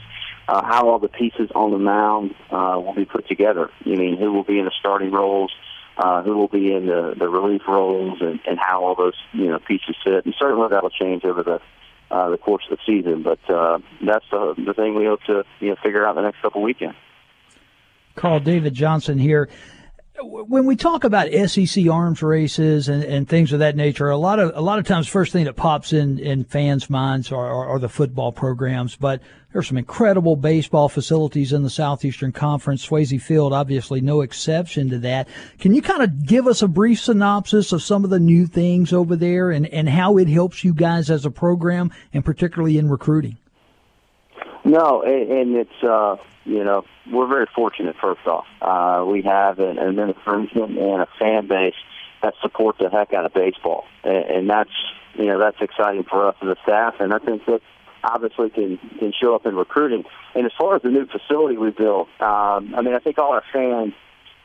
uh, 0.48 0.64
how 0.64 0.90
all 0.90 1.00
the 1.00 1.08
pieces 1.10 1.50
on 1.56 1.72
the 1.72 1.80
mound 1.80 2.36
uh, 2.52 2.80
will 2.84 2.94
be 2.94 3.06
put 3.06 3.28
together. 3.28 3.70
You 3.84 3.98
mean 3.98 4.18
who 4.18 4.32
will 4.34 4.44
be 4.44 4.60
in 4.60 4.66
the 4.66 4.74
starting 4.80 5.12
roles? 5.12 5.52
uh, 5.98 6.22
who 6.24 6.38
will 6.38 6.48
be 6.48 6.74
in 6.74 6.88
the, 6.88 7.16
the 7.18 7.28
relief 7.28 7.62
roles 7.68 8.20
and, 8.22 8.40
and 8.46 8.60
how 8.60 8.84
all 8.84 8.96
those 8.96 9.16
you 9.34 9.48
know 9.48 9.60
pieces 9.60 9.96
fit. 10.04 10.26
And 10.26 10.36
certainly 10.38 10.68
that'll 10.70 10.90
change 10.90 11.24
over 11.24 11.44
the 11.44 11.62
uh, 12.12 12.30
the 12.30 12.38
course 12.38 12.64
of 12.70 12.78
the 12.78 12.84
season. 12.86 13.24
But 13.24 13.40
uh, 13.50 13.80
that's 14.06 14.26
the, 14.30 14.56
the 14.66 14.74
thing 14.74 14.96
we 14.96 15.06
hope 15.06 15.22
to 15.24 15.44
you 15.60 15.70
know 15.70 15.76
figure 15.82 16.06
out 16.06 16.16
the 16.16 16.22
next 16.22 16.42
couple 16.42 16.62
weekends. 16.62 16.98
Carl 18.16 18.40
David 18.40 18.74
Johnson 18.74 19.18
here. 19.18 19.50
When 20.18 20.66
we 20.66 20.78
talk 20.78 21.04
about 21.04 21.30
SEC 21.50 21.90
arms 21.90 22.24
races 22.24 22.88
and, 22.88 23.04
and 23.04 23.28
things 23.28 23.52
of 23.52 23.60
that 23.60 23.76
nature, 23.76 24.10
a 24.10 24.18
lot 24.18 24.40
of 24.40 24.56
a 24.56 24.62
lot 24.62 24.80
of 24.80 24.88
times, 24.88 25.10
first 25.10 25.34
thing 25.34 25.44
that 25.44 25.58
pops 25.58 25.92
in 25.92 26.20
in 26.20 26.46
fans' 26.46 26.90
minds 26.90 27.34
are, 27.34 27.46
are, 27.46 27.68
are 27.68 27.80
the 27.80 27.90
football 27.90 28.32
programs. 28.32 28.96
But 28.96 29.22
there's 29.52 29.68
some 29.68 29.78
incredible 29.78 30.38
baseball 30.38 30.88
facilities 30.88 31.52
in 31.52 31.64
the 31.64 31.70
Southeastern 31.70 32.32
Conference. 32.32 32.88
Swayze 32.88 33.22
Field, 33.22 33.52
obviously, 33.52 34.00
no 34.00 34.22
exception 34.22 34.90
to 34.90 35.00
that. 35.00 35.28
Can 35.60 35.74
you 35.74 35.82
kind 35.82 36.02
of 36.02 36.26
give 36.26 36.48
us 36.48 36.62
a 36.62 36.68
brief 36.70 37.02
synopsis 37.02 37.74
of 37.74 37.84
some 37.84 38.06
of 38.06 38.10
the 38.10 38.20
new 38.20 38.48
things 38.48 38.94
over 38.94 39.18
there 39.18 39.52
and, 39.52 39.68
and 39.68 39.90
how 39.90 40.18
it 40.18 40.30
helps 40.30 40.64
you 40.64 40.74
guys 40.74 41.10
as 41.10 41.26
a 41.26 41.32
program, 41.32 41.92
and 42.14 42.24
particularly 42.24 42.78
in 42.78 42.90
recruiting? 42.90 43.38
No, 44.66 45.04
and, 45.04 45.32
and 45.32 45.56
it's 45.56 45.84
uh, 45.84 46.18
you 46.44 46.64
know 46.64 46.86
we're 47.12 47.28
very 47.28 47.46
fortunate. 47.56 47.96
First 48.02 48.26
off, 48.26 48.46
uh, 48.62 49.06
we 49.06 49.22
have 49.22 49.60
an 49.60 49.78
administration 49.78 50.78
and 50.78 51.02
a 51.02 51.08
fan 51.20 51.48
base 51.48 51.76
that 52.24 52.34
support 52.42 52.78
the 52.80 52.90
heck 52.90 53.14
out 53.14 53.26
of 53.26 53.34
baseball, 53.34 53.86
and, 54.04 54.26
and 54.26 54.50
that's 54.50 54.72
you 55.14 55.26
know 55.26 55.40
that's 55.40 55.62
exciting 55.62 56.04
for 56.04 56.28
us 56.28 56.36
as 56.42 56.50
a 56.50 56.56
staff, 56.64 56.96
and 57.00 57.14
I 57.14 57.20
think 57.20 57.46
that 57.46 57.62
obviously 58.04 58.50
can 58.50 58.78
can 58.98 59.14
show 59.14 59.36
up 59.36 59.46
in 59.46 59.56
recruiting. 59.56 60.04
And 60.34 60.46
as 60.48 60.52
far 60.58 60.76
as 60.76 60.82
the 60.82 60.90
new 60.90 61.06
facility 61.06 61.58
we 61.58 61.70
built, 61.70 62.10
um, 62.20 62.74
I 62.76 62.82
mean 62.82 62.96
I 62.96 63.00
think 63.00 63.20
all 63.20 63.34
our 63.34 63.44
fans 63.54 63.94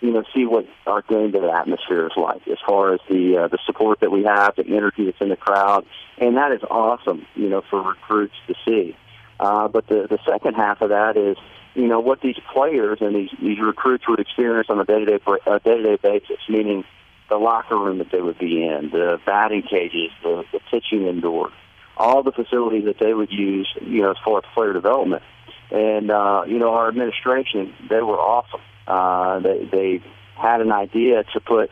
you 0.02 0.10
know, 0.10 0.24
see 0.34 0.46
what 0.46 0.66
our 0.86 1.02
game 1.02 1.30
day 1.30 1.50
atmosphere 1.50 2.06
is 2.06 2.12
like 2.16 2.46
as 2.48 2.56
far 2.66 2.94
as 2.94 3.00
the 3.08 3.36
uh, 3.36 3.48
the 3.48 3.58
support 3.66 4.00
that 4.00 4.10
we 4.10 4.24
have, 4.24 4.56
the 4.56 4.66
energy 4.66 5.04
that's 5.04 5.20
in 5.20 5.28
the 5.28 5.36
crowd, 5.36 5.84
and 6.18 6.36
that 6.36 6.52
is 6.52 6.62
awesome, 6.70 7.26
you 7.34 7.48
know, 7.48 7.62
for 7.68 7.82
recruits 7.82 8.34
to 8.46 8.54
see. 8.66 8.96
Uh, 9.40 9.68
but 9.68 9.86
the 9.88 10.06
the 10.08 10.18
second 10.28 10.54
half 10.54 10.82
of 10.82 10.90
that 10.90 11.16
is, 11.16 11.36
you 11.74 11.86
know, 11.86 11.98
what 11.98 12.20
these 12.20 12.38
players 12.52 12.98
and 13.00 13.16
these 13.16 13.30
these 13.40 13.58
recruits 13.58 14.06
would 14.06 14.20
experience 14.20 14.68
on 14.68 14.78
a 14.78 14.84
day 14.84 15.02
to 15.02 15.06
day 15.06 15.18
day 15.64 15.76
to 15.76 15.82
day 15.82 15.96
basis, 15.96 16.38
meaning 16.48 16.84
the 17.30 17.36
locker 17.36 17.76
room 17.76 17.98
that 17.98 18.10
they 18.12 18.20
would 18.20 18.38
be 18.38 18.66
in, 18.66 18.90
the 18.90 19.18
batting 19.24 19.62
cages, 19.62 20.10
the, 20.22 20.44
the 20.52 20.60
pitching 20.70 21.06
indoor, 21.06 21.50
all 21.96 22.22
the 22.22 22.32
facilities 22.32 22.84
that 22.84 22.98
they 22.98 23.14
would 23.14 23.32
use, 23.32 23.68
you 23.80 24.02
know, 24.02 24.10
as 24.10 24.16
far 24.22 24.38
as 24.38 24.44
player 24.52 24.74
development. 24.74 25.22
And 25.70 26.10
uh, 26.10 26.42
you 26.46 26.58
know, 26.58 26.74
our 26.74 26.88
administration, 26.88 27.72
they 27.88 28.02
were 28.02 28.18
awesome. 28.18 28.60
Uh, 28.86 29.38
they 29.38 29.64
they 29.72 30.02
had 30.36 30.60
an 30.60 30.70
idea 30.70 31.24
to 31.32 31.40
put 31.40 31.70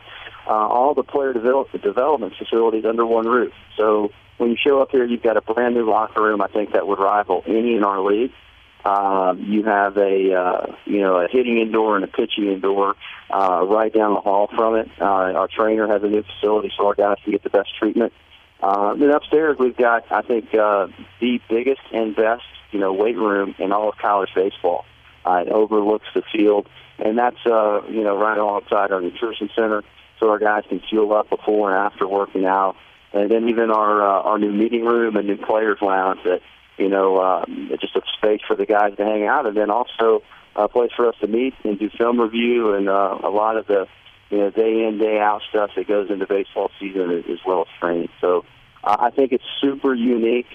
uh, 0.49 0.53
all 0.53 0.95
the 0.95 1.03
player 1.03 1.31
develop, 1.31 1.71
development 1.71 2.33
facilities 2.37 2.83
under 2.83 3.05
one 3.05 3.27
roof. 3.27 3.53
So 3.77 4.11
when 4.37 4.49
you 4.49 4.57
show 4.57 4.81
up 4.81 4.89
here, 4.91 5.05
you've 5.05 5.21
got 5.21 5.37
a 5.37 5.41
brand 5.41 5.75
new 5.75 5.87
locker 5.87 6.23
room. 6.23 6.41
I 6.41 6.47
think 6.47 6.73
that 6.73 6.87
would 6.87 6.99
rival 6.99 7.43
any 7.45 7.75
in 7.75 7.83
our 7.83 8.01
league. 8.01 8.31
Um, 8.83 9.43
you 9.43 9.63
have 9.63 9.97
a 9.97 10.33
uh, 10.33 10.75
you 10.85 11.01
know 11.01 11.17
a 11.17 11.27
hitting 11.29 11.59
indoor 11.59 11.97
and 11.97 12.05
a 12.05 12.07
pitching 12.07 12.47
indoor 12.47 12.95
uh, 13.29 13.65
right 13.69 13.93
down 13.93 14.13
the 14.13 14.21
hall 14.21 14.47
from 14.55 14.75
it. 14.75 14.89
Uh, 14.99 15.03
our 15.03 15.49
trainer 15.49 15.85
has 15.87 16.01
a 16.01 16.07
new 16.07 16.23
facility, 16.23 16.71
so 16.75 16.87
our 16.87 16.95
guys 16.95 17.17
can 17.23 17.33
get 17.33 17.43
the 17.43 17.49
best 17.49 17.69
treatment. 17.77 18.13
Uh, 18.61 18.95
then 18.95 19.09
upstairs 19.09 19.57
we've 19.59 19.77
got 19.77 20.09
I 20.11 20.21
think 20.21 20.53
uh, 20.55 20.87
the 21.19 21.41
biggest 21.49 21.81
and 21.91 22.15
best 22.15 22.43
you 22.71 22.79
know 22.79 22.93
weight 22.93 23.17
room 23.17 23.53
in 23.59 23.73
all 23.73 23.89
of 23.89 23.97
college 23.97 24.29
baseball. 24.33 24.85
Uh, 25.25 25.43
it 25.45 25.49
overlooks 25.49 26.07
the 26.15 26.23
field, 26.31 26.67
and 26.97 27.17
that's 27.17 27.45
uh, 27.45 27.81
you 27.89 28.03
know 28.03 28.17
right 28.17 28.37
alongside 28.37 28.93
our 28.93 29.01
nutrition 29.01 29.49
center, 29.53 29.83
so 30.19 30.29
our 30.29 30.39
guys 30.39 30.63
can 30.67 30.81
fuel 30.89 31.13
up 31.13 31.29
before 31.29 31.69
and 31.69 31.77
after 31.77 32.07
working 32.07 32.45
out 32.45 32.75
and 33.13 33.29
then 33.29 33.49
even 33.49 33.71
our 33.71 34.01
uh, 34.01 34.21
our 34.21 34.37
new 34.37 34.51
meeting 34.51 34.85
room 34.85 35.15
and 35.15 35.27
new 35.27 35.37
players 35.37 35.79
lounge 35.81 36.19
that 36.23 36.41
you 36.77 36.89
know 36.89 37.21
um, 37.21 37.71
just 37.79 37.95
a 37.95 38.01
space 38.17 38.41
for 38.47 38.55
the 38.55 38.65
guys 38.65 38.95
to 38.97 39.03
hang 39.03 39.25
out, 39.25 39.45
and 39.45 39.57
then 39.57 39.69
also 39.69 40.23
a 40.55 40.67
place 40.67 40.91
for 40.95 41.07
us 41.07 41.15
to 41.21 41.27
meet 41.27 41.53
and 41.63 41.79
do 41.79 41.89
film 41.89 42.19
review 42.19 42.73
and 42.73 42.89
uh, 42.89 43.17
a 43.23 43.29
lot 43.29 43.57
of 43.57 43.67
the 43.67 43.87
you 44.29 44.37
know 44.37 44.49
day 44.51 44.85
in 44.85 44.97
day 44.99 45.19
out 45.19 45.41
stuff 45.49 45.71
that 45.75 45.87
goes 45.87 46.09
into 46.09 46.25
baseball 46.27 46.71
season 46.79 47.11
as 47.11 47.39
well 47.45 47.61
as 47.61 47.67
training. 47.79 48.09
So 48.21 48.45
uh, 48.83 48.97
I 48.99 49.09
think 49.09 49.31
it's 49.31 49.45
super 49.61 49.93
unique. 49.93 50.47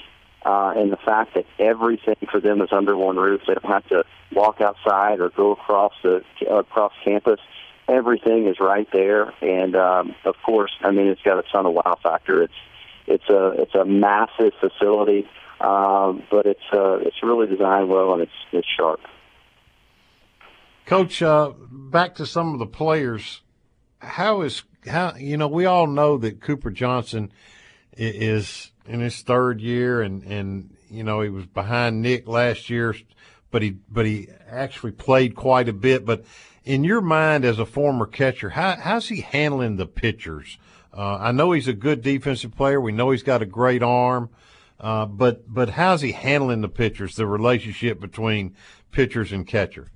Uh, 0.46 0.74
and 0.76 0.92
the 0.92 0.98
fact 0.98 1.32
that 1.32 1.46
everything 1.58 2.16
for 2.30 2.38
them 2.38 2.60
is 2.60 2.68
under 2.70 2.94
one 2.94 3.16
roof, 3.16 3.40
they 3.46 3.54
don't 3.54 3.64
have 3.64 3.88
to 3.88 4.04
walk 4.30 4.60
outside 4.60 5.18
or 5.18 5.30
go 5.30 5.52
across 5.52 5.94
the 6.02 6.22
uh, 6.50 6.56
across 6.56 6.92
campus 7.02 7.40
everything 7.88 8.46
is 8.46 8.58
right 8.60 8.88
there, 8.92 9.32
and 9.42 9.76
um, 9.76 10.14
of 10.24 10.34
course, 10.44 10.72
I 10.80 10.90
mean 10.90 11.08
it's 11.08 11.22
got 11.22 11.38
a 11.38 11.44
ton 11.50 11.66
of 11.66 11.72
wow 11.72 11.98
factor. 12.02 12.42
It's 12.42 12.54
it's 13.06 13.28
a 13.28 13.48
it's 13.62 13.74
a 13.74 13.84
massive 13.84 14.52
facility, 14.60 15.28
um, 15.60 16.22
but 16.30 16.46
it's 16.46 16.64
uh, 16.72 16.98
it's 16.98 17.22
really 17.22 17.46
designed 17.46 17.88
well 17.88 18.14
and 18.14 18.22
it's 18.22 18.32
it's 18.52 18.68
sharp. 18.76 19.00
Coach, 20.86 21.22
uh, 21.22 21.52
back 21.70 22.16
to 22.16 22.26
some 22.26 22.52
of 22.52 22.58
the 22.58 22.66
players. 22.66 23.40
How 23.98 24.42
is 24.42 24.64
how 24.86 25.14
you 25.16 25.36
know 25.36 25.48
we 25.48 25.64
all 25.64 25.86
know 25.86 26.18
that 26.18 26.40
Cooper 26.40 26.70
Johnson 26.70 27.32
is 27.96 28.70
in 28.86 29.00
his 29.00 29.22
third 29.22 29.60
year, 29.60 30.02
and 30.02 30.22
and 30.24 30.76
you 30.90 31.02
know 31.02 31.20
he 31.22 31.30
was 31.30 31.46
behind 31.46 32.02
Nick 32.02 32.28
last 32.28 32.68
year, 32.68 32.94
but 33.54 33.62
he 33.62 33.76
but 33.88 34.04
he 34.04 34.26
actually 34.50 34.90
played 34.90 35.36
quite 35.36 35.68
a 35.68 35.72
bit, 35.72 36.04
but 36.04 36.24
in 36.64 36.82
your 36.82 37.00
mind 37.00 37.44
as 37.44 37.60
a 37.60 37.64
former 37.64 38.04
catcher, 38.04 38.50
how, 38.50 38.74
how's 38.74 39.08
he 39.08 39.20
handling 39.20 39.76
the 39.76 39.86
pitchers? 39.86 40.58
Uh, 40.92 41.18
I 41.20 41.30
know 41.30 41.52
he's 41.52 41.68
a 41.68 41.72
good 41.72 42.02
defensive 42.02 42.56
player. 42.56 42.80
We 42.80 42.90
know 42.90 43.12
he's 43.12 43.22
got 43.22 43.42
a 43.42 43.46
great 43.46 43.80
arm, 43.80 44.30
uh, 44.80 45.06
but 45.06 45.44
but 45.46 45.68
how's 45.68 46.00
he 46.00 46.10
handling 46.10 46.62
the 46.62 46.68
pitchers? 46.68 47.14
The 47.14 47.28
relationship 47.28 48.00
between 48.00 48.56
pitchers 48.90 49.30
and 49.30 49.46
catcher. 49.46 49.86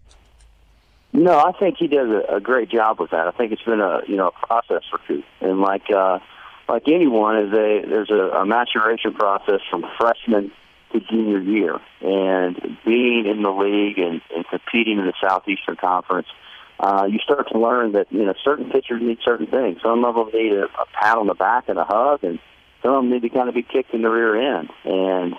No, 1.13 1.37
I 1.41 1.51
think 1.59 1.79
he 1.79 1.89
does 1.89 2.11
a, 2.11 2.37
a 2.37 2.41
great 2.41 2.71
job 2.71 3.01
with 3.01 3.11
that. 3.11 3.27
I 3.27 3.33
think 3.33 3.51
it's 3.51 3.63
been 3.63 3.81
a 3.81 4.03
you 4.07 4.15
know 4.15 4.29
a 4.29 4.47
process 4.47 4.85
for 4.89 5.01
Coop, 5.09 5.25
and 5.41 5.61
like 5.61 5.91
uh, 5.91 6.21
like 6.69 6.85
anyone, 6.87 7.39
is 7.39 7.53
a 7.53 7.83
there's 7.89 8.11
a, 8.11 8.39
a 8.39 8.47
maturation 8.47 9.15
process 9.15 9.63
from 9.69 9.85
freshman 9.99 10.53
to 10.93 11.01
junior 11.01 11.41
year, 11.41 11.79
and 12.01 12.79
being 12.85 13.27
in 13.27 13.43
the 13.43 13.51
league 13.51 13.99
and, 13.99 14.21
and 14.35 14.47
competing 14.49 14.99
in 14.99 15.07
the 15.07 15.15
Southeastern 15.21 15.77
Conference 15.77 16.29
uh, 16.81 17.09
you 17.11 17.19
start 17.19 17.49
to 17.51 17.59
learn 17.59 17.93
that 17.93 18.07
you 18.11 18.25
know 18.25 18.35
certain 18.45 18.71
pitchers 18.71 19.03
need 19.03 19.19
certain 19.25 19.47
things. 19.47 19.79
Some 19.83 20.05
of 20.05 20.15
them 20.15 20.31
need 20.33 20.53
a, 20.53 20.65
a 20.65 20.87
pat 20.93 21.19
on 21.19 21.27
the 21.27 21.35
back 21.35 21.69
and 21.69 21.79
a 21.79 21.85
hug, 21.85 22.23
and 22.23 22.39
some 22.83 22.93
of 22.93 23.03
them 23.03 23.11
need 23.11 23.23
to 23.23 23.29
kind 23.29 23.49
of 23.49 23.55
be 23.55 23.63
kicked 23.63 23.93
in 23.95 24.03
the 24.03 24.09
rear 24.09 24.59
end. 24.59 24.71
And 24.85 25.35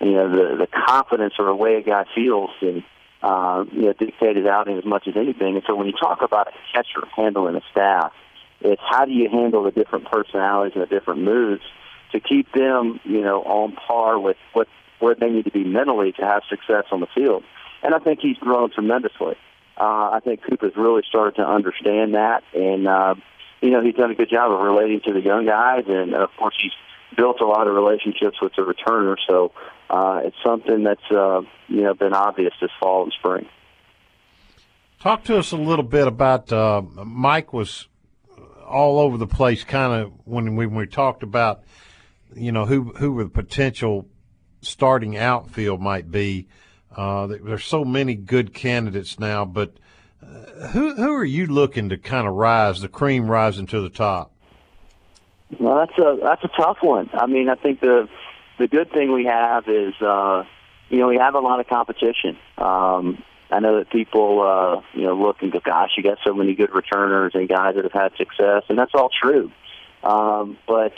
you 0.00 0.12
know 0.12 0.28
the 0.28 0.56
the 0.56 0.66
confidence 0.66 1.34
or 1.38 1.46
the 1.46 1.54
way 1.54 1.76
a 1.76 1.82
guy 1.82 2.04
feels 2.14 2.50
and 2.60 2.82
uh, 3.22 3.64
you 3.72 3.82
know 3.82 3.92
dictated 3.94 4.46
out 4.46 4.68
as 4.68 4.84
much 4.84 5.08
as 5.08 5.16
anything. 5.16 5.54
And 5.54 5.64
so 5.66 5.74
when 5.74 5.86
you 5.86 5.94
talk 5.94 6.20
about 6.20 6.48
a 6.48 6.52
catcher 6.74 7.06
handling 7.16 7.56
a 7.56 7.62
staff, 7.70 8.12
it's 8.60 8.82
how 8.86 9.06
do 9.06 9.12
you 9.12 9.30
handle 9.30 9.62
the 9.62 9.70
different 9.70 10.10
personalities 10.10 10.74
and 10.74 10.82
the 10.82 10.86
different 10.86 11.22
moods 11.22 11.62
to 12.12 12.20
keep 12.20 12.52
them 12.52 13.00
you 13.04 13.22
know 13.22 13.42
on 13.44 13.72
par 13.72 14.18
with 14.18 14.36
what 14.52 14.68
where 15.02 15.16
they 15.16 15.28
need 15.28 15.44
to 15.44 15.50
be 15.50 15.64
mentally 15.64 16.12
to 16.12 16.22
have 16.22 16.42
success 16.48 16.84
on 16.92 17.00
the 17.00 17.08
field. 17.12 17.42
And 17.82 17.94
I 17.94 17.98
think 17.98 18.20
he's 18.20 18.36
grown 18.38 18.70
tremendously. 18.70 19.34
Uh, 19.76 20.10
I 20.12 20.20
think 20.22 20.42
Coop 20.48 20.62
has 20.62 20.76
really 20.76 21.02
started 21.08 21.34
to 21.36 21.42
understand 21.42 22.14
that, 22.14 22.44
and 22.54 22.86
uh, 22.86 23.14
you 23.60 23.70
know 23.70 23.82
he's 23.82 23.94
done 23.94 24.10
a 24.10 24.14
good 24.14 24.30
job 24.30 24.52
of 24.52 24.60
relating 24.60 25.00
to 25.06 25.12
the 25.12 25.20
young 25.20 25.46
guys, 25.46 25.84
and 25.88 26.14
of 26.14 26.30
course 26.38 26.54
he's 26.62 26.72
built 27.16 27.40
a 27.40 27.46
lot 27.46 27.66
of 27.66 27.74
relationships 27.74 28.36
with 28.40 28.52
the 28.54 28.62
returners. 28.62 29.20
So 29.28 29.52
uh, 29.90 30.20
it's 30.24 30.36
something 30.44 30.84
that's 30.84 31.10
uh, 31.10 31.40
you 31.68 31.82
know 31.82 31.94
been 31.94 32.12
obvious 32.12 32.52
this 32.60 32.70
fall 32.78 33.02
and 33.04 33.12
spring. 33.18 33.48
Talk 35.00 35.24
to 35.24 35.38
us 35.38 35.50
a 35.50 35.56
little 35.56 35.84
bit 35.84 36.06
about 36.06 36.52
uh, 36.52 36.82
Mike 37.04 37.52
was 37.52 37.88
all 38.68 39.00
over 39.00 39.16
the 39.16 39.26
place, 39.26 39.64
kind 39.64 40.00
of 40.00 40.12
when 40.24 40.54
we, 40.54 40.66
when 40.66 40.76
we 40.76 40.86
talked 40.86 41.24
about 41.24 41.64
you 42.36 42.52
know 42.52 42.66
who 42.66 42.92
who 42.92 43.12
were 43.12 43.24
the 43.24 43.30
potential 43.30 44.06
starting 44.62 45.16
outfield 45.16 45.80
might 45.80 46.10
be. 46.10 46.46
Uh, 46.96 47.26
there's 47.26 47.64
so 47.64 47.84
many 47.84 48.14
good 48.14 48.52
candidates 48.54 49.18
now, 49.18 49.44
but 49.44 49.74
uh, 50.22 50.68
who 50.68 50.94
who 50.94 51.12
are 51.14 51.24
you 51.24 51.46
looking 51.46 51.88
to 51.88 51.98
kind 51.98 52.26
of 52.26 52.34
rise 52.34 52.80
the 52.80 52.88
cream 52.88 53.30
rising 53.30 53.66
to 53.66 53.80
the 53.80 53.88
top? 53.88 54.32
Well, 55.58 55.76
that's 55.78 55.98
a 55.98 56.18
that's 56.22 56.44
a 56.44 56.48
tough 56.48 56.78
one. 56.80 57.10
I 57.12 57.26
mean, 57.26 57.48
I 57.48 57.54
think 57.54 57.80
the 57.80 58.08
the 58.58 58.68
good 58.68 58.90
thing 58.92 59.12
we 59.12 59.24
have 59.24 59.68
is 59.68 59.94
uh, 60.00 60.44
you 60.88 60.98
know 60.98 61.08
we 61.08 61.16
have 61.16 61.34
a 61.34 61.40
lot 61.40 61.60
of 61.60 61.66
competition. 61.66 62.36
Um, 62.58 63.22
I 63.50 63.60
know 63.60 63.78
that 63.78 63.90
people 63.90 64.40
uh, 64.40 64.82
you 64.94 65.04
know 65.04 65.14
look 65.14 65.42
and 65.42 65.50
go, 65.50 65.60
"Gosh, 65.60 65.90
you 65.96 66.02
got 66.02 66.18
so 66.24 66.34
many 66.34 66.54
good 66.54 66.74
returners 66.74 67.32
and 67.34 67.48
guys 67.48 67.74
that 67.74 67.84
have 67.84 67.92
had 67.92 68.12
success," 68.16 68.64
and 68.68 68.78
that's 68.78 68.94
all 68.94 69.10
true. 69.10 69.50
Um, 70.02 70.58
but 70.66 70.94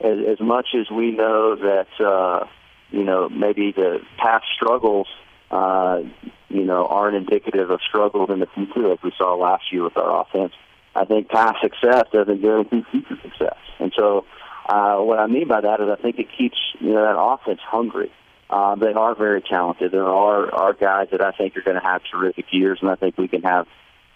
as, 0.00 0.18
as 0.32 0.40
much 0.40 0.68
as 0.78 0.90
we 0.90 1.12
know 1.12 1.56
that 1.56 2.04
uh, 2.04 2.46
you 2.92 3.04
know 3.04 3.28
maybe 3.28 3.72
the 3.72 4.00
past 4.18 4.44
struggles 4.54 5.08
uh, 5.52 6.02
you 6.48 6.64
know, 6.64 6.86
aren't 6.86 7.16
indicative 7.16 7.70
of 7.70 7.80
struggles 7.86 8.30
in 8.30 8.40
the 8.40 8.46
future, 8.46 8.88
like 8.88 9.02
we 9.02 9.12
saw 9.16 9.34
last 9.34 9.64
year 9.70 9.84
with 9.84 9.96
our 9.96 10.22
offense. 10.22 10.52
I 10.94 11.04
think 11.04 11.28
past 11.28 11.58
success 11.62 12.04
doesn't 12.12 12.40
guarantee 12.42 12.84
future 12.90 13.18
success. 13.22 13.56
And 13.78 13.92
so, 13.96 14.24
uh, 14.68 14.96
what 14.98 15.18
I 15.18 15.26
mean 15.26 15.48
by 15.48 15.60
that 15.60 15.80
is 15.80 15.88
I 15.88 16.00
think 16.00 16.18
it 16.18 16.28
keeps 16.36 16.56
you 16.80 16.92
know 16.92 17.02
that 17.02 17.18
offense 17.18 17.60
hungry. 17.62 18.10
Uh, 18.48 18.74
they 18.76 18.92
are 18.92 19.14
very 19.14 19.40
talented. 19.40 19.92
There 19.92 20.06
are 20.06 20.54
are 20.54 20.72
guys 20.74 21.08
that 21.12 21.22
I 21.22 21.32
think 21.32 21.56
are 21.56 21.62
going 21.62 21.80
to 21.80 21.86
have 21.86 22.02
terrific 22.10 22.46
years, 22.50 22.78
and 22.82 22.90
I 22.90 22.96
think 22.96 23.16
we 23.16 23.28
can 23.28 23.42
have 23.42 23.66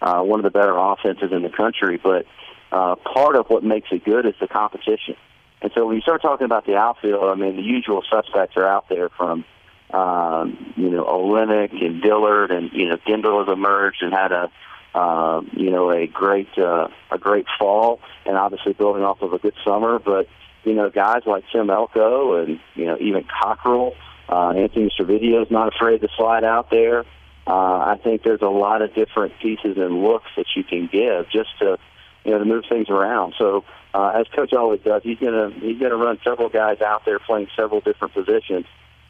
uh, 0.00 0.22
one 0.22 0.40
of 0.40 0.44
the 0.44 0.50
better 0.50 0.76
offenses 0.76 1.32
in 1.32 1.42
the 1.42 1.50
country. 1.50 1.98
But 2.02 2.26
uh, 2.70 2.96
part 2.96 3.36
of 3.36 3.46
what 3.48 3.64
makes 3.64 3.88
it 3.90 4.04
good 4.04 4.26
is 4.26 4.34
the 4.40 4.48
competition. 4.48 5.16
And 5.62 5.72
so 5.74 5.86
when 5.86 5.96
you 5.96 6.02
start 6.02 6.22
talking 6.22 6.44
about 6.44 6.66
the 6.66 6.76
outfield, 6.76 7.24
I 7.24 7.34
mean 7.34 7.56
the 7.56 7.62
usual 7.62 8.02
suspects 8.10 8.56
are 8.56 8.66
out 8.66 8.88
there 8.88 9.08
from 9.08 9.44
um, 9.90 10.72
you 10.76 10.90
know 10.90 11.04
Olenek 11.04 11.72
and 11.84 12.02
Dillard, 12.02 12.50
and 12.50 12.70
you 12.72 12.88
know 12.88 12.96
Gendel 13.06 13.46
has 13.46 13.52
emerged 13.52 14.02
and 14.02 14.12
had 14.12 14.32
a 14.32 14.50
uh, 14.94 15.42
you 15.52 15.70
know 15.70 15.90
a 15.90 16.06
great 16.06 16.48
uh, 16.58 16.88
a 17.10 17.18
great 17.18 17.46
fall, 17.58 18.00
and 18.24 18.36
obviously 18.36 18.72
building 18.72 19.02
off 19.02 19.22
of 19.22 19.32
a 19.32 19.38
good 19.38 19.54
summer. 19.64 19.98
But 19.98 20.28
you 20.64 20.74
know 20.74 20.90
guys 20.90 21.22
like 21.26 21.44
Tim 21.52 21.70
Elko 21.70 22.42
and 22.42 22.60
you 22.74 22.86
know 22.86 22.96
even 23.00 23.24
Cockrell, 23.24 23.94
uh, 24.28 24.50
Anthony 24.50 24.90
Servideo 24.98 25.42
is 25.44 25.50
not 25.50 25.74
afraid 25.74 26.00
to 26.02 26.08
slide 26.16 26.44
out 26.44 26.70
there. 26.70 27.04
Uh, 27.46 27.94
I 27.94 28.00
think 28.02 28.24
there's 28.24 28.42
a 28.42 28.48
lot 28.48 28.82
of 28.82 28.92
different 28.92 29.34
pieces 29.40 29.76
and 29.76 30.02
looks 30.02 30.26
that 30.36 30.46
you 30.56 30.64
can 30.64 30.88
give 30.90 31.30
just 31.30 31.50
to 31.60 31.78
you 32.26 32.32
know 32.32 32.38
to 32.38 32.44
move 32.44 32.64
things 32.68 32.90
around. 32.90 33.34
So 33.38 33.64
uh, 33.94 34.12
as 34.20 34.26
coach 34.34 34.52
always 34.52 34.80
does, 34.80 35.02
he's 35.02 35.18
gonna 35.18 35.50
he's 35.50 35.78
gonna 35.78 35.96
run 35.96 36.18
several 36.24 36.48
guys 36.48 36.80
out 36.80 37.04
there 37.04 37.18
playing 37.18 37.48
several 37.56 37.80
different 37.80 38.12
positions 38.14 38.66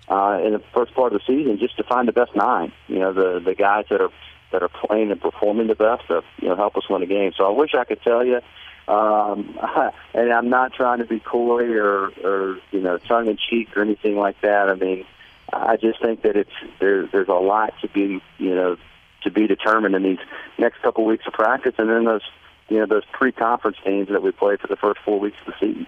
uh, 0.08 0.40
in 0.44 0.52
the 0.52 0.62
first 0.72 0.94
part 0.94 1.12
of 1.12 1.20
the 1.20 1.24
season 1.26 1.58
just 1.58 1.76
to 1.78 1.82
find 1.82 2.06
the 2.06 2.12
best 2.12 2.36
nine. 2.36 2.72
You 2.86 2.98
know 2.98 3.12
the 3.12 3.40
the 3.40 3.54
guys 3.54 3.86
that 3.90 4.00
are 4.00 4.10
that 4.52 4.62
are 4.62 4.68
playing 4.68 5.10
and 5.10 5.20
performing 5.20 5.66
the 5.66 5.74
best 5.74 6.06
to 6.08 6.22
you 6.40 6.48
know 6.48 6.56
help 6.56 6.76
us 6.76 6.88
win 6.88 7.02
a 7.02 7.06
game. 7.06 7.32
So 7.36 7.46
I 7.46 7.50
wish 7.50 7.74
I 7.74 7.84
could 7.84 8.02
tell 8.02 8.24
you. 8.24 8.40
Um, 8.88 9.58
and 10.14 10.32
I'm 10.32 10.48
not 10.48 10.72
trying 10.72 10.98
to 10.98 11.04
be 11.04 11.18
coy 11.18 11.64
or, 11.72 12.10
or 12.22 12.58
you 12.70 12.80
know 12.80 12.98
tongue 12.98 13.28
in 13.28 13.36
cheek 13.36 13.76
or 13.76 13.82
anything 13.82 14.16
like 14.16 14.40
that. 14.42 14.68
I 14.68 14.74
mean, 14.74 15.04
I 15.52 15.76
just 15.76 16.00
think 16.00 16.22
that 16.22 16.36
it's 16.36 16.50
there, 16.80 17.06
there's 17.06 17.28
a 17.28 17.32
lot 17.32 17.74
to 17.80 17.88
be 17.88 18.20
you 18.38 18.54
know 18.54 18.76
to 19.22 19.30
be 19.30 19.46
determined 19.46 19.94
in 19.94 20.02
these 20.02 20.18
next 20.58 20.82
couple 20.82 21.04
weeks 21.04 21.26
of 21.26 21.32
practice, 21.32 21.74
and 21.78 21.88
then 21.88 22.04
those 22.04 22.22
you 22.68 22.78
know 22.78 22.86
those 22.86 23.04
pre-conference 23.12 23.76
games 23.84 24.08
that 24.08 24.22
we 24.22 24.32
play 24.32 24.56
for 24.56 24.66
the 24.66 24.76
first 24.76 25.00
four 25.04 25.18
weeks 25.20 25.36
of 25.46 25.54
the 25.54 25.66
season. 25.66 25.86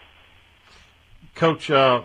Coach, 1.34 1.70
uh, 1.70 2.02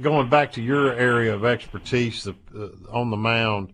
going 0.00 0.28
back 0.28 0.52
to 0.52 0.62
your 0.62 0.92
area 0.92 1.34
of 1.34 1.44
expertise 1.44 2.24
the, 2.24 2.34
uh, 2.56 2.68
on 2.90 3.10
the 3.10 3.16
mound, 3.16 3.72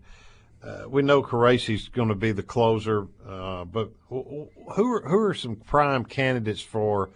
uh, 0.63 0.83
we 0.87 1.01
know 1.01 1.23
Caracci's 1.23 1.87
going 1.87 2.09
to 2.09 2.15
be 2.15 2.31
the 2.31 2.43
closer, 2.43 3.07
uh, 3.27 3.65
but 3.65 3.91
who 4.09 4.47
are, 4.69 5.01
who 5.01 5.19
are 5.19 5.33
some 5.33 5.55
prime 5.55 6.05
candidates 6.05 6.61
for 6.61 7.09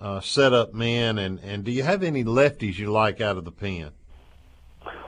uh, 0.00 0.20
setup 0.20 0.74
men, 0.74 1.18
and, 1.18 1.38
and 1.40 1.64
do 1.64 1.70
you 1.70 1.82
have 1.82 2.02
any 2.02 2.24
lefties 2.24 2.78
you 2.78 2.90
like 2.90 3.20
out 3.20 3.36
of 3.36 3.44
the 3.44 3.52
pen? 3.52 3.90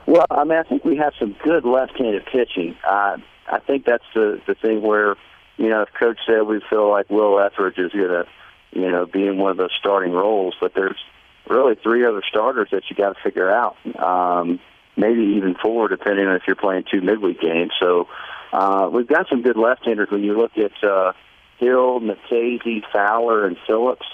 Well, 0.05 0.25
I 0.29 0.43
mean, 0.43 0.57
I 0.57 0.63
think 0.63 0.83
we 0.83 0.97
have 0.97 1.13
some 1.19 1.35
good 1.43 1.63
left-handed 1.65 2.25
pitching. 2.25 2.75
Uh, 2.87 3.17
I 3.47 3.59
think 3.59 3.85
that's 3.85 4.03
the 4.13 4.41
the 4.47 4.55
thing 4.55 4.81
where, 4.81 5.15
you 5.61 5.69
know, 5.69 5.83
if 5.83 5.89
Coach 5.93 6.17
said 6.25 6.41
we 6.41 6.59
feel 6.69 6.89
like 6.89 7.09
Will 7.11 7.39
Ethridge 7.39 7.77
is 7.77 7.91
going 7.91 8.07
to, 8.07 8.25
you 8.71 8.89
know, 8.89 9.05
be 9.05 9.27
in 9.27 9.37
one 9.37 9.51
of 9.51 9.57
those 9.57 9.73
starting 9.77 10.11
roles, 10.11 10.55
but 10.59 10.73
there's 10.73 10.97
really 11.47 11.75
three 11.75 12.03
other 12.03 12.23
starters 12.27 12.69
that 12.71 12.83
you 12.89 12.95
got 12.95 13.15
to 13.15 13.21
figure 13.21 13.49
out. 13.49 13.77
Um, 13.95 14.59
maybe 14.97 15.21
even 15.37 15.55
four, 15.61 15.87
depending 15.87 16.25
on 16.25 16.35
if 16.35 16.43
you're 16.47 16.55
playing 16.55 16.85
two 16.91 17.01
midweek 17.01 17.39
games. 17.39 17.73
So 17.79 18.07
uh, 18.51 18.89
we've 18.91 19.07
got 19.07 19.29
some 19.29 19.43
good 19.43 19.55
left-handers. 19.55 20.09
When 20.09 20.23
you 20.23 20.35
look 20.35 20.57
at 20.57 20.83
uh, 20.83 21.13
Hill, 21.59 21.99
Matese, 21.99 22.81
Fowler, 22.91 23.45
and 23.45 23.55
Phillips, 23.67 24.05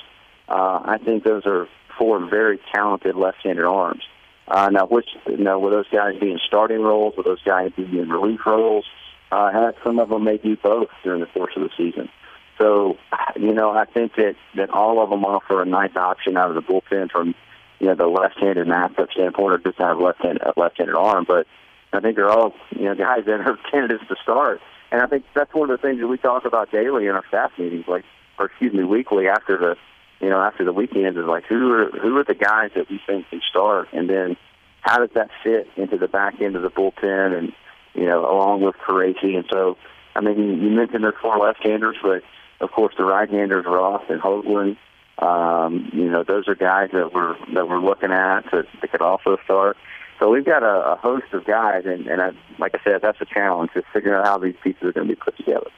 uh, 0.49 0.81
I 0.83 0.97
think 0.97 1.23
those 1.23 1.45
are 1.45 1.69
four 1.97 2.27
very 2.29 2.59
talented 2.73 3.15
left-handed 3.15 3.63
arms. 3.63 4.03
Uh, 4.49 4.69
now, 4.69 4.85
which 4.85 5.07
you 5.27 5.37
know, 5.37 5.59
will 5.59 5.71
those 5.71 5.89
guys 5.89 6.19
be 6.19 6.31
in 6.31 6.39
starting 6.45 6.81
roles? 6.81 7.15
Will 7.15 7.23
those 7.23 7.43
guys 7.43 7.71
be 7.75 7.83
in 7.83 8.09
relief 8.09 8.41
roles? 8.45 8.85
Uh, 9.31 9.51
and 9.53 9.73
some 9.83 9.99
of 9.99 10.09
them 10.09 10.23
may 10.23 10.37
do 10.37 10.55
both 10.55 10.89
during 11.03 11.21
the 11.21 11.27
course 11.27 11.53
of 11.55 11.63
the 11.63 11.69
season. 11.77 12.09
So, 12.57 12.97
you 13.35 13.53
know, 13.53 13.71
I 13.71 13.85
think 13.85 14.15
that 14.15 14.35
that 14.55 14.69
all 14.69 15.03
of 15.03 15.09
them 15.09 15.25
offer 15.25 15.61
a 15.61 15.65
nice 15.65 15.95
option 15.95 16.37
out 16.37 16.49
of 16.49 16.55
the 16.55 16.61
bullpen 16.61 17.11
from 17.11 17.35
you 17.79 17.87
know 17.87 17.95
the 17.95 18.07
left-handed 18.07 18.67
matchup 18.67 19.11
standpoint, 19.11 19.53
or 19.53 19.57
just 19.57 19.77
have 19.77 19.99
left-handed 19.99 20.41
left-handed 20.55 20.95
arm. 20.95 21.25
But 21.27 21.45
I 21.93 21.99
think 21.99 22.15
they're 22.15 22.29
all 22.29 22.53
you 22.71 22.85
know 22.85 22.95
guys 22.95 23.25
that 23.25 23.41
are 23.41 23.57
candidates 23.71 24.03
to 24.07 24.15
start. 24.23 24.61
And 24.91 25.01
I 25.01 25.07
think 25.07 25.25
that's 25.35 25.53
one 25.53 25.69
of 25.69 25.79
the 25.79 25.85
things 25.85 25.99
that 25.99 26.07
we 26.07 26.17
talk 26.17 26.45
about 26.45 26.71
daily 26.71 27.07
in 27.07 27.11
our 27.11 27.25
staff 27.27 27.51
meetings, 27.57 27.85
like, 27.89 28.05
or 28.39 28.45
excuse 28.45 28.73
me, 28.73 28.85
weekly 28.85 29.27
after 29.27 29.57
the 29.57 29.75
you 30.19 30.29
know, 30.29 30.41
after 30.41 30.63
the 30.63 30.73
weekend 30.73 31.17
is 31.17 31.25
like 31.25 31.45
who 31.45 31.71
are 31.73 31.89
who 31.91 32.17
are 32.17 32.23
the 32.23 32.33
guys 32.33 32.71
that 32.75 32.89
we 32.89 32.99
think 33.05 33.29
can 33.29 33.41
start, 33.49 33.89
and 33.93 34.09
then 34.09 34.35
how 34.81 34.97
does 34.99 35.09
that 35.13 35.29
fit 35.43 35.67
into 35.75 35.97
the 35.97 36.07
back 36.07 36.41
end 36.41 36.55
of 36.55 36.63
the 36.63 36.71
bullpen, 36.71 37.37
and 37.37 37.53
you 37.97 38.05
know, 38.05 38.29
along 38.29 38.61
with 38.61 38.75
Caracci. 38.77 39.35
And 39.35 39.45
so, 39.51 39.77
I 40.15 40.21
mean, 40.21 40.37
you 40.37 40.69
mentioned 40.69 41.03
there's 41.03 41.15
four 41.21 41.37
left-handers, 41.37 41.97
but 42.01 42.23
of 42.59 42.71
course 42.71 42.93
the 42.97 43.03
right-handers 43.03 43.65
Roth 43.65 44.09
and 44.09 44.21
Hoglund. 44.21 44.77
Um, 45.19 45.89
you 45.93 46.09
know, 46.09 46.23
those 46.23 46.47
are 46.47 46.55
guys 46.55 46.91
that 46.93 47.11
we're 47.11 47.35
that 47.53 47.67
we're 47.67 47.79
looking 47.79 48.11
at 48.11 48.43
that, 48.51 48.67
that 48.81 48.91
could 48.91 49.01
also 49.01 49.37
start. 49.43 49.75
So 50.19 50.29
we've 50.29 50.45
got 50.45 50.63
a, 50.63 50.93
a 50.93 50.95
host 50.95 51.25
of 51.33 51.45
guys, 51.45 51.83
and, 51.85 52.07
and 52.07 52.21
I, 52.21 52.31
like 52.59 52.75
I 52.75 52.83
said, 52.83 53.01
that's 53.01 53.19
a 53.21 53.25
challenge, 53.25 53.71
just 53.73 53.87
figuring 53.93 54.17
out 54.17 54.25
how 54.25 54.37
these 54.37 54.55
pieces 54.63 54.83
are 54.83 54.91
going 54.91 55.07
to 55.07 55.15
be 55.15 55.19
put 55.19 55.37
together. 55.37 55.69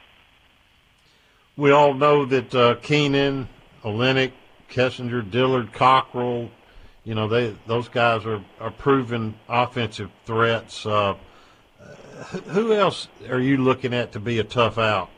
We 1.56 1.72
all 1.72 1.94
know 1.94 2.24
that 2.26 2.54
uh, 2.54 2.74
Keenan 2.76 3.48
Olenek, 3.84 4.32
Kessinger, 4.70 5.28
Dillard, 5.30 5.72
Cockrell, 5.72 6.50
you 7.04 7.14
know, 7.14 7.28
they 7.28 7.56
those 7.66 7.88
guys 7.88 8.24
are, 8.26 8.42
are 8.60 8.70
proven 8.70 9.34
offensive 9.48 10.10
threats. 10.24 10.84
Uh, 10.86 11.16
who 12.48 12.72
else 12.72 13.08
are 13.28 13.40
you 13.40 13.56
looking 13.56 13.94
at 13.94 14.12
to 14.12 14.20
be 14.20 14.38
a 14.38 14.44
tough 14.44 14.78
out? 14.78 15.10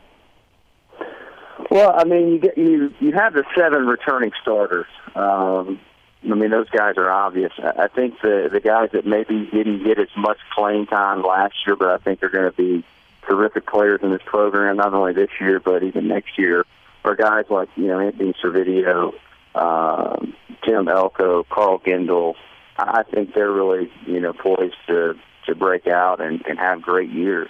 Well, 1.70 1.92
I 1.94 2.04
mean, 2.04 2.28
you 2.28 2.38
get 2.38 2.58
you 2.58 2.92
you 3.00 3.12
have 3.12 3.34
the 3.34 3.44
seven 3.56 3.86
returning 3.86 4.32
starters. 4.40 4.86
Um, 5.14 5.80
I 6.24 6.34
mean, 6.34 6.50
those 6.50 6.68
guys 6.70 6.96
are 6.96 7.10
obvious. 7.10 7.52
I 7.58 7.88
think 7.88 8.20
the 8.20 8.48
the 8.52 8.60
guys 8.60 8.90
that 8.92 9.06
maybe 9.06 9.48
didn't 9.52 9.84
get 9.84 9.98
as 9.98 10.08
much 10.16 10.38
playing 10.54 10.86
time 10.86 11.22
last 11.22 11.54
year, 11.66 11.76
but 11.76 11.88
I 11.88 11.98
think 11.98 12.22
are 12.22 12.28
going 12.28 12.50
to 12.50 12.56
be 12.56 12.84
terrific 13.26 13.66
players 13.66 14.00
in 14.02 14.10
this 14.10 14.22
program, 14.24 14.76
not 14.76 14.94
only 14.94 15.12
this 15.12 15.30
year 15.40 15.60
but 15.60 15.82
even 15.82 16.08
next 16.08 16.38
year 16.38 16.66
are 17.04 17.16
guys 17.16 17.44
like 17.50 17.68
you 17.76 17.86
know 17.86 17.98
Anthony 17.98 18.34
Servideo, 18.42 19.14
um, 19.54 20.34
Tim 20.64 20.88
Elko, 20.88 21.44
Carl 21.44 21.80
Gendel. 21.80 22.34
I 22.76 23.02
think 23.02 23.34
they're 23.34 23.50
really 23.50 23.90
you 24.06 24.20
know 24.20 24.32
poised 24.32 24.76
to 24.88 25.18
to 25.46 25.54
break 25.54 25.86
out 25.86 26.20
and, 26.20 26.44
and 26.46 26.58
have 26.58 26.82
great 26.82 27.10
years. 27.10 27.48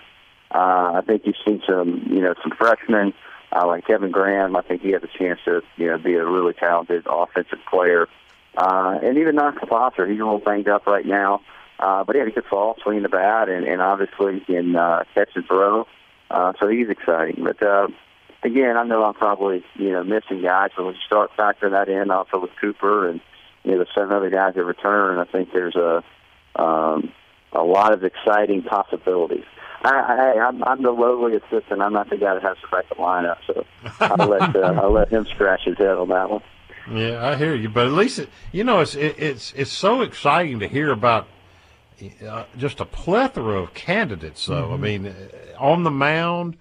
Uh, 0.51 0.93
I 0.95 1.03
think 1.07 1.23
you've 1.25 1.37
seen 1.47 1.63
some 1.67 2.07
you 2.11 2.21
know 2.21 2.35
some 2.43 2.53
freshmen 2.53 3.15
uh, 3.53 3.67
like 3.67 3.87
Kevin 3.87 4.11
Graham. 4.11 4.57
I 4.57 4.63
think 4.63 4.83
he 4.83 4.91
has 4.91 5.03
a 5.03 5.19
chance 5.19 5.41
to 5.45 5.63
you 5.77 5.87
know 5.87 5.99
be 5.99 6.15
a 6.15 6.25
really 6.25 6.53
talented 6.55 7.07
offensive 7.07 7.61
player. 7.71 8.09
Uh, 8.57 8.99
and 9.03 9.17
even 9.17 9.37
Knox 9.37 9.59
Foster, 9.67 10.07
he's 10.07 10.21
a 10.21 10.25
little 10.25 10.39
banged 10.39 10.69
up 10.69 10.87
right 10.87 11.07
now. 11.07 11.41
Uh, 11.79 12.05
but 12.05 12.15
yeah, 12.17 12.25
he 12.27 12.31
could 12.31 12.45
fall, 12.45 12.77
swing 12.83 13.03
the 13.03 13.09
bat, 13.09 13.49
and, 13.49 13.67
and 13.67 13.81
obviously 13.81 14.41
can 14.41 14.77
uh, 14.77 15.05
catch 15.15 15.31
and 15.35 15.47
throw. 15.47 15.87
Uh, 16.31 16.53
so 16.61 16.69
he's 16.69 16.89
exciting. 16.89 17.43
But 17.43 17.63
uh, 17.63 17.89
again, 18.43 18.77
I 18.77 18.85
know 18.85 19.05
I'm 19.05 19.15
probably 19.15 19.65
you 19.75 19.91
know 19.91 20.05
missing 20.05 20.43
guys, 20.43 20.71
but 20.77 20.85
when 20.85 20.95
you 20.95 21.01
start 21.07 21.31
factoring 21.37 21.73
that 21.73 21.89
in, 21.89 22.11
also 22.11 22.39
with 22.41 22.51
Cooper 22.61 23.09
and 23.09 23.21
you 23.65 23.73
know 23.73 23.79
the 23.79 23.87
seven 23.95 24.13
other 24.15 24.31
guys 24.31 24.55
that 24.55 24.65
return, 24.65 25.19
I 25.19 25.25
think 25.25 25.53
there's 25.53 25.77
a 25.77 26.05
um, 26.55 27.13
a 27.53 27.63
lot 27.63 27.93
of 27.93 28.05
exciting 28.05 28.63
possibilities. 28.63 29.45
I, 29.85 30.35
I, 30.37 30.47
I'm, 30.47 30.63
I'm 30.65 30.83
the 30.83 30.91
lowly 30.91 31.37
assistant. 31.37 31.83
I'm 31.83 31.93
not 31.93 32.09
the 32.09 32.17
guy 32.17 32.35
that 32.35 32.43
has 32.43 32.57
to 32.59 32.67
write 32.73 32.89
the 32.89 32.95
lineup, 32.95 33.39
so 33.47 33.65
I'll 34.01 34.29
let 34.29 34.57
uh, 34.57 34.61
I'll 34.83 34.93
let 34.93 35.09
him 35.09 35.27
scratch 35.27 35.63
his 35.65 35.77
head 35.77 35.97
on 35.97 36.09
that 36.09 36.31
one. 36.31 36.43
Yeah, 36.91 37.27
I 37.27 37.37
hear 37.37 37.55
you, 37.55 37.69
but 37.69 37.87
at 37.87 37.93
least 37.93 38.21
it, 38.21 38.29
you 38.53 38.65
know 38.65 38.81
it's 38.81 38.95
it, 38.95 39.17
it's 39.19 39.53
it's 39.57 39.73
so 39.73 40.03
exciting 40.03 40.61
to 40.61 40.69
hear 40.69 40.91
about 40.93 41.27
uh, 42.27 42.45
just 42.57 42.81
a 42.81 42.85
plethora 42.85 43.61
of 43.61 43.75
candidates. 43.75 44.47
Though 44.47 44.65
mm-hmm. 44.65 44.75
I 44.75 44.77
mean, 44.77 45.07
uh, 45.07 45.15
on 45.59 45.83
the 45.83 45.91
mound 45.91 46.57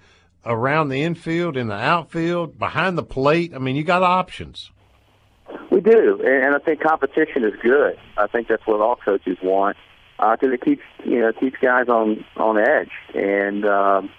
around 0.46 0.90
the 0.90 1.04
infield, 1.04 1.56
in 1.56 1.68
the 1.68 1.76
outfield, 1.76 2.58
behind 2.58 2.98
the 2.98 3.04
plate. 3.04 3.54
I 3.54 3.60
mean, 3.60 3.76
you 3.76 3.84
got 3.84 4.02
options. 4.02 4.72
We 5.70 5.82
do, 5.82 6.22
and 6.26 6.56
I 6.56 6.60
think 6.60 6.82
competition 6.82 7.44
is 7.44 7.54
good. 7.62 7.98
I 8.18 8.28
think 8.28 8.48
that's 8.48 8.66
what 8.66 8.82
all 8.82 8.96
coaches 8.96 9.38
want 9.44 9.78
because 10.22 10.50
uh, 10.50 10.54
it 10.54 10.62
keeps 10.62 10.84
you 11.04 11.20
know 11.20 11.34
keeps 11.34 11.58
guys 11.60 11.90
on 11.90 12.24
on 12.38 12.58
edge, 12.58 12.92
and 13.16 13.66
um, 13.66 14.10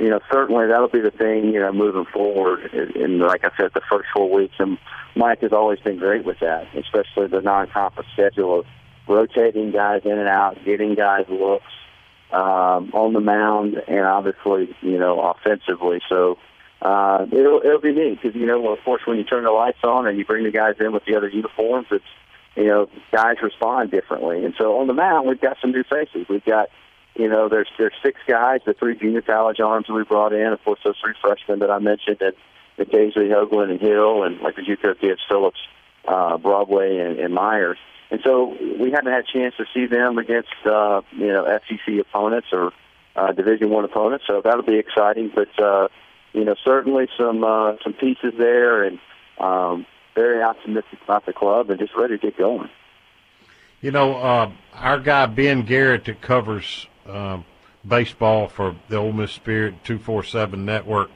you 0.00 0.10
know 0.10 0.20
certainly 0.30 0.66
that'll 0.66 0.88
be 0.88 1.00
the 1.00 1.12
thing 1.12 1.52
you 1.52 1.60
know 1.60 1.72
moving 1.72 2.04
forward. 2.06 2.72
And 2.74 3.20
like 3.20 3.44
I 3.44 3.50
said, 3.56 3.70
the 3.72 3.80
first 3.88 4.08
four 4.12 4.28
weeks, 4.30 4.54
and 4.58 4.76
Mike 5.14 5.40
has 5.42 5.52
always 5.52 5.78
been 5.78 5.98
great 5.98 6.24
with 6.24 6.40
that, 6.40 6.66
especially 6.74 7.28
the 7.28 7.40
non-conference 7.40 8.08
schedule 8.12 8.60
of 8.60 8.66
rotating 9.06 9.70
guys 9.70 10.02
in 10.04 10.18
and 10.18 10.28
out, 10.28 10.58
getting 10.64 10.94
guys 10.94 11.26
looks 11.28 11.64
um, 12.32 12.90
on 12.92 13.12
the 13.12 13.20
mound 13.20 13.80
and 13.86 14.00
obviously, 14.00 14.74
you 14.80 14.98
know, 14.98 15.20
offensively. 15.20 16.00
So 16.08 16.38
uh, 16.80 17.26
it'll 17.30 17.60
it'll 17.60 17.80
be 17.80 17.92
neat 17.92 18.20
because 18.20 18.34
you 18.34 18.46
know, 18.46 18.72
of 18.72 18.78
course, 18.84 19.02
when 19.04 19.18
you 19.18 19.24
turn 19.24 19.44
the 19.44 19.50
lights 19.50 19.84
on 19.84 20.08
and 20.08 20.18
you 20.18 20.24
bring 20.24 20.44
the 20.44 20.50
guys 20.50 20.74
in 20.80 20.92
with 20.92 21.04
the 21.04 21.14
other 21.14 21.28
uniforms, 21.28 21.86
it's 21.90 22.04
you 22.56 22.66
know, 22.66 22.88
guys 23.10 23.36
respond 23.42 23.90
differently. 23.90 24.44
And 24.44 24.54
so 24.58 24.78
on 24.78 24.86
the 24.86 24.94
mound, 24.94 25.28
we've 25.28 25.40
got 25.40 25.56
some 25.60 25.72
new 25.72 25.84
faces. 25.84 26.26
We've 26.28 26.44
got 26.44 26.68
you 27.14 27.28
know, 27.28 27.48
there's 27.48 27.68
there's 27.78 27.92
six 28.02 28.20
guys, 28.26 28.60
the 28.64 28.72
three 28.72 28.96
junior 28.96 29.22
college 29.22 29.60
arms 29.60 29.86
that 29.86 29.92
we 29.92 30.04
brought 30.04 30.32
in, 30.32 30.46
of 30.46 30.62
course, 30.64 30.80
those 30.84 30.96
three 31.02 31.14
freshmen 31.20 31.58
that 31.58 31.70
I 31.70 31.78
mentioned, 31.78 32.22
and 32.22 32.34
occasionally 32.78 33.28
Hoglund 33.28 33.70
and 33.70 33.80
Hill, 33.80 34.22
and 34.22 34.40
like 34.40 34.56
the 34.56 34.62
JUCO 34.62 34.98
kids, 34.98 35.20
Phillips, 35.28 35.60
uh, 36.08 36.38
Broadway, 36.38 36.98
and, 36.98 37.18
and 37.18 37.34
Myers. 37.34 37.78
And 38.10 38.20
so 38.24 38.56
we 38.80 38.90
haven't 38.90 39.12
had 39.12 39.24
a 39.24 39.32
chance 39.32 39.54
to 39.56 39.64
see 39.74 39.86
them 39.86 40.18
against 40.18 40.48
uh, 40.64 41.02
you 41.12 41.28
know 41.28 41.58
SEC 41.68 41.98
opponents 42.00 42.48
or 42.52 42.72
uh, 43.14 43.32
Division 43.32 43.68
One 43.68 43.84
opponents, 43.84 44.24
so 44.26 44.40
that'll 44.42 44.62
be 44.62 44.78
exciting. 44.78 45.30
But 45.34 45.62
uh, 45.62 45.88
you 46.32 46.44
know, 46.44 46.54
certainly 46.64 47.08
some 47.18 47.44
uh, 47.44 47.74
some 47.82 47.92
pieces 47.92 48.32
there, 48.38 48.84
and 48.84 48.98
um, 49.38 49.86
very 50.42 50.50
optimistic 50.50 50.98
about 51.04 51.26
the 51.26 51.32
club, 51.32 51.70
and 51.70 51.78
just 51.78 51.94
ready 51.94 52.18
to 52.18 52.26
get 52.26 52.36
going. 52.36 52.68
You 53.80 53.90
know, 53.90 54.14
uh, 54.16 54.50
our 54.74 55.00
guy 55.00 55.26
Ben 55.26 55.64
Garrett 55.64 56.04
that 56.04 56.20
covers 56.20 56.86
uh, 57.06 57.38
baseball 57.86 58.48
for 58.48 58.76
the 58.88 58.96
Ole 58.96 59.12
Miss 59.12 59.32
Spirit 59.32 59.74
two 59.84 59.98
four 59.98 60.22
seven 60.22 60.64
network. 60.64 61.10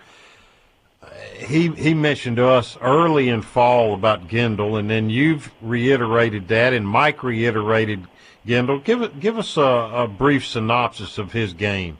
He 1.36 1.68
he 1.68 1.94
mentioned 1.94 2.36
to 2.36 2.46
us 2.46 2.76
early 2.80 3.28
in 3.28 3.42
fall 3.42 3.94
about 3.94 4.28
Gendel, 4.28 4.78
and 4.78 4.90
then 4.90 5.10
you've 5.10 5.52
reiterated 5.62 6.48
that, 6.48 6.72
and 6.72 6.86
Mike 6.86 7.22
reiterated 7.22 8.06
Gendel. 8.46 8.82
Give 8.82 9.02
it 9.02 9.20
give 9.20 9.38
us 9.38 9.56
a, 9.56 9.62
a 9.62 10.08
brief 10.08 10.44
synopsis 10.46 11.18
of 11.18 11.32
his 11.32 11.52
game. 11.52 11.98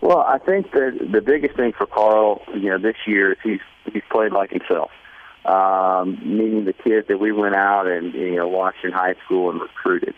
Well, 0.00 0.20
I 0.20 0.38
think 0.38 0.72
that 0.72 1.08
the 1.12 1.20
biggest 1.20 1.56
thing 1.56 1.72
for 1.72 1.86
Carl, 1.86 2.42
you 2.54 2.70
know, 2.70 2.78
this 2.78 2.96
year 3.06 3.32
is 3.32 3.38
he's 3.42 3.60
he's 3.92 4.02
played 4.10 4.32
like 4.32 4.50
himself. 4.50 4.90
Um, 5.44 6.18
meaning 6.24 6.64
the 6.64 6.72
kid 6.72 7.06
that 7.08 7.18
we 7.18 7.32
went 7.32 7.54
out 7.54 7.86
and 7.86 8.12
you 8.12 8.36
know 8.36 8.48
watched 8.48 8.84
in 8.84 8.92
high 8.92 9.14
school 9.24 9.50
and 9.50 9.60
recruited. 9.60 10.14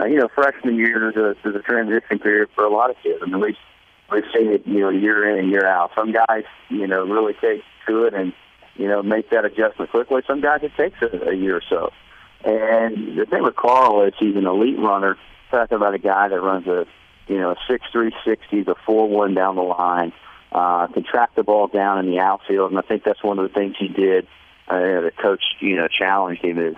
Uh, 0.00 0.06
you 0.06 0.16
know, 0.16 0.28
freshman 0.34 0.76
year 0.76 0.98
there's 0.98 1.16
a 1.16 1.36
there's 1.42 1.56
a 1.56 1.62
transition 1.62 2.18
period 2.18 2.48
for 2.54 2.64
a 2.64 2.70
lot 2.70 2.90
of 2.90 2.96
kids. 3.02 3.20
I 3.22 3.26
mean, 3.26 3.40
we've 3.40 3.56
we've 4.10 4.24
seen 4.34 4.52
it, 4.52 4.66
you 4.66 4.80
know, 4.80 4.88
year 4.88 5.30
in 5.30 5.38
and 5.38 5.50
year 5.50 5.66
out. 5.66 5.92
Some 5.94 6.12
guys, 6.12 6.44
you 6.68 6.86
know, 6.86 7.04
really 7.04 7.34
take 7.34 7.62
to 7.86 8.04
it 8.04 8.14
and 8.14 8.32
you 8.76 8.88
know 8.88 9.02
make 9.02 9.30
that 9.30 9.44
adjustment 9.44 9.90
quickly. 9.90 10.22
Some 10.26 10.40
guys 10.40 10.60
it 10.62 10.72
takes 10.76 11.00
a, 11.02 11.30
a 11.30 11.34
year 11.34 11.56
or 11.56 11.62
so. 11.68 11.92
And 12.44 13.18
the 13.18 13.26
thing 13.26 13.42
with 13.42 13.56
Carl 13.56 14.02
is 14.02 14.14
he's 14.18 14.36
an 14.36 14.46
elite 14.46 14.78
runner. 14.78 15.16
Talking 15.50 15.76
about 15.76 15.94
a 15.94 15.98
guy 15.98 16.28
that 16.28 16.40
runs 16.40 16.66
a 16.66 16.86
you 17.28 17.38
know 17.38 17.50
a 17.50 17.56
six 17.68 17.84
three 17.92 18.12
sixty, 18.24 18.62
the 18.62 18.74
four 18.86 19.08
one 19.08 19.34
down 19.34 19.56
the 19.56 19.62
line, 19.62 20.12
uh, 20.50 20.86
can 20.88 21.04
track 21.04 21.34
the 21.34 21.42
ball 21.42 21.68
down 21.68 21.98
in 21.98 22.10
the 22.10 22.18
outfield, 22.18 22.70
and 22.70 22.78
I 22.78 22.82
think 22.82 23.04
that's 23.04 23.22
one 23.22 23.38
of 23.38 23.46
the 23.46 23.54
things 23.54 23.76
he 23.78 23.88
did. 23.88 24.26
Uh, 24.72 25.00
the 25.02 25.12
coach, 25.20 25.42
you 25.60 25.76
know, 25.76 25.86
challenged 25.88 26.42
him 26.42 26.58
is 26.58 26.76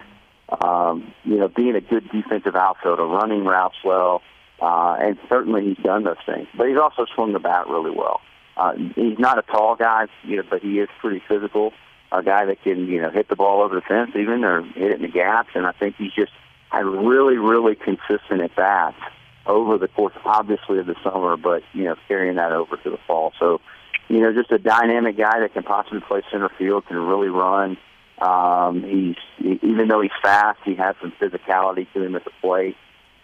um, 0.49 1.12
you 1.24 1.36
know, 1.36 1.49
being 1.49 1.74
a 1.74 1.80
good 1.80 2.11
defensive 2.11 2.55
outfielder, 2.55 3.05
running 3.05 3.45
routes 3.45 3.76
well, 3.84 4.22
uh, 4.61 4.97
and 5.01 5.18
certainly 5.28 5.64
he's 5.68 5.84
done 5.84 6.05
those 6.05 6.16
things. 6.26 6.47
But 6.57 6.68
he's 6.68 6.78
also 6.78 7.07
swung 7.14 7.32
the 7.32 7.38
bat 7.38 7.66
really 7.68 7.90
well. 7.90 8.20
Uh, 8.57 8.74
he's 8.95 9.18
not 9.18 9.38
a 9.38 9.42
tall 9.42 9.76
guy, 9.76 10.07
you 10.22 10.36
know, 10.36 10.42
but 10.49 10.62
he 10.62 10.78
is 10.78 10.88
pretty 11.01 11.22
physical. 11.26 11.72
A 12.12 12.22
guy 12.22 12.45
that 12.45 12.62
can, 12.62 12.86
you 12.86 13.01
know, 13.01 13.11
hit 13.11 13.28
the 13.28 13.36
ball 13.36 13.62
over 13.62 13.74
the 13.74 13.80
fence 13.80 14.12
even 14.14 14.45
or 14.45 14.62
hit 14.62 14.92
it 14.92 14.97
in 14.97 15.03
the 15.03 15.09
gaps. 15.09 15.51
And 15.55 15.66
I 15.66 15.72
think 15.72 15.97
he's 15.97 16.12
just 16.12 16.30
had 16.70 16.84
really, 16.84 17.36
really 17.36 17.74
consistent 17.74 18.40
at 18.40 18.55
bats 18.55 19.01
over 19.47 19.78
the 19.78 19.88
course, 19.88 20.14
obviously, 20.24 20.78
of 20.78 20.86
the 20.86 20.95
summer, 21.03 21.36
but, 21.36 21.62
you 21.72 21.84
know, 21.84 21.97
carrying 22.07 22.36
that 22.36 22.53
over 22.53 22.76
to 22.76 22.90
the 22.90 22.99
fall. 23.07 23.32
So, 23.40 23.61
you 24.09 24.20
know, 24.20 24.32
just 24.32 24.51
a 24.53 24.59
dynamic 24.59 25.16
guy 25.16 25.40
that 25.40 25.53
can 25.53 25.62
possibly 25.62 26.01
play 26.01 26.22
center 26.30 26.51
field, 26.59 26.86
can 26.86 26.97
really 26.97 27.28
run. 27.28 27.76
Um, 28.20 28.82
he's 28.82 29.16
even 29.62 29.88
though 29.88 30.01
he's 30.01 30.12
fast, 30.22 30.61
he 30.64 30.74
has 30.76 30.95
some 31.01 31.12
physicality 31.20 31.86
to 31.92 32.03
him 32.03 32.14
at 32.14 32.24
the 32.24 32.30
plate. 32.40 32.76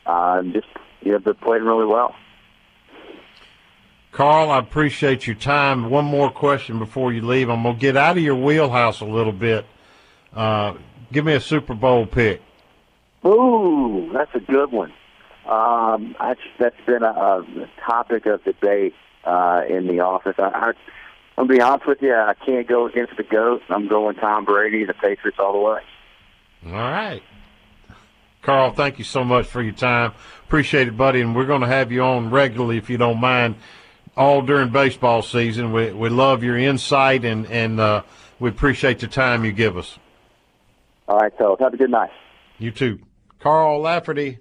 Uh, 0.05 0.43
just 0.43 0.67
you 1.01 1.13
know, 1.13 1.19
but 1.19 1.41
played 1.41 1.63
really 1.63 1.87
well. 1.87 2.15
Carl, 4.13 4.51
I 4.51 4.59
appreciate 4.59 5.27
your 5.27 5.37
time. 5.37 5.89
One 5.89 6.05
more 6.05 6.31
question 6.31 6.79
before 6.81 7.13
you 7.13 7.25
leave. 7.25 7.49
I'm 7.49 7.63
gonna 7.63 7.79
get 7.79 7.97
out 7.97 8.17
of 8.17 8.23
your 8.23 8.35
wheelhouse 8.35 9.01
a 9.01 9.05
little 9.05 9.33
bit. 9.33 9.65
Uh, 10.35 10.75
give 11.13 11.25
me 11.25 11.35
a 11.35 11.41
Super 11.41 11.75
Bowl 11.75 12.07
pick. 12.07 12.43
Ooh, 13.25 14.11
that's 14.13 14.35
a 14.35 14.41
good 14.41 14.73
one. 14.73 14.93
Um, 15.47 16.17
that's 16.19 16.41
that's 16.59 16.77
been 16.87 17.03
a, 17.03 17.11
a 17.11 17.71
topic 17.87 18.27
of 18.27 18.43
debate 18.45 18.95
uh, 19.25 19.63
in 19.69 19.87
the 19.87 20.01
office. 20.01 20.37
I, 20.39 20.49
I 20.49 20.73
I'm 21.41 21.47
gonna 21.47 21.57
be 21.57 21.63
honest 21.63 21.87
with 21.87 22.03
you, 22.03 22.15
I 22.15 22.35
can't 22.35 22.67
go 22.67 22.87
against 22.87 23.17
the 23.17 23.23
goat. 23.23 23.63
I'm 23.71 23.89
going 23.89 24.17
Tom 24.17 24.45
Brady, 24.45 24.85
the 24.85 24.93
Patriots, 24.93 25.39
all 25.39 25.53
the 25.53 25.59
way. 25.59 25.81
All 26.67 26.73
right. 26.73 27.23
Carl, 28.43 28.73
thank 28.73 28.99
you 28.99 29.05
so 29.05 29.25
much 29.25 29.47
for 29.47 29.63
your 29.63 29.73
time. 29.73 30.13
Appreciate 30.45 30.89
it, 30.89 30.97
buddy. 30.97 31.21
And 31.21 31.35
we're 31.35 31.47
going 31.47 31.61
to 31.61 31.67
have 31.67 31.93
you 31.93 32.03
on 32.03 32.31
regularly 32.31 32.79
if 32.79 32.89
you 32.89 32.99
don't 32.99 33.21
mind, 33.21 33.57
all 34.17 34.43
during 34.43 34.71
baseball 34.71 35.23
season. 35.23 35.73
We 35.73 35.93
we 35.93 36.09
love 36.09 36.43
your 36.43 36.59
insight 36.59 37.25
and 37.25 37.47
and 37.47 37.81
uh, 37.81 38.03
we 38.39 38.51
appreciate 38.51 38.99
the 38.99 39.09
time 39.09 39.45
you 39.45 39.53
give 39.53 39.77
us. 39.77 39.99
All 41.09 41.19
right, 41.19 41.33
so 41.39 41.57
Have 41.59 41.75
a 41.75 41.77
good 41.77 41.91
night. 41.91 42.11
You 42.59 42.71
too, 42.71 43.01
Carl 43.41 43.81
Lafferty. 43.81 44.39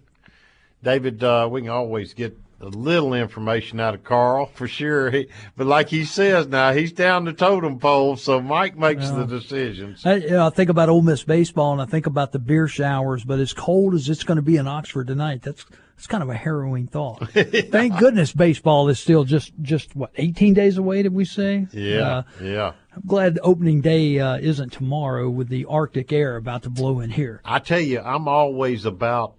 David, 0.84 1.24
uh, 1.24 1.48
we 1.52 1.62
can 1.62 1.70
always 1.70 2.14
get 2.14 2.38
a 2.62 2.68
little 2.68 3.14
information 3.14 3.80
out 3.80 3.94
of 3.94 4.04
Carl 4.04 4.48
for 4.48 4.68
sure. 4.68 5.12
He, 5.12 5.28
but 5.56 5.68
like 5.68 5.90
he 5.90 6.06
says 6.06 6.48
now, 6.48 6.74
he's 6.74 6.92
down 6.92 7.26
the 7.26 7.34
totem 7.34 7.80
pole, 7.80 8.18
so 8.18 8.42
Mike 8.42 8.78
makes 8.78 9.06
yeah. 9.06 9.16
the 9.16 9.26
decisions. 9.26 10.06
I, 10.06 10.16
you 10.16 10.30
know, 10.32 10.48
I 10.48 10.50
think 10.50 10.70
about 10.70 10.90
Ole 10.90 11.02
Miss 11.02 11.24
baseball 11.24 11.74
and 11.74 11.82
I 11.82 11.86
think 11.86 12.06
about 12.06 12.32
the 12.32 12.40
beer 12.40 12.68
showers, 12.68 13.24
but 13.24 13.40
as 13.40 13.54
cold 13.54 13.94
as 13.94 14.10
it's 14.10 14.24
going 14.24 14.38
to 14.38 14.42
be 14.42 14.58
in 14.58 14.68
Oxford 14.68 15.08
tonight, 15.08 15.42
that's 15.42 15.66
that's 16.00 16.08
kind 16.08 16.24
of 16.24 16.30
a 16.30 16.34
harrowing 16.34 16.88
thought. 16.88 17.30
Thank 17.34 17.98
goodness 17.98 18.32
baseball 18.32 18.88
is 18.88 19.02
still 19.02 19.26
just 19.26 19.52
just 19.62 19.98
what 19.98 20.12
18 20.16 20.54
days 20.54 20.78
away. 20.78 21.04
Did 21.04 21.14
we 21.14 21.26
say? 21.26 21.68
Yeah, 21.74 22.00
uh, 22.00 22.24
yeah. 22.42 22.72
I'm 22.96 23.04
glad 23.06 23.36
the 23.36 23.42
opening 23.42 23.82
day 23.82 24.18
uh, 24.18 24.38
isn't 24.38 24.72
tomorrow 24.72 25.30
with 25.30 25.50
the 25.50 25.66
Arctic 25.66 26.14
air 26.14 26.38
about 26.38 26.64
to 26.64 26.70
blow 26.70 27.02
in 27.02 27.10
here. 27.10 27.42
I 27.44 27.60
tell 27.60 27.82
you, 27.82 28.00
I'm 28.00 28.30
always 28.30 28.86
about 28.86 29.36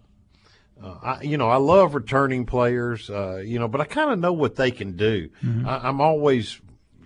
uh, 0.82 0.94
I, 1.02 1.22
you 1.22 1.36
know, 1.36 1.48
I 1.48 1.56
love 1.56 1.94
returning 1.94 2.46
players, 2.46 3.10
uh, 3.10 3.36
you 3.36 3.58
know, 3.58 3.68
but 3.68 3.80
I 3.80 3.84
kind 3.84 4.10
of 4.12 4.18
know 4.18 4.32
what 4.32 4.56
they 4.56 4.70
can 4.70 4.96
do. 4.96 5.28
Mm-hmm. 5.44 5.68
I, 5.68 5.88
am 5.88 6.00
always 6.00 6.60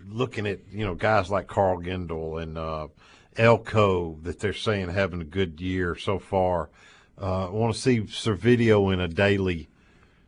looking 0.09 0.47
at, 0.47 0.61
you 0.71 0.87
know, 0.87 0.95
guys 0.95 1.31
like 1.31 1.47
Carl 1.47 1.81
Gendel 1.81 2.43
and 2.43 2.57
uh, 2.57 2.89
Elko 3.37 4.19
that 4.23 4.39
they're 4.39 4.53
saying 4.53 4.91
having 4.91 5.21
a 5.21 5.25
good 5.25 5.61
year 5.61 5.97
so 5.97 6.19
far. 6.19 6.71
Uh, 7.21 7.47
I 7.47 7.51
want 7.51 7.75
to 7.75 7.81
see 7.81 8.01
Servideo 8.01 8.93
in 8.93 9.01
a 9.01 9.09
daily 9.09 9.69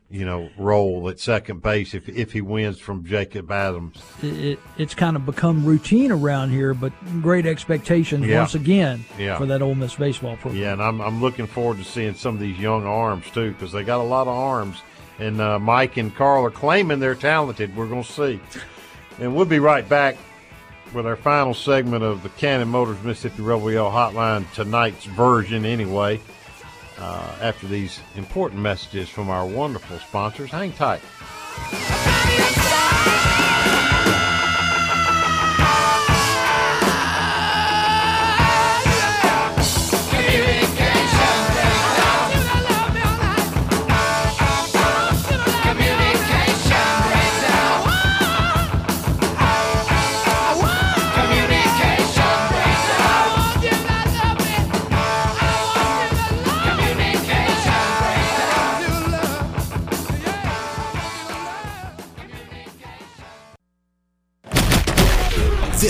you 0.09 0.25
know, 0.25 0.49
role 0.57 1.09
at 1.09 1.19
second 1.19 1.61
base 1.61 1.93
if 1.93 2.07
if 2.07 2.31
he 2.31 2.39
wins 2.39 2.79
from 2.79 3.03
Jacob 3.03 3.51
Adams. 3.51 3.97
It, 4.21 4.59
it's 4.77 4.93
kind 4.93 5.17
of 5.17 5.25
become 5.25 5.65
routine 5.65 6.11
around 6.11 6.51
here, 6.51 6.73
but 6.73 6.93
great 7.21 7.45
expectations 7.45 8.25
yeah. 8.25 8.39
once 8.39 8.55
again 8.55 9.03
yeah. 9.17 9.37
for 9.37 9.45
that 9.47 9.61
Ole 9.61 9.75
Miss 9.75 9.95
baseball 9.95 10.37
program. 10.37 10.61
Yeah, 10.61 10.73
and 10.73 10.81
I'm 10.81 11.01
I'm 11.01 11.21
looking 11.21 11.47
forward 11.47 11.77
to 11.77 11.83
seeing 11.83 12.13
some 12.13 12.35
of 12.35 12.39
these 12.39 12.57
young 12.57 12.85
arms 12.85 13.29
too 13.31 13.51
because 13.51 13.73
they 13.73 13.83
got 13.83 13.99
a 13.99 14.03
lot 14.03 14.27
of 14.27 14.33
arms, 14.33 14.81
and 15.19 15.41
uh, 15.41 15.59
Mike 15.59 15.97
and 15.97 16.15
Carl 16.15 16.45
are 16.45 16.51
claiming 16.51 16.99
they're 16.99 17.15
talented. 17.15 17.75
We're 17.75 17.87
going 17.87 18.03
to 18.03 18.11
see, 18.11 18.39
and 19.19 19.35
we'll 19.35 19.45
be 19.45 19.59
right 19.59 19.87
back 19.87 20.15
with 20.93 21.05
our 21.05 21.17
final 21.17 21.53
segment 21.53 22.01
of 22.01 22.23
the 22.23 22.29
Cannon 22.29 22.69
Motors 22.69 23.03
Mississippi 23.03 23.41
Rebel 23.41 23.73
Yell 23.73 23.91
Hotline 23.91 24.49
tonight's 24.53 25.03
version 25.03 25.65
anyway 25.65 26.21
uh, 26.99 27.35
after 27.41 27.67
these 27.67 27.99
important 28.15 28.61
messages 28.61 29.09
from 29.09 29.29
our 29.29 29.45
wonderful 29.45 29.97
sponsors. 29.99 30.51
Hang 30.51 30.71
tight. 30.73 31.01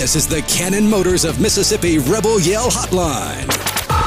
This 0.08 0.24
is 0.24 0.26
the 0.26 0.40
Cannon 0.48 0.88
Motors 0.88 1.26
of 1.26 1.38
Mississippi 1.38 1.98
Rebel 1.98 2.40
Yell 2.40 2.70
Hotline. 2.70 3.44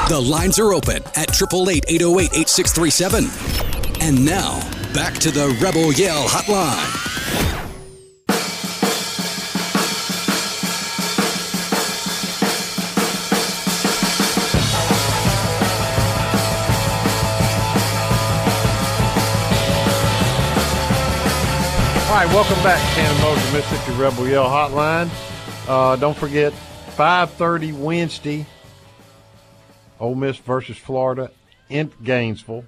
The 0.08 0.18
lines 0.18 0.58
are 0.58 0.74
open 0.74 0.96
at 1.14 1.30
888 1.30 1.84
808 1.86 2.30
8637. 2.34 4.00
And 4.00 4.24
now, 4.24 4.58
back 4.92 5.14
to 5.18 5.30
the 5.30 5.56
Rebel 5.62 5.92
Yell 5.92 6.26
Hotline. 6.26 6.98
All 22.08 22.16
right, 22.16 22.26
welcome 22.34 22.60
back, 22.64 22.80
Cannon 22.96 23.22
Motors, 23.22 23.52
Mississippi 23.52 23.92
Rebel 23.92 24.26
Yell 24.26 24.46
Hotline. 24.46 25.08
Uh, 25.68 25.96
don't 25.96 26.16
forget, 26.16 26.52
5.30 26.96 27.72
Wednesday, 27.78 28.46
Ole 30.00 30.14
Miss 30.16 30.36
versus 30.38 30.76
Florida 30.76 31.30
in 31.68 31.92
Gainesville. 32.02 32.64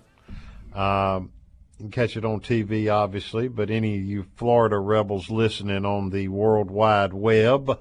Um, 0.72 1.30
you 1.78 1.86
can 1.86 1.90
catch 1.90 2.16
it 2.16 2.24
on 2.24 2.40
TV, 2.40 2.92
obviously, 2.92 3.48
but 3.48 3.68
any 3.68 3.98
of 3.98 4.04
you 4.04 4.26
Florida 4.36 4.78
Rebels 4.78 5.28
listening 5.28 5.84
on 5.84 6.10
the 6.10 6.28
World 6.28 6.70
Wide 6.70 7.12
Web, 7.12 7.80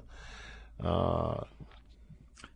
uh, 0.83 1.41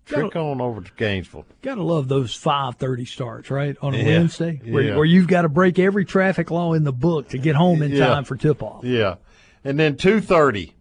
trick 0.06 0.34
Gotta- 0.34 0.40
on 0.40 0.60
over 0.60 0.82
to 0.82 0.92
Gainesville. 0.98 1.46
Gotta 1.62 1.84
love 1.84 2.08
those 2.08 2.34
five 2.34 2.76
thirty 2.78 3.06
starts, 3.06 3.52
right, 3.52 3.78
on 3.84 3.94
a 3.94 3.98
Yeah, 3.98 4.06
Wednesday, 4.18 4.60
where, 4.66 4.84
yeah. 4.84 4.96
where 4.96 5.06
you've 5.06 5.28
got 5.28 5.44
to 5.44 5.50
break 5.50 5.78
every 5.78 6.06
traffic 6.06 6.50
law 6.50 6.74
in 6.74 6.84
the 6.84 6.94
book 6.94 7.30
to 7.30 7.38
get 7.38 7.56
home 7.56 7.84
in 7.84 7.92
Yeah. 7.92 8.08
time 8.08 8.24
for 8.24 8.36
tip 8.36 8.64
off. 8.64 8.84
Yeah, 8.84 9.16
and 9.64 9.80
then 9.80 9.96
two 9.96 10.22
thirty 10.22 10.74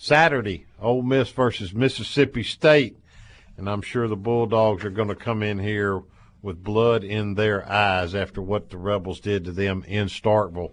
Saturday, 0.00 0.64
Ole 0.80 1.02
Miss 1.02 1.28
versus 1.30 1.74
Mississippi 1.74 2.44
State, 2.44 2.96
and 3.56 3.68
I'm 3.68 3.82
sure 3.82 4.06
the 4.06 4.16
Bulldogs 4.16 4.84
are 4.84 4.90
going 4.90 5.08
to 5.08 5.16
come 5.16 5.42
in 5.42 5.58
here 5.58 6.02
with 6.40 6.62
blood 6.62 7.02
in 7.02 7.34
their 7.34 7.68
eyes 7.68 8.14
after 8.14 8.40
what 8.40 8.70
the 8.70 8.78
Rebels 8.78 9.18
did 9.18 9.44
to 9.44 9.52
them 9.52 9.84
in 9.88 10.06
Starkville. 10.06 10.70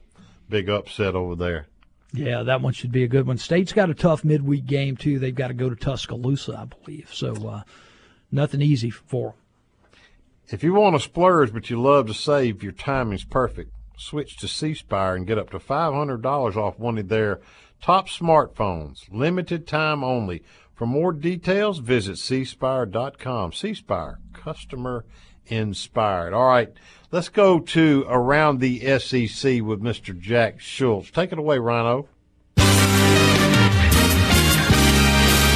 Big 0.47 0.69
upset 0.69 1.15
over 1.15 1.35
there. 1.35 1.65
Yeah, 2.13 2.43
that 2.43 2.61
one 2.61 2.73
should 2.73 2.91
be 2.91 3.03
a 3.03 3.07
good 3.07 3.25
one. 3.25 3.39
State's 3.39 3.73
got 3.73 3.89
a 3.89 3.95
tough 3.95 4.23
midweek 4.23 4.67
game 4.67 4.95
too. 4.95 5.17
They've 5.17 5.33
got 5.33 5.47
to 5.47 5.55
go 5.55 5.71
to 5.71 5.75
Tuscaloosa, 5.75 6.59
I 6.59 6.65
believe. 6.65 7.09
So 7.11 7.33
uh, 7.49 7.63
nothing 8.31 8.61
easy 8.61 8.91
for 8.91 9.31
them. 9.31 9.99
If 10.49 10.63
you 10.63 10.75
want 10.75 10.95
to 10.95 10.99
splurge 10.99 11.51
but 11.51 11.71
you 11.71 11.81
love 11.81 12.05
to 12.07 12.13
save, 12.13 12.61
your 12.61 12.73
timing's 12.73 13.25
perfect. 13.25 13.71
Switch 13.97 14.37
to 14.37 14.47
C 14.47 14.75
Spire 14.75 15.15
and 15.15 15.25
get 15.25 15.39
up 15.39 15.49
to 15.49 15.57
$500 15.57 16.55
off 16.55 16.77
one 16.77 16.99
of 16.99 17.07
their 17.07 17.41
top 17.81 18.07
smartphones. 18.07 19.05
Limited 19.11 19.67
time 19.67 20.03
only. 20.03 20.43
For 20.73 20.85
more 20.85 21.13
details, 21.13 21.79
visit 21.79 22.15
cspire.com. 22.15 23.53
C 23.53 23.73
Spire, 23.73 24.19
customer 24.33 25.05
inspired. 25.47 26.33
All 26.33 26.47
right, 26.47 26.73
let's 27.11 27.29
go 27.29 27.59
to 27.59 28.05
around 28.09 28.59
the 28.59 28.79
SEC 28.99 29.61
with 29.61 29.81
Mr. 29.81 30.17
Jack 30.17 30.59
Schultz. 30.59 31.11
Take 31.11 31.31
it 31.31 31.39
away, 31.39 31.59
Rhino. 31.59 32.09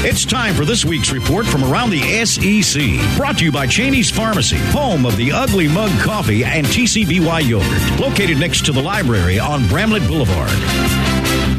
It's 0.01 0.23
time 0.23 0.55
for 0.55 0.63
this 0.63 0.85
week's 0.85 1.11
report 1.11 1.45
from 1.45 1.65
around 1.65 1.89
the 1.89 2.25
SEC. 2.25 3.17
Brought 3.17 3.39
to 3.39 3.43
you 3.43 3.51
by 3.51 3.67
Cheney's 3.67 4.09
Pharmacy, 4.09 4.57
home 4.71 5.05
of 5.05 5.17
the 5.17 5.33
Ugly 5.33 5.67
Mug 5.67 5.91
Coffee 5.99 6.45
and 6.45 6.65
TCBY 6.65 7.49
Yogurt. 7.49 7.99
Located 7.99 8.39
next 8.39 8.65
to 8.67 8.71
the 8.71 8.81
library 8.81 9.39
on 9.39 9.67
Bramlett 9.67 10.07
Boulevard. 10.07 10.49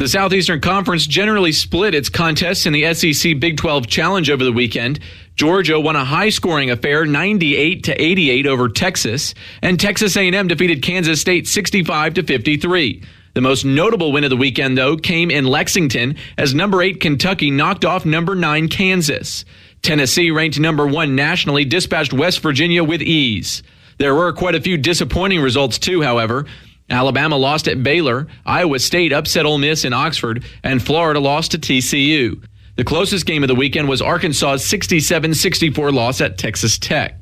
The 0.01 0.07
Southeastern 0.07 0.61
Conference 0.61 1.05
generally 1.05 1.51
split 1.51 1.93
its 1.93 2.09
contests 2.09 2.65
in 2.65 2.73
the 2.73 2.91
SEC 2.95 3.39
Big 3.39 3.57
12 3.57 3.85
Challenge 3.85 4.31
over 4.31 4.43
the 4.43 4.51
weekend. 4.51 4.99
Georgia 5.35 5.79
won 5.79 5.95
a 5.95 6.03
high-scoring 6.03 6.71
affair 6.71 7.05
98 7.05 7.83
to 7.83 8.01
88 8.01 8.47
over 8.47 8.67
Texas, 8.67 9.35
and 9.61 9.79
Texas 9.79 10.17
A&M 10.17 10.47
defeated 10.47 10.81
Kansas 10.81 11.21
State 11.21 11.47
65 11.47 12.15
to 12.15 12.23
53. 12.23 13.03
The 13.35 13.41
most 13.41 13.63
notable 13.63 14.11
win 14.11 14.23
of 14.23 14.31
the 14.31 14.37
weekend 14.37 14.75
though 14.75 14.97
came 14.97 15.29
in 15.29 15.45
Lexington 15.45 16.15
as 16.35 16.55
number 16.55 16.81
8 16.81 16.99
Kentucky 16.99 17.51
knocked 17.51 17.85
off 17.85 18.03
number 18.03 18.33
9 18.33 18.69
Kansas. 18.69 19.45
Tennessee 19.83 20.31
ranked 20.31 20.59
number 20.59 20.87
1 20.87 21.15
nationally 21.15 21.63
dispatched 21.63 22.11
West 22.11 22.39
Virginia 22.39 22.83
with 22.83 23.03
ease. 23.03 23.61
There 23.99 24.15
were 24.15 24.33
quite 24.33 24.55
a 24.55 24.61
few 24.61 24.77
disappointing 24.77 25.41
results 25.41 25.77
too, 25.77 26.01
however. 26.01 26.47
Alabama 26.91 27.37
lost 27.37 27.67
at 27.67 27.83
Baylor, 27.83 28.27
Iowa 28.45 28.79
State 28.79 29.13
upset 29.13 29.45
Ole 29.45 29.57
Miss 29.57 29.85
in 29.85 29.93
Oxford, 29.93 30.43
and 30.63 30.81
Florida 30.81 31.19
lost 31.19 31.51
to 31.51 31.57
TCU. 31.57 32.43
The 32.75 32.83
closest 32.83 33.25
game 33.25 33.43
of 33.43 33.47
the 33.47 33.55
weekend 33.55 33.87
was 33.89 34.01
Arkansas's 34.01 34.63
67-64 34.63 35.93
loss 35.93 36.21
at 36.21 36.37
Texas 36.37 36.77
Tech. 36.77 37.17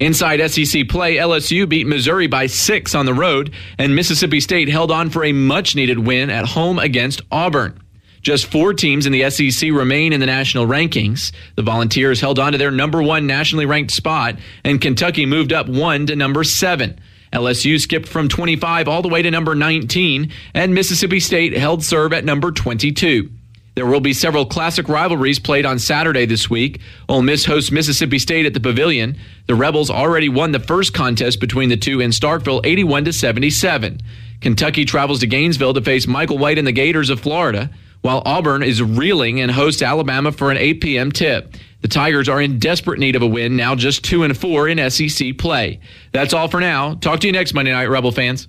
Inside 0.00 0.48
SEC 0.50 0.88
play, 0.88 1.16
LSU 1.16 1.68
beat 1.68 1.86
Missouri 1.86 2.28
by 2.28 2.46
six 2.46 2.94
on 2.94 3.06
the 3.06 3.14
road, 3.14 3.52
and 3.78 3.96
Mississippi 3.96 4.38
State 4.38 4.68
held 4.68 4.92
on 4.92 5.10
for 5.10 5.24
a 5.24 5.32
much 5.32 5.74
needed 5.74 5.98
win 5.98 6.30
at 6.30 6.46
home 6.46 6.78
against 6.78 7.22
Auburn. 7.32 7.80
Just 8.22 8.46
four 8.46 8.74
teams 8.74 9.06
in 9.06 9.12
the 9.12 9.28
SEC 9.30 9.70
remain 9.70 10.12
in 10.12 10.20
the 10.20 10.26
national 10.26 10.66
rankings. 10.66 11.32
The 11.56 11.62
Volunteers 11.62 12.20
held 12.20 12.38
on 12.38 12.52
to 12.52 12.58
their 12.58 12.70
number 12.70 13.02
one 13.02 13.26
nationally 13.26 13.66
ranked 13.66 13.92
spot, 13.92 14.36
and 14.64 14.80
Kentucky 14.80 15.26
moved 15.26 15.52
up 15.52 15.68
one 15.68 16.06
to 16.06 16.16
number 16.16 16.44
seven. 16.44 17.00
LSU 17.32 17.80
skipped 17.80 18.08
from 18.08 18.28
25 18.28 18.88
all 18.88 19.02
the 19.02 19.08
way 19.08 19.22
to 19.22 19.30
number 19.30 19.54
19, 19.54 20.32
and 20.54 20.74
Mississippi 20.74 21.20
State 21.20 21.56
held 21.56 21.84
serve 21.84 22.12
at 22.12 22.24
number 22.24 22.50
22. 22.50 23.30
There 23.78 23.86
will 23.86 24.00
be 24.00 24.12
several 24.12 24.44
classic 24.44 24.88
rivalries 24.88 25.38
played 25.38 25.64
on 25.64 25.78
Saturday 25.78 26.26
this 26.26 26.50
week. 26.50 26.80
Ole 27.08 27.22
Miss 27.22 27.44
hosts 27.44 27.70
Mississippi 27.70 28.18
State 28.18 28.44
at 28.44 28.52
the 28.52 28.58
Pavilion. 28.58 29.16
The 29.46 29.54
Rebels 29.54 29.88
already 29.88 30.28
won 30.28 30.50
the 30.50 30.58
first 30.58 30.92
contest 30.92 31.38
between 31.38 31.68
the 31.68 31.76
two 31.76 32.00
in 32.00 32.10
Starkville 32.10 32.60
81 32.64 33.04
to 33.04 33.12
77. 33.12 34.00
Kentucky 34.40 34.84
travels 34.84 35.20
to 35.20 35.28
Gainesville 35.28 35.74
to 35.74 35.80
face 35.80 36.08
Michael 36.08 36.38
White 36.38 36.58
and 36.58 36.66
the 36.66 36.72
Gators 36.72 37.08
of 37.08 37.20
Florida, 37.20 37.70
while 38.00 38.22
Auburn 38.24 38.64
is 38.64 38.82
reeling 38.82 39.40
and 39.40 39.52
hosts 39.52 39.80
Alabama 39.80 40.32
for 40.32 40.50
an 40.50 40.56
8 40.56 40.80
p.m. 40.80 41.12
tip. 41.12 41.54
The 41.80 41.88
Tigers 41.88 42.28
are 42.28 42.40
in 42.40 42.58
desperate 42.58 42.98
need 42.98 43.14
of 43.16 43.22
a 43.22 43.26
win, 43.26 43.56
now 43.56 43.74
just 43.76 44.04
2 44.04 44.24
and 44.24 44.36
4 44.36 44.68
in 44.68 44.90
SEC 44.90 45.38
play. 45.38 45.78
That's 46.12 46.34
all 46.34 46.48
for 46.48 46.58
now. 46.60 46.94
Talk 46.94 47.20
to 47.20 47.26
you 47.28 47.32
next 47.32 47.54
Monday 47.54 47.70
night, 47.72 47.86
Rebel 47.88 48.10
fans. 48.10 48.48